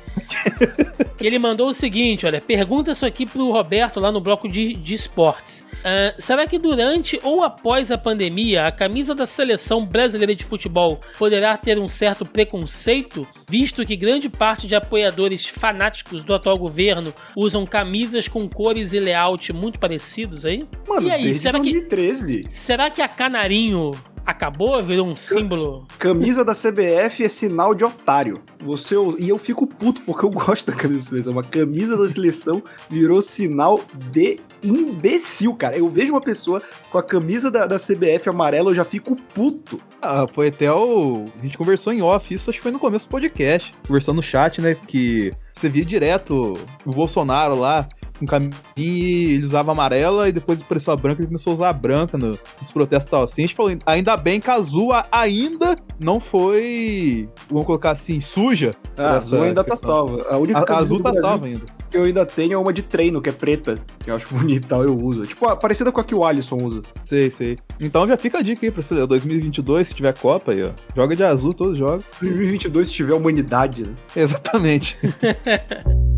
que 1.16 1.26
ele 1.26 1.38
mandou 1.38 1.68
o 1.68 1.74
seguinte, 1.74 2.26
olha, 2.26 2.40
pergunta 2.40 2.92
isso 2.92 3.06
aqui 3.06 3.26
pro 3.26 3.50
Roberto 3.50 4.00
lá 4.00 4.10
no 4.10 4.20
bloco 4.20 4.48
de, 4.48 4.74
de 4.74 4.94
esportes. 4.94 5.64
Uh, 5.84 6.14
será 6.18 6.46
que 6.46 6.58
durante 6.58 7.20
ou 7.22 7.42
após 7.44 7.90
a 7.90 7.98
pandemia 7.98 8.66
a 8.66 8.72
camisa 8.72 9.14
da 9.14 9.26
seleção 9.26 9.84
brasileira 9.84 10.34
de 10.34 10.42
futebol 10.42 10.98
poderá 11.18 11.58
ter 11.58 11.78
um 11.78 11.88
certo 11.88 12.24
preconceito, 12.24 13.26
visto 13.46 13.84
que 13.84 13.94
grande 13.94 14.30
parte 14.30 14.66
de 14.66 14.74
apoiadores 14.74 15.44
fanáticos 15.44 16.24
do 16.24 16.34
atual 16.34 16.56
governo 16.56 17.12
usam 17.36 17.66
camisas 17.66 18.26
com 18.26 18.48
cores 18.48 18.94
e 18.94 19.00
layout 19.00 19.52
muito 19.52 19.78
parecidos 19.84 20.46
aí? 20.46 20.66
Mano, 20.88 21.06
e 21.06 21.10
aí, 21.10 21.34
será 21.34 21.58
2013. 21.58 22.24
que 22.24 22.54
será 22.54 22.88
que 22.88 23.02
a 23.02 23.08
Canarinho 23.08 23.90
acabou, 24.24 24.82
virou 24.82 25.06
um 25.06 25.14
símbolo. 25.14 25.86
Camisa 25.98 26.42
da 26.42 26.54
CBF 26.54 27.22
é 27.22 27.28
sinal 27.28 27.74
de 27.74 27.84
otário. 27.84 28.40
Você 28.60 28.94
e 29.18 29.28
eu 29.28 29.36
fico 29.36 29.66
puto 29.66 30.00
porque 30.00 30.24
eu 30.24 30.30
gosto 30.32 30.70
da 30.70 30.74
camisa 30.74 31.00
da 31.00 31.06
seleção. 31.08 31.32
Uma 31.34 31.42
camisa 31.42 31.98
da 31.98 32.08
seleção 32.08 32.62
virou 32.88 33.20
sinal 33.20 33.78
de 34.10 34.38
imbecil, 34.62 35.52
cara. 35.54 35.76
Eu 35.76 35.86
vejo 35.90 36.12
uma 36.12 36.20
pessoa 36.22 36.62
com 36.90 36.96
a 36.96 37.02
camisa 37.02 37.50
da, 37.50 37.66
da 37.66 37.78
CBF 37.78 38.30
amarela, 38.30 38.70
eu 38.70 38.74
já 38.74 38.86
fico 38.86 39.14
puto. 39.34 39.78
Ah, 40.00 40.26
foi 40.26 40.48
até 40.48 40.72
o. 40.72 41.26
A 41.38 41.42
gente 41.42 41.58
conversou 41.58 41.92
em 41.92 42.00
off, 42.00 42.32
isso 42.32 42.48
acho 42.48 42.58
que 42.58 42.62
foi 42.62 42.72
no 42.72 42.78
começo 42.78 43.06
do 43.06 43.10
podcast. 43.10 43.74
Conversando 43.86 44.16
no 44.16 44.22
chat, 44.22 44.62
né? 44.62 44.74
Que 44.74 45.30
você 45.52 45.68
via 45.68 45.84
direto 45.84 46.54
o 46.86 46.90
Bolsonaro 46.90 47.54
lá 47.54 47.86
com 48.24 48.30
caminho 48.30 48.52
e 48.76 49.34
ele 49.34 49.44
usava 49.44 49.72
amarela 49.72 50.28
e 50.28 50.32
depois 50.32 50.60
apareceu 50.60 50.92
a 50.92 50.96
branca 50.96 51.20
e 51.20 51.22
ele 51.22 51.28
começou 51.28 51.52
a 51.52 51.54
usar 51.54 51.68
a 51.68 51.72
branca 51.72 52.16
no, 52.16 52.38
nos 52.60 52.72
protestos 52.72 53.06
e 53.06 53.10
tal. 53.10 53.22
Assim, 53.24 53.42
a 53.42 53.46
gente 53.46 53.54
falou, 53.54 53.76
ainda 53.86 54.16
bem 54.16 54.40
que 54.40 54.50
a 54.50 54.54
azul 54.54 54.90
ainda 55.10 55.76
não 55.98 56.18
foi, 56.18 57.28
vamos 57.48 57.66
colocar 57.66 57.92
assim, 57.92 58.20
suja. 58.20 58.74
Ah, 58.96 59.10
a 59.10 59.16
azul 59.16 59.42
ainda 59.42 59.62
tá 59.62 59.70
questão. 59.70 59.88
tá 59.88 59.96
salva. 59.96 60.26
A, 60.30 60.38
única 60.38 60.72
a, 60.72 60.76
a 60.76 60.78
azul 60.78 61.00
tá 61.00 61.12
salva 61.14 61.46
ainda. 61.46 61.62
Que 61.90 61.96
eu 61.96 62.04
ainda 62.04 62.26
tenho 62.26 62.54
é 62.54 62.58
uma 62.58 62.72
de 62.72 62.82
treino, 62.82 63.20
que 63.22 63.28
é 63.28 63.32
preta, 63.32 63.78
que 64.00 64.10
eu 64.10 64.16
acho 64.16 64.26
bonita 64.34 64.68
tal, 64.68 64.84
eu 64.84 64.96
uso. 64.96 65.22
Tipo, 65.22 65.54
parecida 65.56 65.92
com 65.92 66.00
a 66.00 66.04
que 66.04 66.14
o 66.14 66.24
Alisson 66.24 66.56
usa. 66.56 66.82
Sei, 67.04 67.30
sei. 67.30 67.58
Então 67.80 68.06
já 68.06 68.16
fica 68.16 68.38
a 68.38 68.42
dica 68.42 68.64
aí 68.64 68.70
pra 68.70 68.82
você, 68.82 69.06
2022, 69.06 69.88
se 69.88 69.94
tiver 69.94 70.16
Copa 70.18 70.52
aí, 70.52 70.62
ó. 70.62 70.70
Joga 70.94 71.14
de 71.14 71.24
azul 71.24 71.52
todos 71.52 71.74
os 71.74 71.78
jogos. 71.78 72.04
2022 72.20 72.88
se 72.88 72.94
tiver 72.94 73.14
humanidade, 73.14 73.82
né? 73.82 73.94
Exatamente. 74.16 74.98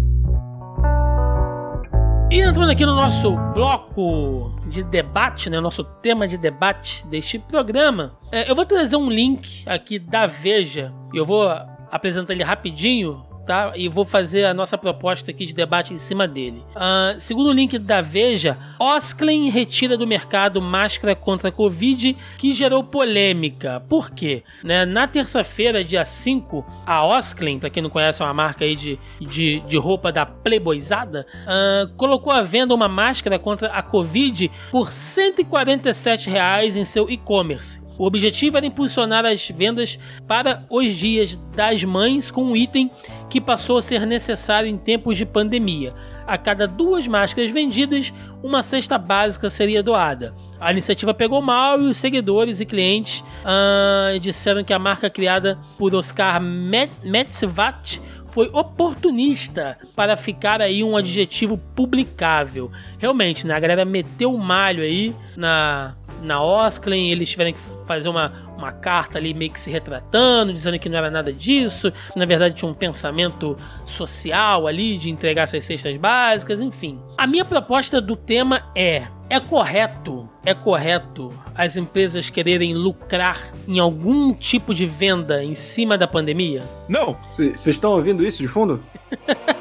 E 2.29 2.41
entrando 2.41 2.71
aqui 2.71 2.85
no 2.85 2.95
nosso 2.95 3.37
bloco 3.55 4.53
de 4.67 4.83
debate, 4.83 5.49
né, 5.49 5.61
nosso 5.61 5.85
tema 5.85 6.27
de 6.27 6.37
debate 6.37 7.07
deste 7.07 7.39
programa, 7.39 8.19
é, 8.33 8.51
eu 8.51 8.55
vou 8.55 8.67
trazer 8.67 8.97
um 8.97 9.09
link 9.09 9.63
aqui 9.65 9.97
da 9.97 10.27
Veja. 10.27 10.93
Eu 11.15 11.25
vou 11.25 11.49
apresentar 11.89 12.33
ele 12.33 12.43
rapidinho 12.43 13.25
tá? 13.47 13.73
E 13.77 13.89
vou 13.89 14.05
fazer 14.05 14.45
a 14.45 14.53
nossa 14.53 14.77
proposta 14.77 15.31
aqui 15.31 15.47
de 15.47 15.55
debate 15.55 15.95
em 15.95 15.99
cima 15.99 16.27
dele. 16.27 16.63
Uh, 16.75 17.19
segundo 17.19 17.49
o 17.49 17.53
link 17.53 17.79
da 17.79 18.01
Veja, 18.01 18.59
Osklen 18.79 19.49
retira 19.49 19.97
do 19.97 20.07
mercado 20.07 20.61
máscara 20.61 21.15
contra 21.15 21.49
a 21.49 21.53
Covid 21.53 22.17
que 22.37 22.53
gerou 22.53 22.83
polêmica. 22.83 23.83
Por 23.89 24.11
quê? 24.11 24.43
Né? 24.65 24.85
Na 24.85 25.07
terça-feira, 25.07 25.85
dia 25.85 26.05
5, 26.05 26.67
a 26.85 27.07
Osklen, 27.07 27.59
para 27.59 27.71
quem 27.71 27.83
não 27.83 27.91
conhece, 27.91 28.21
é 28.21 28.25
uma 28.25 28.35
marca 28.35 28.65
aí 28.65 28.75
de, 28.75 28.99
de, 29.21 29.61
de 29.61 29.77
roupa 29.77 30.11
da 30.11 30.27
Playboyzada, 30.27 31.27
uh, 31.45 31.95
colocou 31.97 32.33
à 32.33 32.43
venda 32.43 32.75
uma 32.75 32.89
máscara 32.89 33.39
contra 33.39 33.69
a 33.69 33.83
Covid 33.83 34.51
por 34.71 34.93
147 34.93 36.29
reais 36.29 36.77
em 36.77 36.85
seu 36.85 37.09
e-commerce. 37.09 37.86
O 37.99 38.05
objetivo 38.05 38.57
era 38.57 38.67
impulsionar 38.67 39.25
as 39.25 39.49
vendas 39.49 39.99
para 40.27 40.65
os 40.69 40.95
dias 40.95 41.39
das 41.55 41.83
mães 41.85 42.31
com 42.31 42.45
um 42.45 42.57
item 42.57 42.91
que 43.31 43.41
passou 43.41 43.79
a 43.79 43.83
ser 43.83 44.07
necessário 44.07 44.69
em 44.69 44.77
tempos 44.77 45.17
de 45.17 45.25
pandemia. 45.25 45.95
A 46.27 46.37
cada 46.37 46.67
duas 46.67 47.07
máscaras 47.07 47.51
vendidas, 47.51 48.13
uma 48.43 48.63
cesta 48.63 48.99
básica 48.99 49.49
seria 49.49 49.83
doada. 49.83 50.35
A 50.59 50.73
iniciativa 50.73 51.15
pegou 51.15 51.41
mal 51.41 51.81
e 51.81 51.85
os 51.85 51.97
seguidores 51.97 52.61
e 52.61 52.67
clientes 52.67 53.23
uh, 53.45 54.19
disseram 54.19 54.65
que 54.65 54.73
a 54.73 54.79
marca 54.79 55.09
criada 55.09 55.59
por 55.79 55.95
Oscar 55.95 56.41
Metzvat 56.41 58.01
foi 58.37 58.51
oportunista 58.53 59.79
para 59.95 60.17
ficar 60.17 60.61
aí 60.61 60.85
um 60.85 60.97
adjetivo 60.97 61.57
publicável. 61.75 62.71
Realmente, 62.99 63.47
né? 63.47 63.55
A 63.55 63.61
galera 63.61 63.85
meteu 63.85 64.35
o 64.35 64.39
malho 64.39 64.83
aí 64.83 65.15
na, 65.37 65.95
na 66.27 66.43
Osklen, 66.43 67.11
eles 67.11 67.31
tiveram 67.31 67.53
que 67.53 67.61
fazer 67.87 68.09
uma, 68.09 68.33
uma 68.57 68.73
carta 68.73 69.17
ali 69.17 69.33
meio 69.33 69.51
que 69.51 69.61
se 69.61 69.71
retratando, 69.71 70.53
dizendo 70.53 70.79
que 70.79 70.89
não 70.89 70.99
era 70.99 71.11
nada 71.11 71.33
disso, 71.33 71.93
na 72.15 72.27
verdade 72.27 72.57
tinha 72.57 72.71
um 72.71 72.75
pensamento 72.75 73.57
social 73.85 74.67
ali 74.67 74.99
de 74.99 75.09
entregar 75.09 75.45
essas 75.45 75.65
cestas 75.65 75.97
básicas, 75.97 76.61
enfim. 76.61 77.01
A 77.17 77.27
minha 77.27 77.45
proposta 77.45 78.01
do 78.01 78.17
tema 78.17 78.63
é: 78.75 79.07
é 79.31 79.41
correto, 79.41 80.29
é 80.45 80.53
correto 80.53 81.33
as 81.57 81.77
empresas 81.77 82.29
quererem 82.29 82.75
lucrar 82.75 83.51
em 83.67 83.79
algum 83.79 84.35
tipo 84.35 84.75
de 84.75 84.85
venda 84.85 85.43
em 85.43 85.55
cima 85.55 85.97
da 85.97 86.07
pandemia? 86.07 86.63
Não. 86.89 87.17
Vocês 87.29 87.67
estão 87.67 87.93
ouvindo 87.93 88.25
isso 88.25 88.43
de 88.43 88.49
fundo? 88.49 88.83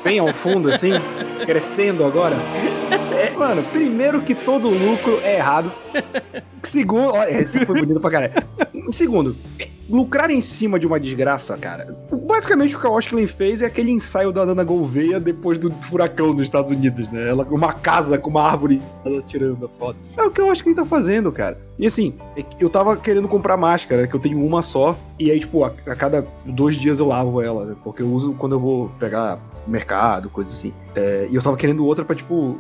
Bem 0.04 0.20
ao 0.20 0.34
fundo, 0.34 0.70
assim, 0.70 0.92
crescendo 1.46 2.04
agora. 2.04 2.36
É, 3.16 3.30
mano, 3.32 3.64
primeiro 3.64 4.22
que 4.22 4.36
todo 4.36 4.68
lucro 4.68 5.22
é 5.24 5.38
errado. 5.38 5.72
Segundo, 6.68 7.14
olha, 7.14 7.42
esse 7.42 7.66
foi 7.66 7.80
bonito 7.80 8.00
pra 8.00 8.12
caralho. 8.12 8.34
Segundo, 8.92 9.36
lucrar 9.90 10.30
em 10.32 10.42
cima 10.42 10.80
de 10.80 10.88
uma 10.88 11.00
desgraça, 11.00 11.56
cara. 11.58 11.96
Basicamente 12.12 12.76
o 12.76 12.80
que 12.80 12.88
a 12.88 12.90
Oshklin 12.90 13.28
fez 13.28 13.62
é 13.62 13.66
aquele 13.66 13.92
ensaio 13.92 14.32
da 14.32 14.46
Nana 14.46 14.64
Gouveia 14.64 15.20
depois 15.20 15.58
do 15.58 15.72
furacão 15.72 16.34
dos 16.34 16.44
Estados 16.44 16.72
Unidos, 16.72 17.10
né? 17.10 17.30
Ela 17.30 17.44
uma 17.46 17.74
casa 17.74 18.18
com 18.18 18.30
uma 18.30 18.44
árvore 18.44 18.82
ela 19.06 19.22
tirando 19.22 19.66
a 19.66 19.70
foto. 19.70 19.98
É 20.18 20.24
o 20.24 20.32
que 20.32 20.42
a 20.42 20.46
Oshklin 20.46 20.74
tá 20.74 20.86
fazendo, 20.86 21.32
cara. 21.32 21.60
E 21.78 21.86
assim, 21.86 22.14
eu 22.60 22.70
tava 22.70 22.98
querendo 22.98 23.28
comprar 23.28 23.58
máscara, 23.58 24.08
que 24.08 24.16
eu 24.16 24.20
tenho 24.20 24.44
uma 24.44 24.62
só, 24.62 24.98
e 25.20 25.30
aí, 25.30 25.40
tipo, 25.40 25.64
a, 25.64 25.72
a 25.88 25.96
cada 25.96 26.26
dois 26.46 26.76
dias 26.76 27.00
eu 27.00 27.08
lavo 27.08 27.42
ela, 27.42 27.66
né? 27.66 27.76
porque 27.84 28.02
eu 28.02 28.08
uso 28.08 28.34
quando 28.34 28.56
eu 28.56 28.60
vou 28.60 28.90
pegar 29.00 29.40
mercado, 29.68 30.30
coisas 30.30 30.54
assim. 30.54 30.74
É, 30.96 31.28
e 31.30 31.36
eu 31.36 31.42
tava 31.42 31.58
querendo 31.58 31.86
outra 31.86 32.06
pra, 32.06 32.16
tipo, 32.16 32.58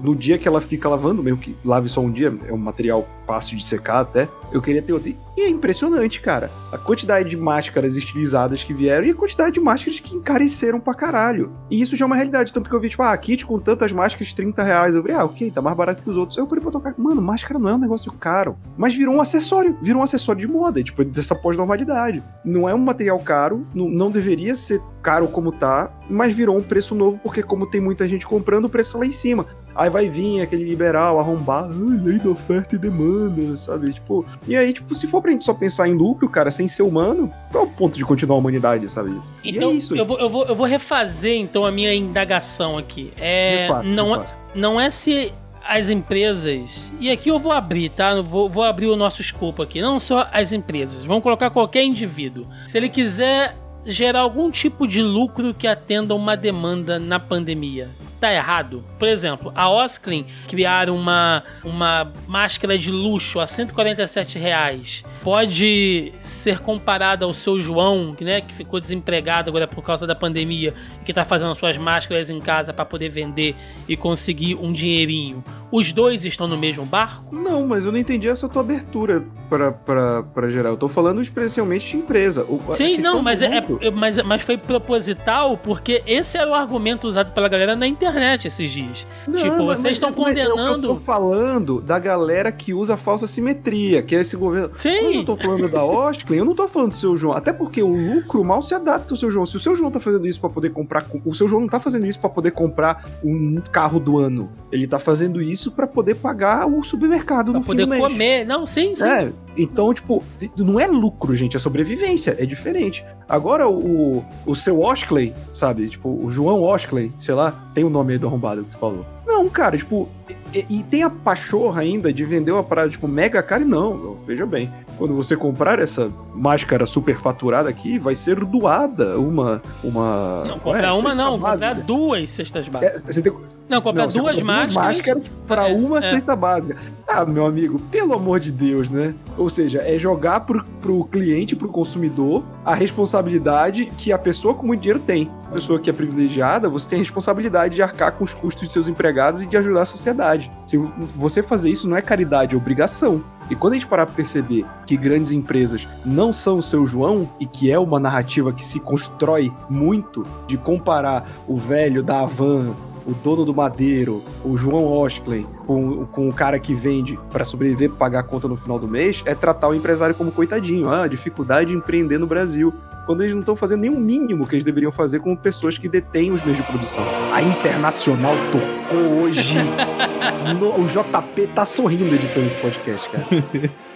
no 0.00 0.14
dia 0.14 0.38
que 0.38 0.46
ela 0.46 0.60
fica 0.60 0.88
lavando, 0.88 1.22
mesmo 1.22 1.38
que 1.38 1.56
lave 1.64 1.88
só 1.88 2.00
um 2.00 2.10
dia, 2.10 2.32
é 2.46 2.52
um 2.52 2.58
material 2.58 3.06
fácil 3.26 3.56
de 3.56 3.64
secar 3.64 4.00
até, 4.00 4.28
eu 4.52 4.62
queria 4.62 4.80
ter 4.80 4.92
outra. 4.92 5.12
E 5.36 5.42
é 5.42 5.48
impressionante, 5.48 6.20
cara. 6.20 6.50
A 6.72 6.78
quantidade 6.78 7.28
de 7.28 7.36
máscaras 7.36 7.96
estilizadas 7.96 8.64
que 8.64 8.72
vieram 8.72 9.04
e 9.04 9.10
a 9.10 9.14
quantidade 9.14 9.52
de 9.52 9.60
máscaras 9.60 10.00
que 10.00 10.16
encareceram 10.16 10.80
pra 10.80 10.94
caralho. 10.94 11.52
E 11.70 11.80
isso 11.80 11.94
já 11.96 12.04
é 12.04 12.06
uma 12.06 12.16
realidade. 12.16 12.52
Tanto 12.52 12.70
que 12.70 12.74
eu 12.74 12.80
vi, 12.80 12.88
tipo, 12.88 13.02
ah, 13.02 13.16
kit 13.18 13.44
com 13.44 13.58
tantas 13.58 13.92
máscaras, 13.92 14.32
30 14.32 14.62
reais. 14.62 14.94
Eu 14.94 15.02
falei, 15.02 15.16
ah, 15.16 15.24
ok, 15.24 15.50
tá 15.50 15.60
mais 15.60 15.76
barato 15.76 16.02
que 16.02 16.08
os 16.08 16.16
outros. 16.16 16.38
Eu 16.38 16.46
falei 16.46 16.62
pra 16.62 16.70
tocar, 16.70 16.94
mano, 16.96 17.20
máscara 17.20 17.58
não 17.58 17.68
é 17.68 17.74
um 17.74 17.78
negócio 17.78 18.10
caro. 18.12 18.56
Mas 18.78 18.94
virou 18.94 19.14
um 19.14 19.20
acessório, 19.20 19.76
virou 19.82 20.00
um 20.00 20.04
acessório 20.04 20.40
de 20.40 20.48
moda, 20.48 20.82
tipo, 20.82 21.04
dessa 21.04 21.34
pós-normalidade. 21.34 22.22
Não 22.44 22.68
é 22.68 22.74
um 22.74 22.78
material 22.78 23.18
caro, 23.18 23.66
não, 23.74 23.88
não 23.88 24.10
deveria 24.10 24.56
ser 24.56 24.80
caro 25.02 25.28
como 25.28 25.52
tá, 25.52 25.88
mas 26.10 26.34
virou 26.34 26.58
um 26.58 26.62
preço 26.62 26.92
novo, 26.92 27.20
porque 27.22 27.40
como 27.40 27.55
tem 27.64 27.80
muita 27.80 28.08
gente 28.08 28.26
comprando, 28.26 28.64
o 28.64 28.68
preço 28.68 28.92
tá 28.92 28.98
lá 28.98 29.06
em 29.06 29.12
cima. 29.12 29.46
Aí 29.74 29.88
vai 29.88 30.08
vir 30.08 30.40
aquele 30.40 30.64
liberal 30.64 31.20
arrombar, 31.20 31.68
lei 31.68 32.18
da 32.18 32.30
oferta 32.30 32.74
e 32.74 32.78
demanda, 32.78 33.56
sabe? 33.56 33.92
Tipo, 33.92 34.26
e 34.48 34.56
aí, 34.56 34.72
tipo, 34.72 34.94
se 34.94 35.06
for 35.06 35.22
pra 35.22 35.30
gente 35.30 35.44
só 35.44 35.54
pensar 35.54 35.86
em 35.86 35.94
lucro, 35.94 36.28
cara, 36.28 36.50
sem 36.50 36.66
ser 36.66 36.82
humano, 36.82 37.32
qual 37.52 37.64
é 37.64 37.66
o 37.66 37.70
ponto 37.70 37.96
de 37.96 38.04
continuar 38.04 38.36
a 38.36 38.38
humanidade, 38.40 38.88
sabe? 38.90 39.20
Então, 39.44 39.70
é 39.70 39.74
isso. 39.74 39.94
Eu, 39.94 40.04
vou, 40.04 40.18
eu, 40.18 40.28
vou, 40.28 40.46
eu 40.46 40.56
vou 40.56 40.66
refazer, 40.66 41.38
então, 41.38 41.64
a 41.64 41.70
minha 41.70 41.94
indagação 41.94 42.76
aqui. 42.76 43.12
É, 43.18 43.68
não, 43.84 44.16
é, 44.16 44.24
não 44.54 44.80
é 44.80 44.90
se 44.90 45.32
as 45.68 45.90
empresas, 45.90 46.90
e 47.00 47.10
aqui 47.10 47.28
eu 47.28 47.38
vou 47.38 47.52
abrir, 47.52 47.90
tá? 47.90 48.20
Vou, 48.20 48.48
vou 48.48 48.62
abrir 48.62 48.86
o 48.86 48.96
nosso 48.96 49.20
escopo 49.20 49.62
aqui, 49.62 49.82
não 49.82 49.98
só 49.98 50.28
as 50.32 50.52
empresas, 50.52 51.04
vamos 51.04 51.22
colocar 51.22 51.50
qualquer 51.50 51.84
indivíduo. 51.84 52.46
Se 52.66 52.78
ele 52.78 52.88
quiser 52.88 53.56
gerar 53.86 54.20
algum 54.20 54.50
tipo 54.50 54.86
de 54.86 55.00
lucro 55.00 55.54
que 55.54 55.66
atenda 55.66 56.14
uma 56.14 56.36
demanda 56.36 56.98
na 56.98 57.20
pandemia 57.20 57.88
tá 58.16 58.32
errado. 58.32 58.84
Por 58.98 59.08
exemplo, 59.08 59.52
a 59.54 59.68
Osklin 59.68 60.26
criaram 60.48 60.96
uma, 60.96 61.42
uma 61.64 62.12
máscara 62.26 62.78
de 62.78 62.90
luxo 62.90 63.40
a 63.40 63.46
147 63.46 64.38
reais. 64.38 65.04
Pode 65.22 66.12
ser 66.20 66.60
comparada 66.60 67.24
ao 67.24 67.34
seu 67.34 67.60
João, 67.60 68.16
né, 68.20 68.40
que 68.40 68.54
ficou 68.54 68.80
desempregado 68.80 69.50
agora 69.50 69.66
por 69.66 69.82
causa 69.82 70.06
da 70.06 70.14
pandemia 70.14 70.74
e 71.00 71.04
que 71.04 71.12
está 71.12 71.24
fazendo 71.24 71.54
suas 71.54 71.76
máscaras 71.76 72.30
em 72.30 72.40
casa 72.40 72.72
para 72.72 72.84
poder 72.84 73.08
vender 73.08 73.54
e 73.88 73.96
conseguir 73.96 74.54
um 74.54 74.72
dinheirinho. 74.72 75.44
Os 75.70 75.92
dois 75.92 76.24
estão 76.24 76.46
no 76.46 76.56
mesmo 76.56 76.86
barco? 76.86 77.34
Não, 77.34 77.66
mas 77.66 77.84
eu 77.84 77.92
não 77.92 77.98
entendi 77.98 78.28
essa 78.28 78.48
tua 78.48 78.62
abertura 78.62 79.24
para 79.48 80.50
geral. 80.50 80.72
Eu 80.72 80.78
tô 80.78 80.88
falando 80.88 81.20
especialmente 81.20 81.88
de 81.88 81.96
empresa. 81.96 82.44
O, 82.44 82.60
Sim, 82.70 82.98
não, 82.98 83.20
mas, 83.20 83.42
é, 83.42 83.58
é, 83.80 83.90
mas, 83.90 84.22
mas 84.22 84.42
foi 84.42 84.56
proposital 84.56 85.56
porque 85.56 86.02
esse 86.06 86.38
era 86.38 86.48
o 86.48 86.54
argumento 86.54 87.08
usado 87.08 87.32
pela 87.32 87.48
galera 87.48 87.74
na 87.74 87.86
internet 87.86 88.05
esses 88.46 88.70
dias. 88.70 89.06
Não, 89.26 89.36
tipo, 89.36 89.56
vocês 89.56 89.82
mas, 89.82 89.92
estão 89.92 90.12
condenando. 90.12 90.88
Eu, 90.88 90.92
eu 90.92 90.96
tô 90.96 90.96
falando 90.96 91.80
da 91.80 91.98
galera 91.98 92.50
que 92.52 92.72
usa 92.74 92.96
falsa 92.96 93.26
simetria, 93.26 94.02
que 94.02 94.14
é 94.14 94.20
esse 94.20 94.36
governo. 94.36 94.70
Sim. 94.76 95.00
Quando 95.00 95.14
eu 95.14 95.24
tô 95.24 95.36
falando 95.36 95.68
da 95.68 95.84
Ostclen, 95.84 96.38
eu 96.38 96.44
não 96.44 96.54
tô 96.54 96.68
falando 96.68 96.90
do 96.90 96.96
seu 96.96 97.16
João. 97.16 97.36
Até 97.36 97.52
porque 97.52 97.82
o 97.82 97.88
lucro 97.88 98.44
mal 98.44 98.62
se 98.62 98.74
adapta 98.74 99.14
ao 99.14 99.16
seu 99.16 99.30
João. 99.30 99.46
Se 99.46 99.56
o 99.56 99.60
seu 99.60 99.74
João 99.74 99.90
tá 99.90 100.00
fazendo 100.00 100.26
isso 100.26 100.40
para 100.40 100.50
poder 100.50 100.70
comprar. 100.70 101.06
O 101.24 101.34
seu 101.34 101.48
João 101.48 101.62
não 101.62 101.68
tá 101.68 101.80
fazendo 101.80 102.06
isso 102.06 102.18
para 102.18 102.30
poder 102.30 102.50
comprar 102.52 103.04
um 103.24 103.60
carro 103.72 103.98
do 103.98 104.18
ano. 104.18 104.50
Ele 104.70 104.86
tá 104.86 104.98
fazendo 104.98 105.40
isso 105.40 105.70
para 105.70 105.86
poder 105.86 106.16
pagar 106.16 106.66
o 106.66 106.82
supermercado 106.82 107.50
pra 107.50 107.60
no 107.60 107.66
poder 107.66 107.86
comer. 107.86 108.44
Não, 108.44 108.66
sim, 108.66 108.94
sim. 108.94 109.06
É, 109.06 109.32
então, 109.56 109.92
tipo, 109.92 110.22
não 110.56 110.78
é 110.78 110.86
lucro, 110.86 111.34
gente, 111.34 111.56
é 111.56 111.58
sobrevivência, 111.58 112.36
é 112.38 112.44
diferente. 112.44 113.04
Agora, 113.28 113.68
o, 113.68 114.24
o 114.44 114.54
seu 114.54 114.80
Oskley, 114.80 115.34
sabe? 115.52 115.88
Tipo, 115.88 116.08
o 116.08 116.30
João 116.30 116.62
Oskley, 116.62 117.12
sei 117.18 117.34
lá, 117.34 117.65
tem 117.76 117.84
o 117.84 117.90
nome 117.90 118.14
aí 118.14 118.18
do 118.18 118.26
arrombado 118.26 118.64
que 118.64 118.70
tu 118.70 118.78
falou. 118.78 119.04
Não, 119.26 119.46
cara, 119.50 119.76
tipo, 119.76 120.08
e, 120.54 120.64
e, 120.70 120.82
tem 120.84 121.02
a 121.02 121.10
pachorra 121.10 121.82
ainda 121.82 122.10
de 122.10 122.24
vender 122.24 122.50
uma 122.50 122.62
parada, 122.62 122.88
tipo, 122.88 123.06
mega 123.06 123.42
cara 123.42 123.62
e 123.62 123.66
não, 123.66 124.16
veja 124.26 124.46
bem. 124.46 124.72
Quando 124.96 125.14
você 125.14 125.36
comprar 125.36 125.78
essa 125.78 126.10
máscara 126.34 126.86
super 126.86 127.18
faturada 127.18 127.68
aqui, 127.68 127.98
vai 127.98 128.14
ser 128.14 128.42
doada 128.46 129.18
uma. 129.18 129.60
uma 129.84 130.42
não, 130.48 130.58
comprar 130.58 130.88
é, 130.88 130.92
uma 130.92 131.14
não, 131.14 131.38
comprar 131.38 131.74
duas 131.74 132.30
cestas 132.30 132.66
básicas. 132.66 133.14
É, 133.14 133.20
tem, 133.20 133.32
não, 133.68 133.82
comprar 133.82 134.06
duas 134.06 134.40
máscaras. 134.40 134.72
Duas 134.72 134.86
máscaras 134.86 135.22
pra 135.22 135.35
é, 135.54 135.74
uma 135.74 135.98
é. 135.98 136.10
cesta 136.10 136.34
básica. 136.34 136.76
Ah, 137.06 137.24
meu 137.24 137.46
amigo, 137.46 137.78
pelo 137.78 138.14
amor 138.14 138.40
de 138.40 138.50
Deus, 138.50 138.90
né? 138.90 139.14
Ou 139.38 139.48
seja, 139.48 139.80
é 139.80 139.96
jogar 139.96 140.40
pro, 140.40 140.64
pro 140.80 141.04
cliente, 141.04 141.54
pro 141.54 141.68
consumidor, 141.68 142.42
a 142.64 142.74
responsabilidade 142.74 143.86
que 143.96 144.12
a 144.12 144.18
pessoa 144.18 144.54
com 144.54 144.66
muito 144.66 144.80
dinheiro 144.80 145.00
tem. 145.00 145.30
A 145.48 145.54
pessoa 145.54 145.78
que 145.78 145.88
é 145.88 145.92
privilegiada, 145.92 146.68
você 146.68 146.88
tem 146.88 146.98
a 146.98 147.02
responsabilidade 147.02 147.76
de 147.76 147.82
arcar 147.82 148.12
com 148.12 148.24
os 148.24 148.34
custos 148.34 148.66
de 148.66 148.72
seus 148.72 148.88
empregados 148.88 149.42
e 149.42 149.46
de 149.46 149.56
ajudar 149.56 149.82
a 149.82 149.84
sociedade. 149.86 150.50
Se 150.66 150.76
você 151.14 151.42
fazer 151.42 151.70
isso 151.70 151.88
não 151.88 151.96
é 151.96 152.02
caridade, 152.02 152.54
é 152.54 152.58
obrigação. 152.58 153.22
E 153.48 153.54
quando 153.54 153.74
a 153.74 153.76
gente 153.76 153.86
parar 153.86 154.06
para 154.06 154.14
perceber 154.14 154.66
que 154.86 154.96
grandes 154.96 155.30
empresas 155.30 155.86
não 156.04 156.32
são 156.32 156.58
o 156.58 156.62
seu 156.62 156.84
João 156.84 157.28
e 157.38 157.46
que 157.46 157.70
é 157.70 157.78
uma 157.78 158.00
narrativa 158.00 158.52
que 158.52 158.64
se 158.64 158.80
constrói 158.80 159.52
muito 159.70 160.26
de 160.48 160.56
comparar 160.58 161.28
o 161.46 161.56
velho 161.56 162.02
da 162.02 162.20
Havan 162.20 162.74
o 163.06 163.14
dono 163.14 163.44
do 163.44 163.54
Madeiro, 163.54 164.22
o 164.44 164.56
João 164.56 164.84
Oskley, 164.84 165.46
com, 165.66 166.04
com 166.06 166.28
o 166.28 166.32
cara 166.32 166.58
que 166.58 166.74
vende 166.74 167.18
para 167.30 167.44
sobreviver, 167.44 167.90
pagar 167.90 168.20
a 168.20 168.22
conta 168.22 168.48
no 168.48 168.56
final 168.56 168.78
do 168.78 168.88
mês, 168.88 169.22
é 169.24 169.34
tratar 169.34 169.68
o 169.68 169.74
empresário 169.74 170.14
como 170.14 170.32
coitadinho. 170.32 170.90
Ah, 170.90 171.06
dificuldade 171.06 171.70
de 171.70 171.76
empreender 171.76 172.18
no 172.18 172.26
Brasil. 172.26 172.74
Quando 173.06 173.22
eles 173.22 173.34
não 173.34 173.40
estão 173.40 173.54
fazendo 173.54 173.82
nem 173.82 173.90
o 173.90 174.00
mínimo 174.00 174.46
que 174.48 174.56
eles 174.56 174.64
deveriam 174.64 174.90
fazer 174.90 175.20
com 175.20 175.36
pessoas 175.36 175.78
que 175.78 175.88
detêm 175.88 176.32
os 176.32 176.42
meios 176.42 176.56
de 176.56 176.64
produção. 176.64 177.04
A 177.32 177.40
Internacional 177.40 178.34
tocou 178.50 179.22
hoje. 179.22 179.54
no, 180.58 180.70
o 180.70 180.88
JP 180.88 181.46
tá 181.54 181.64
sorrindo 181.64 182.12
editando 182.12 182.46
esse 182.46 182.56
podcast, 182.56 183.08
cara. 183.08 183.24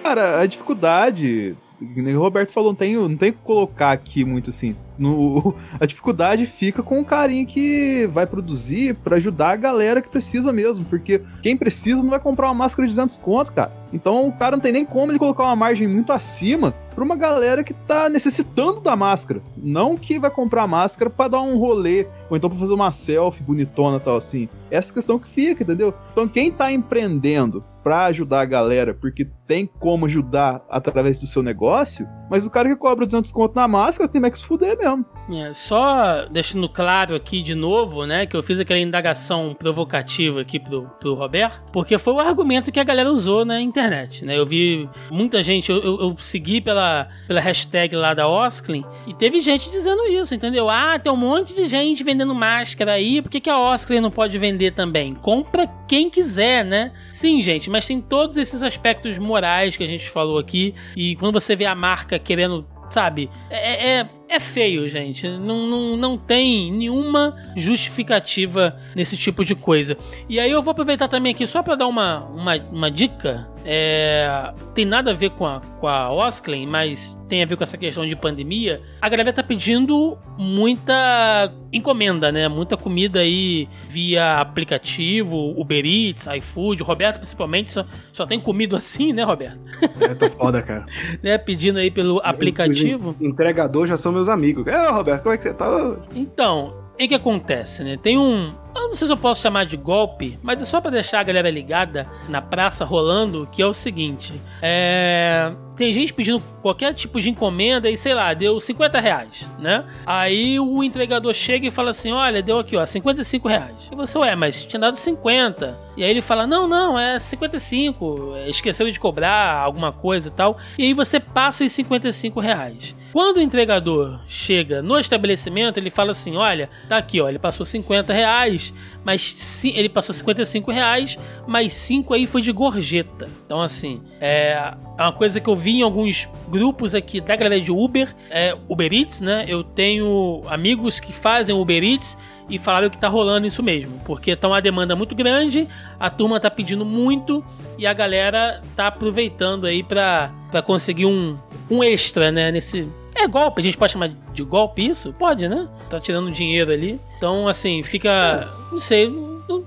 cara, 0.05 0.41
a 0.41 0.47
dificuldade 0.47 1.57
nem 1.81 2.15
o 2.15 2.21
Roberto 2.21 2.53
falou, 2.53 2.71
não 2.71 2.77
tem, 2.77 2.95
não 2.95 3.17
tem 3.17 3.33
que 3.33 3.39
colocar 3.43 3.91
aqui 3.91 4.25
muito 4.25 4.51
assim. 4.51 4.77
No, 5.01 5.55
a 5.81 5.87
dificuldade 5.87 6.45
fica 6.45 6.83
com 6.83 7.01
o 7.01 7.05
carinha 7.05 7.47
que 7.47 8.07
vai 8.13 8.27
produzir 8.27 8.95
para 8.97 9.17
ajudar 9.17 9.53
a 9.53 9.57
galera 9.57 10.03
que 10.03 10.09
precisa 10.09 10.53
mesmo, 10.53 10.85
porque 10.85 11.23
quem 11.43 11.57
precisa 11.57 12.03
não 12.03 12.11
vai 12.11 12.21
comprar 12.21 12.49
uma 12.49 12.55
máscara 12.55 12.87
de 12.87 12.93
200 12.93 13.17
conto, 13.19 13.53
cara. 13.53 13.73
Então 13.93 14.29
o 14.29 14.33
cara 14.33 14.57
não 14.57 14.63
tem 14.63 14.73
nem 14.73 14.85
como 14.85 15.11
ele 15.11 15.19
colocar 15.19 15.45
uma 15.45 15.57
margem 15.57 15.89
muito 15.89 16.13
acima 16.13 16.75
pra 16.95 17.03
uma 17.03 17.17
galera 17.17 17.65
que 17.65 17.73
tá 17.73 18.09
necessitando 18.09 18.81
da 18.81 18.95
máscara. 18.95 19.41
Não 19.57 19.97
que 19.97 20.19
vai 20.19 20.31
comprar 20.31 20.67
máscara 20.67 21.09
para 21.09 21.29
dar 21.29 21.41
um 21.41 21.57
rolê, 21.57 22.07
ou 22.29 22.37
então 22.37 22.51
pra 22.51 22.59
fazer 22.59 22.75
uma 22.75 22.93
selfie 22.93 23.43
bonitona 23.43 23.99
tal 23.99 24.19
assim. 24.19 24.49
Essa 24.71 24.93
questão 24.93 25.19
que 25.19 25.29
fica, 25.29 25.63
entendeu? 25.63 25.95
Então 26.13 26.29
quem 26.29 26.53
tá 26.53 26.71
empreendendo 26.71 27.65
para 27.83 28.05
ajudar 28.05 28.43
a 28.43 28.45
galera, 28.45 28.93
porque 28.93 29.27
tem 29.47 29.67
como 29.79 30.05
ajudar 30.05 30.63
através 30.69 31.19
do 31.19 31.27
seu 31.27 31.43
negócio, 31.43 32.07
mas 32.31 32.47
o 32.47 32.51
cara 32.51 32.69
que 32.69 32.77
cobra 32.77 33.05
200 33.05 33.33
conto 33.33 33.57
na 33.57 33.67
máscara 33.67 34.09
tem 34.09 34.21
mais 34.21 34.33
que 34.33 34.39
se 34.39 34.47
fuder 34.47 34.79
mesmo. 34.79 35.05
É, 35.33 35.53
só 35.53 36.27
deixando 36.31 36.69
claro 36.69 37.15
aqui 37.17 37.43
de 37.43 37.55
novo, 37.55 38.07
né, 38.07 38.25
que 38.27 38.37
eu 38.37 38.43
fiz 38.43 38.61
aquela 38.61 38.79
indagação 38.79 39.55
provocativa 39.59 40.41
aqui 40.41 40.61
pro, 40.61 40.83
pro 41.01 41.15
Roberto, 41.15 41.73
porque 41.73 41.99
foi 41.99 42.13
o 42.15 42.21
argumento 42.21 42.71
que 42.71 42.79
a 42.79 42.85
galera 42.85 43.11
usou 43.11 43.45
na 43.45 43.61
internet, 43.61 44.25
né? 44.25 44.39
Eu 44.39 44.47
vi 44.47 44.89
muita 45.11 45.43
gente, 45.43 45.71
eu, 45.71 45.83
eu, 45.83 46.01
eu 46.01 46.17
segui 46.19 46.61
pela, 46.61 47.09
pela 47.27 47.41
hashtag 47.41 47.97
lá 47.97 48.15
da 48.15 48.29
Osklin, 48.29 48.85
e 49.07 49.15
teve 49.15 49.41
gente 49.41 49.69
dizendo 49.69 50.07
isso, 50.07 50.35
entendeu? 50.35 50.69
Ah, 50.69 50.99
tem 50.99 51.11
um 51.11 51.17
monte 51.17 51.55
de 51.55 51.67
gente 51.67 52.05
vendendo 52.05 52.35
máscara 52.35 52.93
aí, 52.93 53.21
por 53.21 53.31
que, 53.31 53.41
que 53.41 53.51
a 53.51 53.59
Osklin 53.59 54.01
não 54.01 54.11
pode 54.11 54.39
vender 54.39 54.73
também? 54.73 55.15
Compra 55.15 55.69
quem 55.89 56.09
quiser, 56.09 56.65
né? 56.65 56.93
Sim, 57.11 57.43
gente, 57.43 57.69
mas 57.69 57.87
tem 57.87 58.01
todos 58.01 58.37
esses 58.37 58.63
aspectos 58.63 59.19
morais 59.19 59.77
que 59.77 59.83
a 59.83 59.89
gente 59.89 60.09
falou 60.09 60.39
aqui, 60.39 60.75
e 60.97 61.17
quando 61.17 61.33
você 61.33 61.57
vê 61.57 61.65
a 61.65 61.75
marca 61.75 62.20
querendo 62.21 62.67
sabe? 62.91 63.31
É, 63.49 64.01
é, 64.01 64.09
é, 64.31 64.39
feio, 64.39 64.87
gente. 64.89 65.29
Não, 65.29 65.67
não, 65.67 65.97
não 65.97 66.17
tem 66.17 66.71
nenhuma 66.73 67.37
justificativa 67.57 68.79
nesse 68.95 69.17
tipo 69.17 69.45
de 69.45 69.57
coisa. 69.57 69.97
E 70.29 70.39
aí 70.39 70.51
eu 70.51 70.63
vou 70.63 70.71
aproveitar 70.71 71.09
também 71.09 71.33
aqui 71.33 71.47
só 71.49 71.65
para 71.65 71.75
dar 71.75 71.89
uma, 71.89 72.21
uma, 72.27 72.57
uma 72.71 72.91
dica 72.91 73.51
é, 73.65 74.53
tem 74.75 74.85
nada 74.85 75.11
a 75.11 75.15
ver 75.15 75.31
com 75.31 75.47
a, 75.47 75.61
com 75.61 75.87
a 75.87 76.11
Osklen, 76.13 76.67
mas 76.67 77.19
tem 77.29 77.43
a 77.43 77.47
ver 77.47 77.57
com 77.57 77.63
essa 77.63 77.77
questão 77.77 78.07
de 78.07 78.17
pandemia. 78.17 78.81
A 79.01 79.09
galera 79.09 79.33
tá 79.33 79.43
pedindo 79.43 80.19
muita 80.39 81.53
encomenda, 81.73 82.33
né? 82.33 82.49
Muita 82.49 82.77
comida 82.77 83.21
aí 83.21 83.69
via 83.89 84.41
aplicativo, 84.41 85.55
Uber 85.61 85.85
Eats, 85.85 86.27
iFood. 86.27 86.83
Roberto, 86.83 87.19
principalmente, 87.19 87.71
só, 87.71 87.85
só 88.13 88.27
tem 88.27 88.41
comido 88.41 88.75
assim, 88.75 89.13
né, 89.13 89.23
Roberto? 89.23 89.61
É, 90.01 90.15
tô 90.15 90.31
foda, 90.31 90.63
cara. 90.63 90.87
né? 91.23 91.39
Pedindo 91.39 91.79
aí 91.79 91.91
pelo 91.91 92.21
aplicativo. 92.25 93.11
Os 93.11 93.21
entregador 93.21 93.87
já 93.87 93.97
são 93.97 94.11
meus 94.11 94.20
amigos. 94.29 94.67
É, 94.67 94.89
Roberto, 94.89 95.23
como 95.23 95.35
é 95.35 95.39
que 95.39 95.45
você 95.45 95.55
tá? 95.55 95.67
Então, 96.15 96.75
o 96.95 97.09
que 97.09 97.15
acontece, 97.15 97.83
né? 97.83 97.97
Tem 97.97 98.19
um. 98.19 98.53
Eu 98.75 98.89
não 98.89 98.97
sei 98.97 99.07
se 99.07 99.13
eu 99.13 99.17
posso 99.17 99.41
chamar 99.41 99.65
de 99.65 99.77
golpe, 99.77 100.39
mas 100.43 100.63
é 100.63 100.65
só 100.65 100.81
para 100.81 100.91
deixar 100.91 101.21
a 101.21 101.23
galera 101.23 101.51
ligada 101.51 102.07
na 102.29 102.41
praça 102.43 102.85
rolando, 102.85 103.49
que 103.51 103.63
é 103.63 103.67
o 103.67 103.73
seguinte. 103.73 104.41
É 104.63 105.53
tem 105.81 105.95
gente 105.95 106.13
pedindo 106.13 106.43
qualquer 106.61 106.93
tipo 106.93 107.19
de 107.19 107.31
encomenda 107.31 107.89
e 107.89 107.97
sei 107.97 108.13
lá, 108.13 108.35
deu 108.35 108.61
50 108.61 109.01
reais, 109.01 109.51
né? 109.59 109.83
Aí 110.05 110.61
o 110.61 110.85
entregador 110.85 111.33
chega 111.33 111.67
e 111.67 111.71
fala 111.71 111.89
assim: 111.89 112.13
Olha, 112.13 112.43
deu 112.43 112.59
aqui, 112.59 112.77
ó, 112.77 112.85
55 112.85 113.49
reais. 113.49 113.89
E 113.91 113.97
você, 113.97 114.19
ué, 114.19 114.37
mas 114.37 114.63
tinha 114.63 114.79
dado 114.79 114.99
50. 114.99 115.79
E 115.97 116.05
aí 116.05 116.11
ele 116.11 116.21
fala: 116.21 116.47
Não, 116.47 116.69
não, 116.69 116.99
é 116.99 117.19
55. 117.19 118.35
Esqueceram 118.47 118.91
de 118.91 119.01
cobrar 119.01 119.57
alguma 119.57 119.91
coisa 119.91 120.29
e 120.29 120.31
tal. 120.31 120.59
E 120.77 120.83
aí 120.83 120.93
você 120.93 121.19
passa 121.19 121.65
os 121.65 121.73
55 121.73 122.41
reais. 122.41 122.95
Quando 123.13 123.39
o 123.39 123.41
entregador 123.41 124.21
chega 124.29 124.83
no 124.83 124.99
estabelecimento, 124.99 125.79
ele 125.79 125.91
fala 125.91 126.13
assim: 126.13 126.37
Olha, 126.37 126.69
tá 126.89 126.99
aqui, 126.99 127.21
ó, 127.21 127.29
ele 127.29 127.39
passou 127.39 127.67
50 127.67 128.13
reais, 128.13 128.73
mas 129.05 129.65
ele 129.65 129.89
passou 129.89 130.15
55 130.15 130.71
reais, 130.71 131.19
mas 131.47 131.73
5 131.73 132.15
aí 132.15 132.27
foi 132.27 132.43
de 132.43 132.53
gorjeta. 132.53 133.29
Então, 133.47 133.61
assim, 133.61 134.01
é, 134.21 134.75
é 134.97 135.03
uma 135.03 135.13
coisa 135.13 135.41
que 135.41 135.49
eu 135.49 135.57
vi 135.57 135.70
em 135.79 135.83
alguns 135.83 136.29
grupos 136.49 136.95
aqui 136.95 137.21
da 137.21 137.37
galera 137.37 137.61
de 137.61 137.71
Uber, 137.71 138.15
é 138.31 138.57
Uber 138.69 138.93
Eats, 138.93 139.21
né? 139.21 139.45
Eu 139.49 139.63
tenho 139.63 140.43
amigos 140.47 141.01
que 141.01 141.13
fazem 141.13 141.55
Uber 141.55 141.83
Eats 141.83 142.17
e 142.49 142.59
falaram 142.59 142.91
que 142.91 142.99
tá 142.99 143.09
rolando 143.09 143.47
isso 143.47 143.63
mesmo, 143.63 144.01
porque 144.05 144.35
tá 144.35 144.49
uma 144.49 144.61
demanda 144.61 144.97
muito 144.97 145.15
grande, 145.15 145.69
a 145.99 146.11
turma 146.11 146.41
tá 146.41 146.51
pedindo 146.51 146.85
muito 146.85 147.45
e 147.79 147.87
a 147.87 147.93
galera 147.93 148.61
tá 148.75 148.89
aproveitando 148.89 149.67
aí 149.67 149.83
para 149.83 150.31
conseguir 150.65 151.07
um, 151.07 151.39
um 151.71 151.83
extra, 151.83 152.33
né? 152.33 152.51
Nesse, 152.51 152.89
é 153.15 153.27
golpe, 153.27 153.61
a 153.61 153.65
gente 153.65 153.77
pode 153.77 153.93
chamar 153.93 154.11
de 154.33 154.43
golpe 154.43 154.87
isso? 154.87 155.13
Pode, 155.13 155.49
né? 155.49 155.69
Tá 155.89 156.01
tirando 156.01 156.31
dinheiro 156.31 156.73
ali. 156.73 157.01
Então, 157.17 157.47
assim, 157.47 157.83
fica. 157.83 158.49
Não 158.73 158.81
sei, 158.81 159.09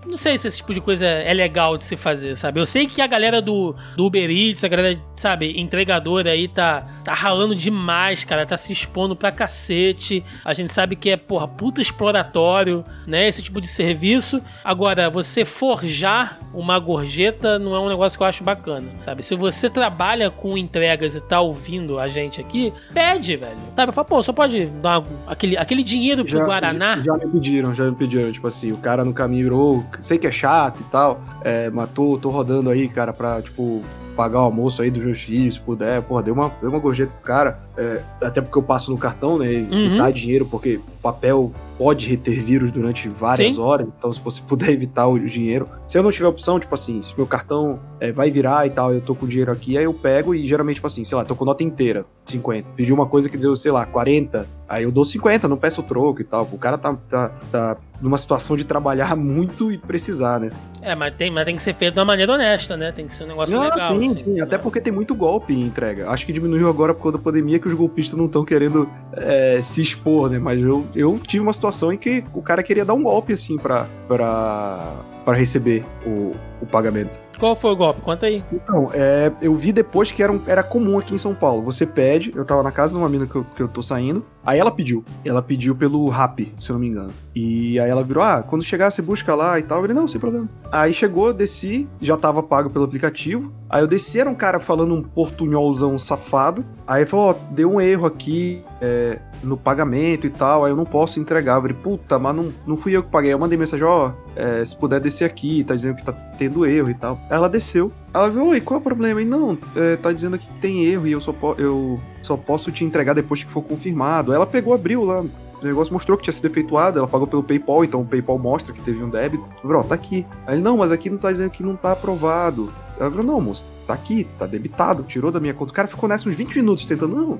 não, 0.05 0.17
sei 0.17 0.37
se 0.37 0.47
esse 0.47 0.57
tipo 0.57 0.73
de 0.73 0.81
coisa 0.81 1.05
é 1.05 1.33
legal 1.33 1.77
de 1.77 1.83
se 1.83 1.95
fazer, 1.95 2.35
sabe? 2.35 2.59
Eu 2.59 2.65
sei 2.65 2.87
que 2.87 3.01
a 3.01 3.07
galera 3.07 3.41
do, 3.41 3.75
do 3.95 4.05
Uber 4.05 4.29
Eats, 4.29 4.63
a 4.63 4.67
galera, 4.67 4.99
sabe, 5.15 5.59
entregadora 5.59 6.31
aí 6.31 6.47
tá, 6.47 6.85
tá 7.03 7.13
ralando 7.13 7.55
demais, 7.55 8.23
cara, 8.23 8.45
tá 8.45 8.57
se 8.57 8.71
expondo 8.71 9.15
pra 9.15 9.31
cacete. 9.31 10.23
A 10.43 10.53
gente 10.53 10.71
sabe 10.71 10.95
que 10.95 11.09
é, 11.09 11.17
porra, 11.17 11.47
puta 11.47 11.81
exploratório, 11.81 12.83
né? 13.05 13.27
Esse 13.27 13.41
tipo 13.41 13.59
de 13.59 13.67
serviço. 13.67 14.41
Agora, 14.63 15.09
você 15.09 15.43
forjar 15.43 16.39
uma 16.53 16.77
gorjeta 16.79 17.59
não 17.59 17.75
é 17.75 17.79
um 17.79 17.89
negócio 17.89 18.17
que 18.17 18.23
eu 18.23 18.27
acho 18.27 18.43
bacana, 18.43 18.87
sabe? 19.03 19.23
Se 19.23 19.35
você 19.35 19.69
trabalha 19.69 20.29
com 20.29 20.57
entregas 20.57 21.15
e 21.15 21.21
tá 21.21 21.41
ouvindo 21.41 21.99
a 21.99 22.07
gente 22.07 22.39
aqui, 22.39 22.71
pede, 22.93 23.35
velho. 23.35 23.57
Sabe? 23.75 23.91
Fala, 23.91 24.05
pô, 24.05 24.23
só 24.23 24.31
pode 24.31 24.65
dar 24.65 24.99
uma, 24.99 25.07
aquele, 25.27 25.57
aquele 25.57 25.83
dinheiro 25.83 26.23
pro 26.23 26.37
já, 26.37 26.45
Guaraná. 26.45 26.97
Já, 26.97 27.03
já 27.03 27.13
me 27.17 27.27
pediram, 27.27 27.75
já 27.75 27.85
me 27.85 27.95
pediram. 27.95 28.31
Tipo 28.31 28.47
assim, 28.47 28.71
o 28.71 28.77
cara 28.77 29.03
no 29.03 29.13
caminho 29.13 29.43
virou 29.43 29.85
sei 30.01 30.17
que 30.17 30.27
é 30.27 30.31
chato 30.31 30.81
e 30.81 30.83
tal, 30.85 31.21
é, 31.43 31.69
mas 31.69 31.89
tô, 31.91 32.17
tô 32.17 32.29
rodando 32.29 32.69
aí, 32.69 32.87
cara, 32.87 33.13
pra, 33.13 33.41
tipo, 33.41 33.81
pagar 34.15 34.39
o 34.39 34.43
almoço 34.43 34.81
aí 34.81 34.89
dos 34.89 35.03
meus 35.03 35.19
filhos, 35.21 35.55
se 35.55 35.61
puder, 35.61 36.01
porra, 36.03 36.23
deu 36.23 36.33
uma, 36.33 36.51
deu 36.61 36.69
uma 36.69 36.79
gorjeta 36.79 37.11
pro 37.11 37.25
cara, 37.25 37.59
é, 37.77 38.01
até 38.21 38.41
porque 38.41 38.57
eu 38.57 38.63
passo 38.63 38.91
no 38.91 38.97
cartão, 38.97 39.37
né, 39.37 39.51
e 39.51 39.89
uhum. 39.89 39.97
dá 39.97 40.11
dinheiro, 40.11 40.45
porque 40.45 40.77
o 40.77 41.01
papel 41.01 41.51
pode 41.77 42.07
reter 42.07 42.41
vírus 42.43 42.71
durante 42.71 43.09
várias 43.09 43.55
Sim. 43.55 43.61
horas, 43.61 43.87
então 43.97 44.11
se 44.13 44.19
você 44.21 44.41
puder 44.47 44.69
evitar 44.69 45.07
o 45.07 45.19
dinheiro, 45.19 45.67
se 45.87 45.97
eu 45.97 46.03
não 46.03 46.11
tiver 46.11 46.27
opção, 46.27 46.59
tipo 46.59 46.73
assim, 46.73 47.01
se 47.01 47.13
meu 47.17 47.25
cartão 47.27 47.79
é, 48.03 48.11
vai 48.11 48.29
virar 48.29 48.67
e 48.67 48.69
tal, 48.69 48.93
eu 48.93 48.99
tô 48.99 49.15
com 49.15 49.25
dinheiro 49.25 49.49
aqui, 49.49 49.77
aí 49.77 49.85
eu 49.85 49.93
pego 49.93 50.35
e 50.35 50.45
geralmente, 50.45 50.75
tipo 50.75 50.87
assim, 50.87 51.05
sei 51.05 51.17
lá, 51.17 51.23
tô 51.23 51.37
com 51.37 51.45
nota 51.45 51.63
inteira, 51.63 52.05
50, 52.25 52.67
pedi 52.75 52.91
uma 52.91 53.05
coisa 53.05 53.29
que 53.29 53.37
deu, 53.37 53.55
sei 53.55 53.71
lá, 53.71 53.85
40, 53.85 54.45
aí 54.67 54.83
eu 54.83 54.91
dou 54.91 55.05
50, 55.05 55.47
não 55.47 55.55
peço 55.55 55.79
o 55.79 55.83
troco 55.85 56.19
e 56.19 56.25
tal, 56.25 56.43
o 56.51 56.57
cara 56.57 56.77
tá, 56.77 56.97
tá, 57.07 57.29
tá 57.49 57.77
numa 58.01 58.17
situação 58.17 58.57
de 58.57 58.65
trabalhar 58.65 59.15
muito 59.15 59.71
e 59.71 59.77
precisar, 59.77 60.37
né. 60.41 60.49
É, 60.81 60.93
mas 60.95 61.15
tem, 61.15 61.31
mas 61.31 61.45
tem 61.45 61.55
que 61.55 61.63
ser 61.63 61.73
feito 61.75 61.93
de 61.93 61.99
uma 62.01 62.05
maneira 62.05 62.33
honesta, 62.33 62.75
né, 62.75 62.91
tem 62.91 63.07
que 63.07 63.15
ser 63.15 63.23
um 63.23 63.27
negócio 63.27 63.55
não, 63.55 63.63
legal. 63.63 63.79
Sim, 63.79 64.11
assim, 64.11 64.17
sim, 64.17 64.33
né? 64.33 64.41
até 64.41 64.57
porque 64.57 64.81
tem 64.81 64.91
muito 64.91 65.15
golpe 65.15 65.53
em 65.53 65.61
entrega. 65.61 66.09
Acho 66.09 66.25
que 66.25 66.33
diminuiu 66.33 66.67
agora 66.67 66.93
por 66.93 67.03
causa 67.03 67.17
da 67.17 67.23
pandemia 67.23 67.57
que 67.57 67.69
os 67.69 67.73
golpistas 67.73 68.19
não 68.19 68.25
estão 68.25 68.43
querendo 68.43 68.89
é, 69.13 69.61
se 69.61 69.81
expor, 69.81 70.29
né, 70.29 70.39
mas 70.39 70.61
eu, 70.61 70.85
eu 70.93 71.17
tive 71.25 71.41
uma 71.41 71.53
situação 71.53 71.93
em 71.93 71.97
que 71.97 72.21
o 72.33 72.41
cara 72.41 72.61
queria 72.61 72.83
dar 72.83 72.95
um 72.95 73.03
golpe, 73.03 73.31
assim, 73.31 73.57
pra, 73.57 73.87
pra, 74.09 74.93
pra 75.23 75.33
receber 75.33 75.85
o, 76.05 76.35
o 76.61 76.65
pagamento. 76.65 77.17
Qual 77.43 77.57
foi 77.57 77.71
o 77.71 77.75
golpe? 77.75 77.99
Conta 77.99 78.27
aí. 78.27 78.41
Então, 78.53 78.89
é, 78.93 79.29
eu 79.41 79.53
vi 79.53 79.73
depois 79.73 80.09
que 80.13 80.23
era, 80.23 80.31
um, 80.31 80.41
era 80.47 80.63
comum 80.63 80.97
aqui 80.97 81.13
em 81.13 81.17
São 81.17 81.35
Paulo. 81.35 81.61
Você 81.63 81.85
pede, 81.85 82.31
eu 82.33 82.45
tava 82.45 82.63
na 82.63 82.71
casa 82.71 82.93
de 82.93 82.99
uma 82.99 83.09
mina 83.09 83.27
que 83.27 83.35
eu, 83.35 83.45
que 83.53 83.61
eu 83.61 83.67
tô 83.67 83.83
saindo, 83.83 84.25
aí 84.45 84.59
ela 84.59 84.71
pediu. 84.71 85.03
Ela 85.23 85.41
pediu 85.41 85.75
pelo 85.75 86.07
Rap, 86.09 86.53
se 86.59 86.69
eu 86.69 86.73
não 86.73 86.79
me 86.79 86.87
engano. 86.87 87.11
E 87.35 87.79
aí 87.79 87.89
ela 87.89 88.03
virou, 88.03 88.23
ah, 88.23 88.43
quando 88.43 88.63
chegar 88.63 88.91
você 88.91 89.01
busca 89.01 89.33
lá 89.33 89.59
e 89.59 89.63
tal. 89.63 89.81
Falei, 89.81 89.95
não, 89.95 90.07
sem 90.07 90.19
problema. 90.19 90.47
Aí 90.71 90.93
chegou, 90.93 91.33
desci, 91.33 91.87
já 92.01 92.15
tava 92.15 92.43
pago 92.43 92.69
pelo 92.69 92.85
aplicativo. 92.85 93.51
Aí 93.69 93.81
eu 93.81 93.87
desci, 93.87 94.19
era 94.19 94.29
um 94.29 94.35
cara 94.35 94.59
falando 94.59 94.93
um 94.93 95.01
portunholzão 95.01 95.97
safado. 95.97 96.63
Aí 96.85 97.05
falou, 97.05 97.27
ó, 97.27 97.31
oh, 97.31 97.53
deu 97.53 97.71
um 97.71 97.81
erro 97.81 98.05
aqui 98.05 98.61
é, 98.81 99.19
no 99.41 99.57
pagamento 99.57 100.27
e 100.27 100.29
tal, 100.29 100.63
aí 100.63 100.71
eu 100.71 100.75
não 100.75 100.85
posso 100.85 101.19
entregar. 101.19 101.55
Eu 101.55 101.61
falei, 101.61 101.77
puta, 101.77 102.19
mas 102.19 102.35
não, 102.35 102.53
não 102.67 102.77
fui 102.77 102.95
eu 102.95 103.03
que 103.03 103.09
paguei. 103.09 103.33
Eu 103.33 103.39
mandei 103.39 103.57
mensagem, 103.57 103.85
ó, 103.85 104.09
oh, 104.09 104.39
é, 104.39 104.63
se 104.63 104.75
puder 104.75 104.99
descer 104.99 105.25
aqui, 105.25 105.63
tá 105.63 105.73
dizendo 105.73 105.95
que 105.95 106.05
tá 106.05 106.11
tendo 106.11 106.65
erro 106.65 106.89
e 106.89 106.93
tal. 106.93 107.19
Ela 107.29 107.49
desceu. 107.49 107.91
Ela 108.13 108.29
viu, 108.29 108.47
oi, 108.47 108.61
qual 108.61 108.77
é 108.77 108.81
o 108.81 108.83
problema? 108.83 109.21
E 109.21 109.25
não, 109.25 109.57
é, 109.75 109.95
tá 109.95 110.11
dizendo 110.11 110.37
que 110.37 110.47
tem 110.59 110.85
erro 110.85 111.07
e 111.07 111.13
eu 111.13 111.21
só, 111.21 111.33
eu 111.57 111.99
só 112.27 112.37
posso 112.37 112.71
te 112.71 112.83
entregar 112.83 113.13
depois 113.13 113.43
que 113.43 113.51
for 113.51 113.61
confirmado. 113.61 114.33
Ela 114.33 114.45
pegou, 114.45 114.73
abriu 114.73 115.03
lá, 115.03 115.21
o 115.21 115.65
negócio 115.65 115.93
mostrou 115.93 116.17
que 116.17 116.23
tinha 116.23 116.33
sido 116.33 116.47
efetuado, 116.47 116.99
ela 116.99 117.07
pagou 117.07 117.25
pelo 117.25 117.41
PayPal, 117.41 117.85
então 117.85 118.01
o 118.01 118.05
PayPal 118.05 118.37
mostra 118.37 118.73
que 118.73 118.81
teve 118.81 119.01
um 119.01 119.09
débito. 119.09 119.45
Bro, 119.63 119.83
tá 119.85 119.95
aqui. 119.95 120.25
Aí 120.45 120.55
ele, 120.55 120.61
não, 120.61 120.77
mas 120.77 120.91
aqui 120.91 121.09
não 121.09 121.17
tá 121.17 121.31
dizendo 121.31 121.51
que 121.51 121.63
não 121.63 121.75
tá 121.75 121.93
aprovado. 121.93 122.71
Ela 122.99 123.09
falou, 123.09 123.25
não, 123.25 123.41
moço, 123.41 123.65
tá 123.93 123.95
aqui, 123.95 124.27
tá 124.37 124.45
debitado, 124.45 125.03
tirou 125.03 125.31
da 125.31 125.39
minha 125.39 125.53
conta. 125.53 125.71
O 125.71 125.75
cara 125.75 125.87
ficou 125.87 126.09
nessa 126.09 126.27
uns 126.27 126.35
20 126.35 126.55
minutos 126.55 126.85
tentando, 126.85 127.15
não. 127.15 127.39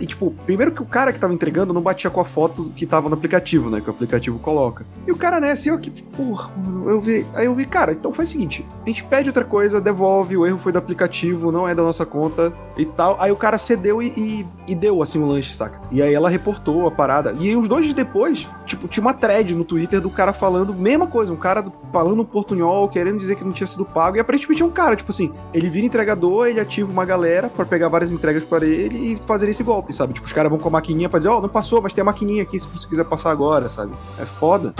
E 0.00 0.06
tipo, 0.06 0.34
primeiro 0.44 0.72
que 0.72 0.82
o 0.82 0.86
cara 0.86 1.12
que 1.12 1.18
tava 1.18 1.32
entregando 1.32 1.72
não 1.72 1.80
batia 1.80 2.10
com 2.10 2.20
a 2.20 2.24
foto 2.24 2.72
que 2.76 2.84
tava 2.84 3.08
no 3.08 3.14
aplicativo, 3.14 3.70
né? 3.70 3.80
Que 3.80 3.88
o 3.88 3.92
aplicativo 3.92 4.38
coloca. 4.38 4.84
E 5.06 5.12
o 5.12 5.16
cara 5.16 5.40
nessa, 5.40 5.68
e 5.68 5.70
eu 5.70 5.78
que, 5.78 5.90
porra, 5.90 6.50
eu 6.86 7.00
vi. 7.00 7.26
Aí 7.34 7.46
eu 7.46 7.54
vi, 7.54 7.64
cara, 7.66 7.92
então 7.92 8.12
faz 8.12 8.28
o 8.28 8.32
seguinte: 8.32 8.66
a 8.84 8.88
gente 8.88 9.04
pede 9.04 9.28
outra 9.28 9.44
coisa, 9.44 9.80
devolve, 9.80 10.36
o 10.36 10.46
erro 10.46 10.58
foi 10.58 10.72
do 10.72 10.78
aplicativo, 10.78 11.52
não 11.52 11.68
é 11.68 11.74
da 11.74 11.82
nossa 11.82 12.04
conta 12.04 12.52
e 12.76 12.84
tal. 12.84 13.16
Aí 13.20 13.30
o 13.30 13.36
cara 13.36 13.58
cedeu 13.58 14.02
e, 14.02 14.08
e, 14.08 14.46
e 14.66 14.74
deu, 14.74 15.02
assim, 15.02 15.18
o 15.18 15.24
um 15.24 15.28
lanche, 15.28 15.54
saca? 15.54 15.80
E 15.90 16.02
aí 16.02 16.12
ela 16.12 16.28
reportou 16.28 16.86
a 16.86 16.90
parada. 16.90 17.34
E 17.38 17.54
uns 17.54 17.68
dois 17.68 17.84
dias 17.84 17.94
depois, 17.94 18.46
tipo, 18.66 18.88
tinha 18.88 19.02
uma 19.02 19.14
thread 19.14 19.54
no 19.54 19.64
Twitter 19.64 20.00
do 20.00 20.10
cara 20.10 20.32
falando, 20.32 20.74
mesma 20.74 21.06
coisa, 21.06 21.32
um 21.32 21.36
cara 21.36 21.64
falando 21.92 22.24
portunhol, 22.24 22.88
querendo 22.88 23.18
dizer 23.18 23.36
que 23.36 23.44
não 23.44 23.52
tinha 23.52 23.66
sido 23.66 23.84
pago. 23.84 24.16
E 24.16 24.20
aparentemente 24.20 24.62
é 24.62 24.64
um 24.64 24.70
cara, 24.70 24.96
tipo 24.96 25.10
assim, 25.10 25.30
ele 25.52 25.68
vira 25.68 25.86
entregador, 25.92 26.46
ele 26.46 26.58
ativa 26.58 26.90
uma 26.90 27.04
galera 27.04 27.50
para 27.50 27.66
pegar 27.66 27.88
várias 27.88 28.10
entregas 28.10 28.42
para 28.42 28.64
ele 28.64 29.12
e 29.12 29.16
fazer 29.26 29.48
esse 29.50 29.62
golpe, 29.62 29.92
sabe? 29.92 30.14
Tipo, 30.14 30.26
os 30.26 30.32
caras 30.32 30.50
vão 30.50 30.58
com 30.58 30.68
a 30.68 30.72
maquininha 30.72 31.08
pra 31.08 31.18
dizer, 31.18 31.28
ó, 31.28 31.38
oh, 31.38 31.42
não 31.42 31.50
passou, 31.50 31.82
mas 31.82 31.92
tem 31.92 32.00
a 32.00 32.04
maquininha 32.04 32.42
aqui 32.42 32.58
se 32.58 32.66
você 32.66 32.88
quiser 32.88 33.04
passar 33.04 33.30
agora, 33.30 33.68
sabe? 33.68 33.92
É 34.18 34.24
foda. 34.24 34.72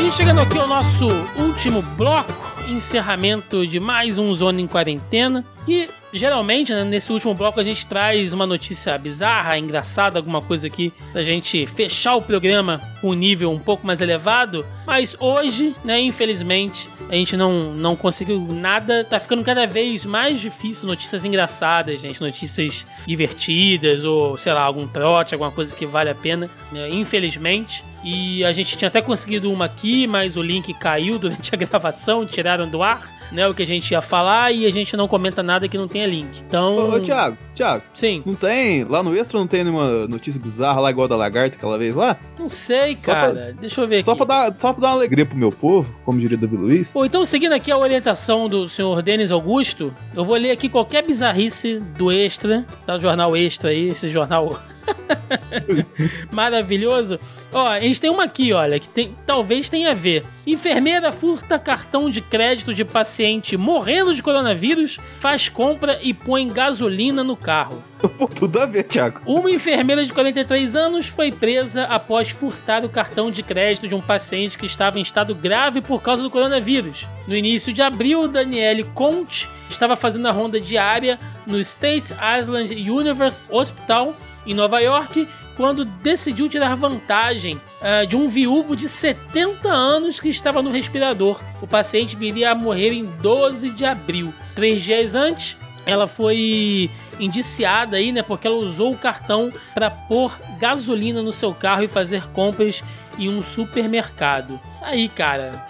E 0.00 0.10
chegando 0.10 0.40
aqui 0.40 0.58
ao 0.58 0.66
nosso 0.66 1.06
último 1.38 1.80
bloco, 1.96 2.32
encerramento 2.68 3.64
de 3.66 3.78
mais 3.78 4.18
um 4.18 4.34
Zona 4.34 4.60
em 4.60 4.66
Quarentena. 4.66 5.44
E 5.68 5.88
geralmente, 6.12 6.72
né, 6.72 6.84
nesse 6.84 7.12
último 7.12 7.34
bloco, 7.34 7.58
a 7.58 7.64
gente 7.64 7.86
traz 7.86 8.32
uma 8.32 8.46
notícia 8.46 8.96
bizarra, 8.96 9.58
engraçada, 9.58 10.18
alguma 10.18 10.40
coisa 10.40 10.66
aqui 10.66 10.92
pra 11.12 11.22
gente 11.22 11.66
fechar 11.66 12.14
o 12.14 12.22
programa 12.22 12.80
com 13.00 13.10
um 13.10 13.14
nível 13.14 13.50
um 13.50 13.58
pouco 13.58 13.86
mais 13.86 14.00
elevado. 14.00 14.64
Mas 14.86 15.16
hoje, 15.18 15.74
né, 15.84 16.00
infelizmente, 16.00 16.88
a 17.08 17.14
gente 17.14 17.36
não, 17.36 17.74
não 17.74 17.96
conseguiu 17.96 18.40
nada. 18.40 19.04
Tá 19.04 19.18
ficando 19.18 19.42
cada 19.42 19.66
vez 19.66 20.04
mais 20.04 20.40
difícil 20.40 20.86
notícias 20.86 21.24
engraçadas, 21.24 22.00
gente. 22.00 22.20
Notícias 22.20 22.86
divertidas, 23.06 24.04
ou 24.04 24.36
sei 24.36 24.52
lá, 24.52 24.62
algum 24.62 24.86
trote, 24.86 25.34
alguma 25.34 25.50
coisa 25.50 25.74
que 25.74 25.84
vale 25.84 26.10
a 26.10 26.14
pena. 26.14 26.48
Né, 26.70 26.88
infelizmente. 26.90 27.84
E 28.04 28.44
a 28.44 28.52
gente 28.52 28.76
tinha 28.76 28.88
até 28.88 29.02
conseguido 29.02 29.52
uma 29.52 29.64
aqui, 29.64 30.06
mas 30.06 30.36
o 30.36 30.42
link 30.42 30.72
caiu 30.74 31.18
durante 31.18 31.52
a 31.52 31.58
gravação, 31.58 32.24
tiraram 32.24 32.68
do 32.68 32.82
ar 32.82 33.15
né, 33.32 33.46
o 33.46 33.54
que 33.54 33.62
a 33.62 33.66
gente 33.66 33.90
ia 33.90 34.00
falar 34.00 34.52
e 34.52 34.66
a 34.66 34.70
gente 34.70 34.96
não 34.96 35.08
comenta 35.08 35.42
nada 35.42 35.68
que 35.68 35.78
não 35.78 35.88
tenha 35.88 36.06
link. 36.06 36.40
Então. 36.46 36.76
Ô, 36.76 36.96
ô 36.96 37.00
Thiago, 37.00 37.36
Thiago. 37.56 37.82
Sim. 37.94 38.22
Não 38.24 38.34
tem. 38.34 38.84
Lá 38.84 39.02
no 39.02 39.16
extra 39.16 39.38
não 39.40 39.46
tem 39.46 39.64
nenhuma 39.64 40.06
notícia 40.06 40.38
bizarra 40.40 40.78
lá 40.80 40.90
igual 40.90 41.08
da 41.08 41.16
lagarta 41.16 41.56
aquela 41.56 41.76
vez 41.78 41.94
lá? 41.94 42.16
Não 42.38 42.48
sei, 42.48 42.96
Só 42.98 43.12
cara. 43.12 43.32
pra- 43.32 43.50
Deixa 43.60 43.80
eu 43.80 43.88
ver 43.88 44.04
Só 44.04 44.12
aqui. 44.12 44.26
pra, 44.26 44.50
dar, 44.50 44.58
só 44.58 44.72
pra 44.74 44.82
dar 44.82 44.88
uma 44.88 44.94
alegria 44.94 45.24
pro 45.24 45.36
meu 45.36 45.50
povo, 45.50 45.92
como 46.04 46.20
diria 46.20 46.36
Davi 46.36 46.54
Luiz. 46.56 46.92
Bom, 46.92 47.04
então 47.04 47.24
seguindo 47.24 47.52
aqui 47.54 47.72
a 47.72 47.78
orientação 47.78 48.46
do 48.48 48.68
senhor 48.68 49.00
Denis 49.02 49.32
Augusto, 49.32 49.92
eu 50.14 50.24
vou 50.24 50.36
ler 50.36 50.50
aqui 50.50 50.68
qualquer 50.68 51.02
bizarrice 51.02 51.80
do 51.96 52.12
Extra, 52.12 52.64
tá? 52.86 52.98
Jornal 52.98 53.34
Extra 53.36 53.70
aí, 53.70 53.88
esse 53.88 54.10
jornal 54.10 54.60
maravilhoso. 56.30 57.18
Ó, 57.52 57.66
a 57.66 57.80
gente 57.80 58.00
tem 58.00 58.10
uma 58.10 58.24
aqui, 58.24 58.52
olha, 58.52 58.78
que 58.78 58.88
tem, 58.88 59.14
talvez 59.24 59.68
tenha 59.70 59.90
a 59.92 59.94
ver. 59.94 60.24
Enfermeira 60.46 61.10
furta 61.10 61.58
cartão 61.58 62.08
de 62.08 62.20
crédito 62.20 62.72
de 62.72 62.84
paciente 62.84 63.56
morrendo 63.56 64.14
de 64.14 64.22
coronavírus, 64.22 64.98
faz 65.18 65.48
compra 65.48 65.98
e 66.02 66.12
põe 66.14 66.46
gasolina 66.48 67.24
no 67.24 67.36
carro. 67.46 67.80
Tudo 68.34 68.58
a 68.58 68.66
ver, 68.66 68.82
Thiago. 68.82 69.20
Uma 69.24 69.48
enfermeira 69.48 70.04
de 70.04 70.12
43 70.12 70.74
anos 70.74 71.06
foi 71.06 71.30
presa 71.30 71.84
após 71.84 72.30
furtar 72.30 72.84
o 72.84 72.88
cartão 72.88 73.30
de 73.30 73.40
crédito 73.40 73.86
de 73.86 73.94
um 73.94 74.00
paciente 74.00 74.58
que 74.58 74.66
estava 74.66 74.98
em 74.98 75.02
estado 75.02 75.32
grave 75.32 75.80
por 75.80 76.02
causa 76.02 76.24
do 76.24 76.30
coronavírus. 76.30 77.06
No 77.28 77.36
início 77.36 77.72
de 77.72 77.80
abril, 77.82 78.26
Daniele 78.26 78.82
Conte 78.82 79.48
estava 79.70 79.94
fazendo 79.94 80.26
a 80.26 80.32
ronda 80.32 80.60
diária 80.60 81.20
no 81.46 81.60
State 81.60 82.12
Island 82.40 82.74
Universe 82.90 83.48
Hospital 83.52 84.16
em 84.44 84.52
Nova 84.52 84.80
York 84.80 85.28
quando 85.56 85.84
decidiu 85.84 86.48
tirar 86.48 86.74
vantagem 86.74 87.60
ah, 87.80 88.04
de 88.04 88.16
um 88.16 88.28
viúvo 88.28 88.74
de 88.74 88.88
70 88.88 89.68
anos 89.68 90.18
que 90.18 90.28
estava 90.28 90.60
no 90.60 90.70
respirador. 90.70 91.40
O 91.62 91.66
paciente 91.66 92.16
viria 92.16 92.50
a 92.50 92.54
morrer 92.54 92.92
em 92.92 93.04
12 93.04 93.70
de 93.70 93.84
abril. 93.84 94.34
Três 94.54 94.82
dias 94.82 95.14
antes, 95.14 95.56
ela 95.86 96.08
foi 96.08 96.90
indiciada 97.18 97.96
aí, 97.96 98.12
né? 98.12 98.22
Porque 98.22 98.46
ela 98.46 98.56
usou 98.56 98.92
o 98.92 98.98
cartão 98.98 99.52
para 99.74 99.90
pôr 99.90 100.38
gasolina 100.58 101.22
no 101.22 101.32
seu 101.32 101.54
carro 101.54 101.82
e 101.82 101.88
fazer 101.88 102.26
compras 102.28 102.82
em 103.18 103.28
um 103.28 103.42
supermercado. 103.42 104.60
Aí, 104.82 105.08
cara, 105.08 105.66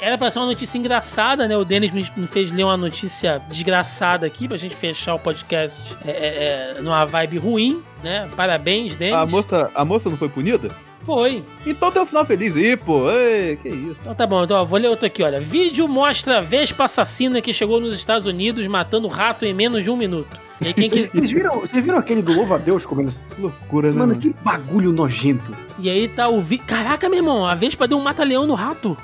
era 0.00 0.16
pra 0.16 0.30
ser 0.30 0.38
uma 0.38 0.46
notícia 0.46 0.78
engraçada, 0.78 1.46
né? 1.46 1.56
O 1.56 1.64
Denis 1.64 1.90
me, 1.92 2.04
fez 2.26 2.50
ler 2.50 2.64
uma 2.64 2.76
notícia 2.76 3.40
desgraçada 3.48 4.26
aqui 4.26 4.48
pra 4.48 4.56
gente 4.56 4.74
fechar 4.74 5.14
o 5.14 5.18
podcast 5.18 5.82
é, 6.04 6.10
é, 6.10 6.76
é, 6.78 6.80
numa 6.80 7.04
vibe 7.04 7.38
ruim, 7.38 7.82
né? 8.02 8.28
Parabéns, 8.34 8.96
Denis. 8.96 9.14
A 9.14 9.26
moça, 9.26 9.70
a 9.74 9.84
moça 9.84 10.08
não 10.08 10.16
foi 10.16 10.28
punida? 10.28 10.74
Foi. 11.06 11.44
Então 11.64 11.90
tem 11.92 12.02
um 12.02 12.06
final 12.06 12.26
feliz 12.26 12.56
aí, 12.56 12.76
pô. 12.76 13.08
Ei, 13.10 13.56
que 13.62 13.68
isso. 13.68 14.00
Então 14.02 14.14
tá 14.14 14.26
bom, 14.26 14.42
então 14.42 14.60
ó, 14.60 14.64
vou 14.64 14.78
ler 14.78 14.88
outro 14.88 15.06
aqui, 15.06 15.22
olha. 15.22 15.40
Vídeo 15.40 15.86
mostra 15.86 16.38
a 16.38 16.40
Vespa 16.40 16.84
assassina 16.84 17.40
que 17.40 17.52
chegou 17.54 17.80
nos 17.80 17.94
Estados 17.94 18.26
Unidos 18.26 18.66
matando 18.66 19.06
rato 19.06 19.44
em 19.46 19.54
menos 19.54 19.84
de 19.84 19.90
um 19.90 19.96
minuto. 19.96 20.36
E 20.60 20.72
quem 20.74 20.88
que- 20.90 21.04
Vocês 21.06 21.30
viram, 21.30 21.60
vocês 21.60 21.84
viram 21.84 21.98
aquele 21.98 22.22
do 22.22 22.32
Louva 22.34 22.56
a 22.56 22.58
Deus 22.58 22.84
comendo 22.84 23.08
essa... 23.10 23.20
Que 23.34 23.40
loucura, 23.40 23.90
né? 23.90 23.94
Mano, 23.98 24.08
Mano, 24.14 24.20
que 24.20 24.34
bagulho 24.42 24.90
nojento. 24.90 25.52
e 25.78 25.88
aí 25.88 26.08
tá 26.08 26.28
o 26.28 26.40
vi... 26.40 26.58
Caraca, 26.58 27.08
meu 27.08 27.18
irmão, 27.18 27.46
a 27.46 27.54
Vespa 27.54 27.86
deu 27.86 27.98
um 27.98 28.02
mata-leão 28.02 28.46
no 28.46 28.54
rato. 28.54 28.96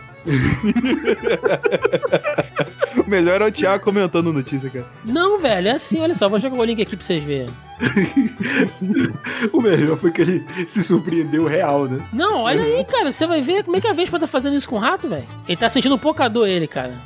O 2.96 3.04
melhor 3.10 3.42
é 3.42 3.46
o 3.46 3.52
Thiago 3.52 3.82
comentando 3.82 4.30
a 4.30 4.32
notícia, 4.32 4.70
cara. 4.70 4.86
Não, 5.04 5.38
velho, 5.38 5.68
é 5.68 5.72
assim, 5.72 6.00
olha 6.00 6.14
só, 6.14 6.28
vou 6.28 6.38
jogar 6.38 6.58
o 6.58 6.64
link 6.64 6.80
aqui 6.80 6.96
pra 6.96 7.04
vocês 7.04 7.22
verem. 7.22 7.50
O 9.52 9.60
melhor 9.60 9.98
foi 9.98 10.12
que 10.12 10.22
ele 10.22 10.46
se 10.68 10.84
surpreendeu 10.84 11.46
real, 11.46 11.86
né? 11.86 11.98
Não, 12.12 12.42
olha 12.42 12.62
aí, 12.62 12.84
cara, 12.84 13.12
você 13.12 13.26
vai 13.26 13.40
ver 13.40 13.64
como 13.64 13.76
é 13.76 13.80
que 13.80 13.88
a 13.88 13.92
Vespa 13.92 14.20
tá 14.20 14.26
fazendo 14.26 14.56
isso 14.56 14.68
com 14.68 14.76
o 14.76 14.78
rato, 14.78 15.08
velho. 15.08 15.26
Ele 15.48 15.56
tá 15.56 15.68
sentindo 15.68 15.94
um 15.94 15.98
pouca 15.98 16.28
dor, 16.28 16.46
ele, 16.46 16.68
cara. 16.68 17.00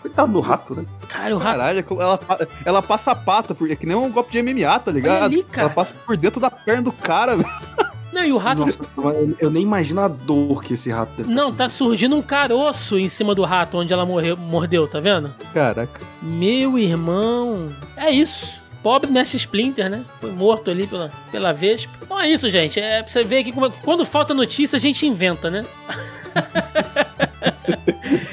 Coitado 0.00 0.32
do 0.32 0.40
rato, 0.40 0.74
né? 0.74 0.84
Cara, 1.08 1.34
o 1.34 1.38
rato. 1.38 1.58
Caralho, 1.58 1.84
ela, 1.90 2.20
ela 2.64 2.82
passa 2.82 3.10
a 3.12 3.14
pata, 3.14 3.54
porque 3.54 3.74
é 3.74 3.76
que 3.76 3.86
nem 3.86 3.94
um 3.96 4.10
golpe 4.10 4.32
de 4.32 4.42
MMA, 4.42 4.78
tá 4.78 4.90
ligado? 4.90 5.24
ali, 5.24 5.42
cara. 5.42 5.66
Ela 5.66 5.74
passa 5.74 5.94
por 6.06 6.16
dentro 6.16 6.40
da 6.40 6.50
perna 6.50 6.82
do 6.82 6.92
cara, 6.92 7.36
velho. 7.36 7.48
Não, 8.12 8.24
e 8.24 8.32
o 8.32 8.36
rato. 8.36 8.66
Nossa, 8.66 8.78
eu- 9.38 9.50
nem 9.50 9.62
imagino 9.62 10.00
a 10.00 10.08
dor 10.08 10.62
que 10.64 10.74
esse 10.74 10.90
rato 10.90 11.12
deve 11.16 11.32
Não, 11.32 11.52
tá 11.52 11.68
surgindo 11.68 12.16
um 12.16 12.22
caroço 12.22 12.98
em 12.98 13.08
cima 13.08 13.34
do 13.34 13.44
rato 13.44 13.78
onde 13.78 13.92
ela 13.92 14.04
morreu, 14.04 14.36
mordeu, 14.36 14.86
tá 14.88 14.98
vendo? 15.00 15.32
Caraca. 15.54 16.00
Meu 16.20 16.76
irmão. 16.78 17.70
É 17.96 18.10
isso. 18.10 18.58
Pobre 18.82 19.10
Mestre 19.10 19.36
Splinter, 19.36 19.90
né? 19.90 20.02
Foi 20.20 20.32
morto 20.32 20.70
ali 20.70 20.86
pela, 20.86 21.12
pela 21.30 21.52
Vespa. 21.52 21.92
Então 22.02 22.18
é 22.18 22.28
isso, 22.30 22.50
gente. 22.50 22.80
É 22.80 23.02
pra 23.02 23.12
você 23.12 23.22
ver 23.22 23.44
que 23.44 23.52
como- 23.52 23.70
quando 23.84 24.04
falta 24.06 24.32
notícia, 24.34 24.76
a 24.76 24.80
gente 24.80 25.06
inventa, 25.06 25.50
né? 25.50 25.64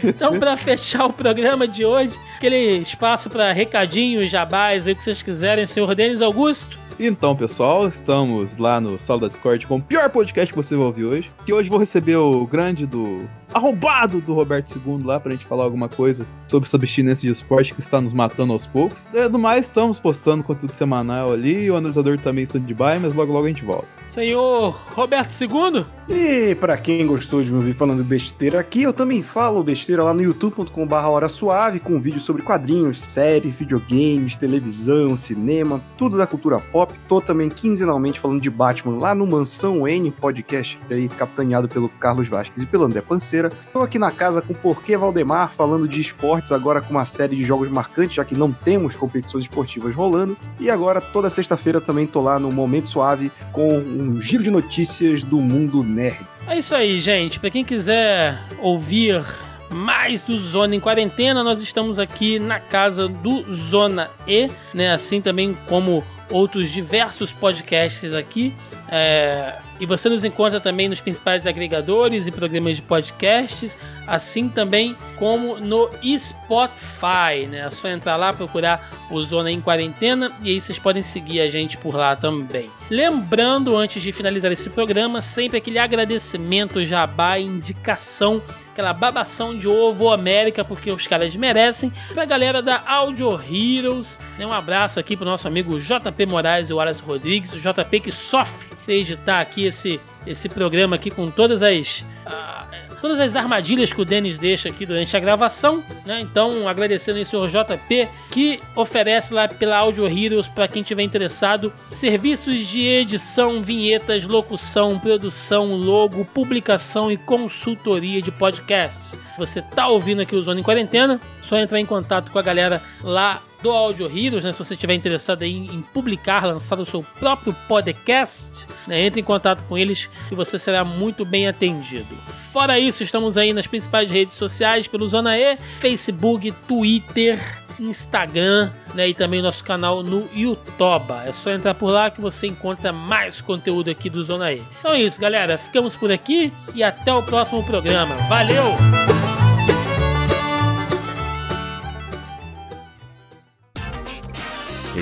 então, 0.04 0.38
pra 0.40 0.56
fechar 0.58 1.06
o 1.06 1.14
programa 1.14 1.68
de 1.68 1.86
hoje, 1.86 2.18
aquele 2.38 2.78
espaço 2.78 3.30
pra 3.30 3.52
recadinhos, 3.52 4.30
jabás, 4.30 4.88
aí 4.88 4.94
o 4.94 4.96
que 4.96 5.04
vocês 5.04 5.22
quiserem, 5.22 5.66
senhor 5.66 5.94
Denis 5.96 6.22
Augusto. 6.22 6.80
Então, 7.00 7.36
pessoal, 7.36 7.88
estamos 7.88 8.58
lá 8.58 8.82
no 8.82 8.98
Sala 8.98 9.22
da 9.22 9.28
Discord 9.28 9.68
com 9.68 9.76
o 9.76 9.82
pior 9.82 10.10
podcast 10.10 10.52
que 10.52 10.58
você 10.58 10.76
vai 10.76 10.86
ouvir 10.86 11.06
hoje. 11.06 11.32
Que 11.46 11.54
hoje 11.54 11.70
vou 11.70 11.78
receber 11.78 12.16
o 12.16 12.46
grande 12.48 12.88
do 12.88 13.22
arrombado 13.54 14.20
do 14.22 14.34
Roberto 14.34 14.80
II 14.86 15.04
lá 15.04 15.20
pra 15.20 15.32
gente 15.32 15.46
falar 15.46 15.64
alguma 15.64 15.88
coisa 15.88 16.26
sobre 16.48 16.68
essa 16.68 16.78
abstinência 16.78 17.26
de 17.26 17.32
esporte 17.32 17.74
que 17.74 17.80
está 17.80 18.00
nos 18.02 18.14
matando 18.14 18.54
aos 18.54 18.68
poucos. 18.68 19.08
É, 19.14 19.28
Do 19.28 19.40
mais, 19.40 19.66
estamos 19.66 20.00
postando 20.00 20.44
conteúdo 20.44 20.76
semanal 20.76 21.32
ali, 21.34 21.70
o 21.70 21.76
analisador 21.76 22.18
também 22.20 22.44
está 22.44 22.60
de 22.60 22.74
by, 22.74 23.00
mas 23.02 23.14
logo 23.14 23.32
logo 23.32 23.46
a 23.46 23.50
gente 23.50 23.64
volta. 23.64 23.88
Senhor 24.08 24.72
Roberto 24.94 25.32
II. 25.40 25.86
E 26.10 26.56
pra 26.56 26.78
quem 26.78 27.06
gostou 27.06 27.44
de 27.44 27.50
me 27.52 27.58
ouvir 27.58 27.74
falando 27.74 28.04
besteira 28.04 28.60
aqui, 28.60 28.84
eu 28.84 28.94
também 28.94 29.22
falo 29.24 29.64
besteira 29.64 30.04
lá 30.04 30.14
no 30.14 30.22
youtube.com.br 30.22 30.96
Hora 30.96 31.28
Suave, 31.30 31.80
com 31.80 32.00
vídeos 32.00 32.24
sobre 32.24 32.42
quadrinhos, 32.42 33.02
séries, 33.02 33.54
videogames, 33.56 34.36
televisão, 34.36 35.16
cinema, 35.18 35.82
tudo 35.98 36.18
da 36.18 36.26
cultura 36.26 36.60
pop. 36.60 36.87
Tô 37.08 37.22
também 37.22 37.50
quinzenalmente 37.50 38.20
falando 38.20 38.42
de 38.42 38.50
Batman 38.50 38.98
lá 38.98 39.16
no 39.16 39.26
Mansão 39.26 39.88
N 39.88 40.12
podcast, 40.12 40.80
aí 40.90 41.08
capitaneado 41.08 41.68
pelo 41.68 41.90
Carlos 41.90 42.28
Vasquez 42.28 42.62
e 42.62 42.66
pelo 42.66 42.86
André 42.86 43.02
Panceira. 43.02 43.50
Tô 43.72 43.82
aqui 43.82 43.98
na 43.98 44.12
casa 44.12 44.42
com 44.42 44.54
Porquê 44.54 44.98
Valdemar, 44.98 45.52
falando 45.52 45.88
de 45.88 46.02
esportes, 46.02 46.52
agora 46.52 46.82
com 46.82 46.92
uma 46.92 47.06
série 47.06 47.36
de 47.36 47.44
jogos 47.44 47.70
marcantes, 47.70 48.16
já 48.16 48.26
que 48.26 48.36
não 48.36 48.52
temos 48.52 48.96
competições 48.96 49.46
esportivas 49.46 49.94
rolando. 49.94 50.38
E 50.60 50.70
agora, 50.70 51.00
toda 51.00 51.30
sexta-feira, 51.30 51.80
também 51.80 52.06
tô 52.06 52.22
lá 52.22 52.40
no 52.40 52.52
Momento 52.52 52.88
Suave 52.88 53.32
com 53.52 53.78
um 53.78 54.22
giro 54.22 54.44
de 54.44 54.52
notícias 54.52 55.24
do 55.24 55.38
mundo 55.38 55.84
nerd. 55.84 56.20
É 56.48 56.58
isso 56.58 56.74
aí, 56.74 57.00
gente. 57.00 57.40
Pra 57.40 57.50
quem 57.50 57.64
quiser 57.64 58.40
ouvir 58.62 59.24
mais 59.70 60.22
do 60.22 60.38
Zona 60.38 60.76
em 60.76 60.80
Quarentena, 60.80 61.44
nós 61.44 61.62
estamos 61.62 62.00
aqui 62.00 62.40
na 62.40 62.60
casa 62.60 63.08
do 63.08 63.44
Zona 63.54 64.10
E, 64.26 64.50
né? 64.74 64.94
Assim 64.94 65.22
também 65.22 65.58
como 65.68 66.04
outros 66.30 66.70
diversos 66.72 67.32
podcasts 67.32 68.14
aqui. 68.14 68.56
É, 68.90 69.56
e 69.80 69.86
você 69.86 70.10
nos 70.10 70.24
encontra 70.24 70.60
também 70.60 70.88
nos 70.88 71.00
principais 71.00 71.46
agregadores 71.46 72.26
e 72.26 72.32
programas 72.32 72.78
de 72.78 72.82
podcasts, 72.82 73.78
assim 74.06 74.50
também 74.50 74.96
como 75.18 75.60
no 75.60 75.90
Spotify, 76.18 77.46
né? 77.50 77.66
É 77.68 77.70
só 77.70 77.90
entrar 77.90 78.16
lá, 78.16 78.34
procurar 78.34 78.90
o 79.12 79.22
Zona 79.24 79.52
em 79.52 79.62
Quarentena 79.62 80.32
e 80.42 80.50
aí 80.50 80.62
vocês 80.62 80.80
podem 80.80 81.02
seguir 81.02 81.42
a 81.42 81.50
gente 81.50 81.78
por 81.78 81.96
lá 81.96 82.16
também. 82.16 82.70
Lembrando, 82.90 83.76
antes 83.76 84.02
de 84.02 84.12
finalizar 84.12 84.52
esse 84.52 84.70
programa, 84.70 85.22
sempre 85.22 85.58
aquele 85.58 85.80
agradecimento, 85.80 86.84
jabá, 86.86 87.38
indicação 87.38 88.42
aquela 88.78 88.94
babação 88.94 89.58
de 89.58 89.68
ovo 89.68 90.12
América, 90.12 90.64
porque 90.64 90.92
os 90.92 91.08
caras 91.08 91.36
merecem. 91.36 91.92
Pra 92.14 92.26
galera 92.26 92.62
da 92.62 92.84
Audio 92.86 93.32
Heroes, 93.34 94.20
né, 94.38 94.46
um 94.46 94.54
abraço 94.54 95.00
aqui 95.00 95.18
pro 95.18 95.26
nosso 95.26 95.48
amigo 95.48 95.80
JP 95.80 96.26
Moraes 96.28 96.70
e 96.70 96.74
o 96.74 96.76
Wallace 96.76 97.02
Rodrigues, 97.02 97.54
o 97.54 97.60
JP 97.60 98.00
que 98.00 98.12
sofre 98.12 98.68
editar 98.88 99.42
aqui 99.42 99.66
esse, 99.66 100.00
esse 100.26 100.50
programa 100.50 100.96
aqui 100.96 101.10
com 101.10 101.30
todas 101.30 101.64
as. 101.64 102.02
Uh, 102.26 102.58
todas 103.02 103.20
as 103.20 103.36
armadilhas 103.36 103.94
que 103.94 104.02
o 104.02 104.06
Denis 104.06 104.38
deixa 104.38 104.70
aqui 104.70 104.86
durante 104.86 105.16
a 105.16 105.20
gravação, 105.20 105.84
né? 106.06 106.20
Então, 106.20 106.68
agradecendo 106.68 107.18
aí 107.18 107.24
o 107.24 107.48
JP, 107.48 108.08
que 108.32 108.60
oferece 108.76 109.34
lá 109.34 109.48
pela 109.48 109.78
Audio 109.78 110.08
Heroes, 110.08 110.48
para 110.48 110.68
quem 110.68 110.84
tiver 110.84 111.04
interessado, 111.04 111.72
serviços 111.92 112.68
de 112.68 112.82
edição, 112.82 113.62
vinhetas, 113.62 114.26
locução, 114.26 115.00
produção, 115.00 115.76
logo, 115.76 116.26
publicação 116.26 117.12
e 117.12 117.18
consultoria 117.18 118.22
de 118.22 118.32
podcasts. 118.32 119.18
Você 119.38 119.62
tá 119.62 119.88
ouvindo 119.88 120.22
aqui 120.22 120.36
o 120.36 120.42
Zona 120.42 120.60
em 120.60 120.64
Quarentena? 120.64 121.22
Só 121.48 121.58
entrar 121.58 121.80
em 121.80 121.86
contato 121.86 122.30
com 122.30 122.38
a 122.38 122.42
galera 122.42 122.82
lá 123.02 123.42
do 123.62 123.72
Audio 123.72 124.06
Heroes, 124.06 124.44
né? 124.44 124.52
Se 124.52 124.60
você 124.60 124.74
estiver 124.74 124.94
interessado 124.94 125.44
em, 125.44 125.66
em, 125.68 125.82
publicar, 125.82 126.46
lançar 126.46 126.78
o 126.78 126.86
seu 126.86 127.04
próprio 127.20 127.56
podcast, 127.70 128.68
né? 128.86 129.02
entre 129.02 129.22
em 129.22 129.24
contato 129.24 129.64
com 129.64 129.78
eles 129.78 130.10
e 130.30 130.36
você 130.36 130.60
será 130.60 130.84
muito 130.84 131.24
bem 131.26 131.48
atendido. 131.48 132.16
Fora 132.52 132.78
isso, 132.78 133.02
estamos 133.02 133.38
aí 133.38 133.54
nas 133.54 133.66
principais 133.66 134.12
redes 134.12 134.36
sociais 134.36 134.88
pelo 134.88 135.08
Zona 135.08 135.38
E, 135.38 135.58
Facebook, 135.80 136.52
Twitter, 136.68 137.40
Instagram, 137.80 138.72
né, 138.94 139.08
e 139.08 139.14
também 139.14 139.42
nosso 139.42 139.64
canal 139.64 140.04
no 140.04 140.28
YouTube. 140.34 141.14
É 141.26 141.32
só 141.32 141.52
entrar 141.52 141.76
por 141.76 141.92
lá 141.92 142.10
que 142.10 142.20
você 142.20 142.48
encontra 142.48 142.92
mais 142.92 143.40
conteúdo 143.40 143.90
aqui 143.90 144.10
do 144.10 144.22
Zona 144.22 144.52
E. 144.52 144.64
Então 144.80 144.92
é 144.94 145.02
isso, 145.02 145.20
galera. 145.20 145.58
Ficamos 145.58 145.96
por 145.96 146.12
aqui 146.12 146.52
e 146.76 146.84
até 146.84 147.14
o 147.14 147.24
próximo 147.24 147.64
programa. 147.64 148.16
Valeu! 148.28 149.17